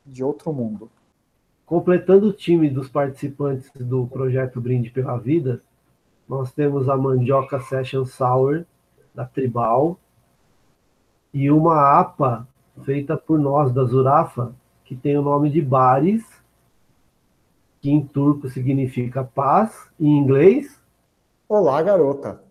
de 0.06 0.24
outro 0.24 0.52
mundo. 0.52 0.90
Completando 1.66 2.28
o 2.28 2.34
time 2.34 2.70
dos 2.70 2.90
participantes 2.90 3.70
do 3.76 4.08
projeto 4.08 4.60
Brinde 4.60 4.90
pela 4.90 5.18
Vida, 5.18 5.62
nós 6.28 6.52
temos 6.52 6.90
a 6.90 6.98
Mandioca 6.98 7.60
Session 7.60 8.06
Sour, 8.06 8.66
da 9.14 9.26
Tribal, 9.26 10.00
e 11.34 11.52
uma 11.52 12.00
APA 12.00 12.48
feita 12.84 13.16
por 13.16 13.38
nós, 13.38 13.72
da 13.72 13.84
Zurafa, 13.84 14.54
que 14.84 14.96
tem 14.96 15.18
o 15.18 15.22
nome 15.22 15.50
de 15.50 15.62
Bares, 15.62 16.24
que 17.80 17.92
em 17.92 18.04
turco 18.04 18.50
significa 18.50 19.24
paz, 19.24 19.90
em 20.00 20.18
inglês. 20.18 20.82
Olá, 21.48 21.82
garota. 21.82 22.49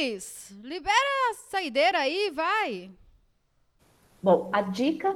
Luiz, 0.00 0.50
libera 0.62 0.94
a 1.30 1.34
saideira 1.50 1.98
aí, 1.98 2.30
vai. 2.30 2.90
Bom, 4.22 4.48
a 4.50 4.62
dica 4.62 5.14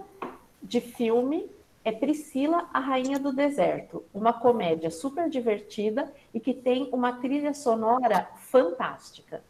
de 0.63 0.79
filme 0.79 1.51
é 1.83 1.91
Priscila, 1.91 2.69
a 2.71 2.81
Rainha 2.81 3.19
do 3.19 3.33
Deserto, 3.33 4.05
uma 4.13 4.35
comédia 4.35 4.91
super 4.91 5.31
divertida 5.31 6.13
e 6.35 6.39
que 6.39 6.53
tem 6.53 6.91
uma 6.93 7.15
trilha 7.15 7.55
sonora 7.55 8.29
fantástica. 8.37 9.43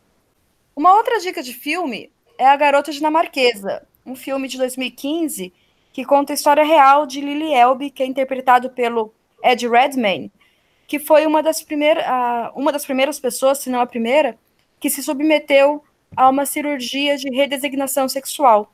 Uma 0.76 0.94
outra 0.94 1.18
dica 1.18 1.42
de 1.42 1.52
filme 1.52 2.12
é 2.38 2.46
A 2.46 2.54
Garota 2.54 2.92
Dinamarquesa, 2.92 3.84
um 4.06 4.14
filme 4.14 4.46
de 4.46 4.56
2015 4.56 5.52
que 5.92 6.04
conta 6.04 6.32
a 6.32 6.34
história 6.34 6.62
real 6.62 7.06
de 7.06 7.20
Lily 7.20 7.52
Elbe, 7.52 7.90
que 7.90 8.04
é 8.04 8.06
interpretado 8.06 8.70
pelo 8.70 9.12
Ed 9.42 9.66
Redmayne, 9.66 10.30
que 10.86 11.00
foi 11.00 11.26
uma 11.26 11.42
das, 11.42 11.60
primeiras, 11.60 12.04
uma 12.54 12.70
das 12.70 12.84
primeiras 12.84 13.18
pessoas, 13.18 13.58
se 13.58 13.68
não 13.68 13.80
a 13.80 13.86
primeira, 13.86 14.38
que 14.84 14.90
se 14.90 15.02
submeteu 15.02 15.82
a 16.14 16.28
uma 16.28 16.44
cirurgia 16.44 17.16
de 17.16 17.34
redesignação 17.34 18.06
sexual. 18.06 18.70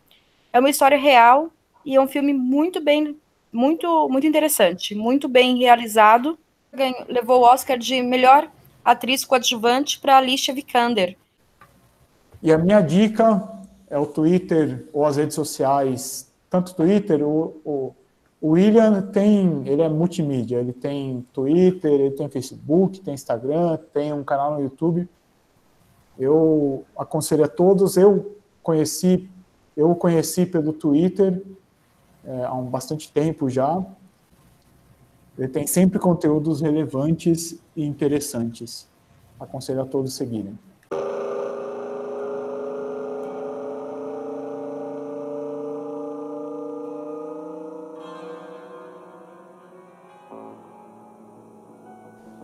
É 0.53 0.59
uma 0.59 0.69
história 0.69 0.99
real 0.99 1.53
e 1.85 1.95
é 1.95 2.01
um 2.01 2.09
filme 2.09 2.32
muito 2.32 2.81
bem, 2.81 3.16
muito, 3.53 4.09
muito 4.09 4.27
interessante, 4.27 4.93
muito 4.93 5.28
bem 5.28 5.59
realizado. 5.59 6.37
Ganhou, 6.74 7.05
levou 7.07 7.43
o 7.43 7.45
Oscar 7.45 7.78
de 7.78 8.03
melhor 8.03 8.51
atriz 8.85 9.24
coadjuvante 9.24 10.01
para 10.01 10.16
Alicia 10.16 10.53
Vikander. 10.53 11.16
E 12.43 12.53
a 12.53 12.59
minha 12.59 12.81
dica 12.81 13.49
é 13.89 13.97
o 13.97 14.05
Twitter 14.05 14.89
ou 14.93 15.07
as 15.07 15.16
redes 15.16 15.37
sociais, 15.37 16.28
tanto 16.51 16.74
Twitter, 16.74 17.23
o, 17.23 17.55
o, 17.65 17.95
o 18.41 18.49
William 18.49 19.01
tem, 19.12 19.62
ele 19.65 19.82
é 19.82 19.89
multimídia, 19.89 20.59
ele 20.59 20.73
tem 20.73 21.24
Twitter, 21.32 21.93
ele 21.93 22.11
tem 22.11 22.28
Facebook, 22.28 23.01
tem 23.01 23.15
Instagram, 23.15 23.78
tem 23.95 24.12
um 24.12 24.24
canal 24.24 24.55
no 24.55 24.61
YouTube. 24.61 25.09
Eu 26.20 26.84
aconselho 26.97 27.44
a 27.44 27.48
todos, 27.48 27.97
eu 27.97 28.36
conheci, 28.62 29.28
eu 29.74 29.90
o 29.90 29.97
conheci 29.97 30.44
pelo 30.44 30.72
Twitter 30.74 31.42
é, 32.22 32.44
há 32.44 32.52
um 32.52 32.66
bastante 32.66 33.10
tempo 33.10 33.48
já. 33.48 33.82
Ele 35.38 35.48
tem 35.48 35.66
sempre 35.66 35.98
conteúdos 35.98 36.60
relevantes 36.60 37.59
e 37.74 37.84
interessantes. 37.86 38.86
Aconselho 39.40 39.80
a 39.80 39.86
todos 39.86 40.12
seguirem. 40.12 40.59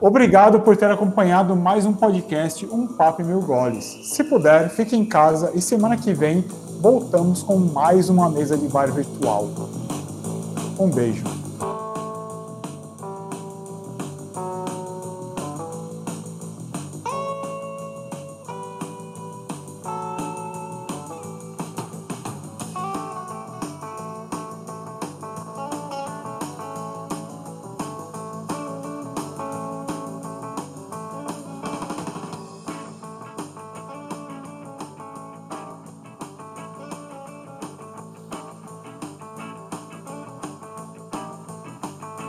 Obrigado 0.00 0.60
por 0.60 0.76
ter 0.76 0.90
acompanhado 0.90 1.56
mais 1.56 1.86
um 1.86 1.92
podcast 1.94 2.66
Um 2.66 2.86
Papo 2.86 3.22
e 3.22 3.24
Mil 3.24 3.40
Goles. 3.40 3.84
Se 4.02 4.22
puder, 4.22 4.68
fique 4.68 4.94
em 4.94 5.06
casa 5.06 5.52
e 5.54 5.62
semana 5.62 5.96
que 5.96 6.12
vem 6.12 6.44
voltamos 6.80 7.42
com 7.42 7.56
mais 7.56 8.10
uma 8.10 8.28
mesa 8.28 8.58
de 8.58 8.68
bar 8.68 8.92
virtual. 8.92 9.48
Um 10.78 10.90
beijo. 10.90 11.45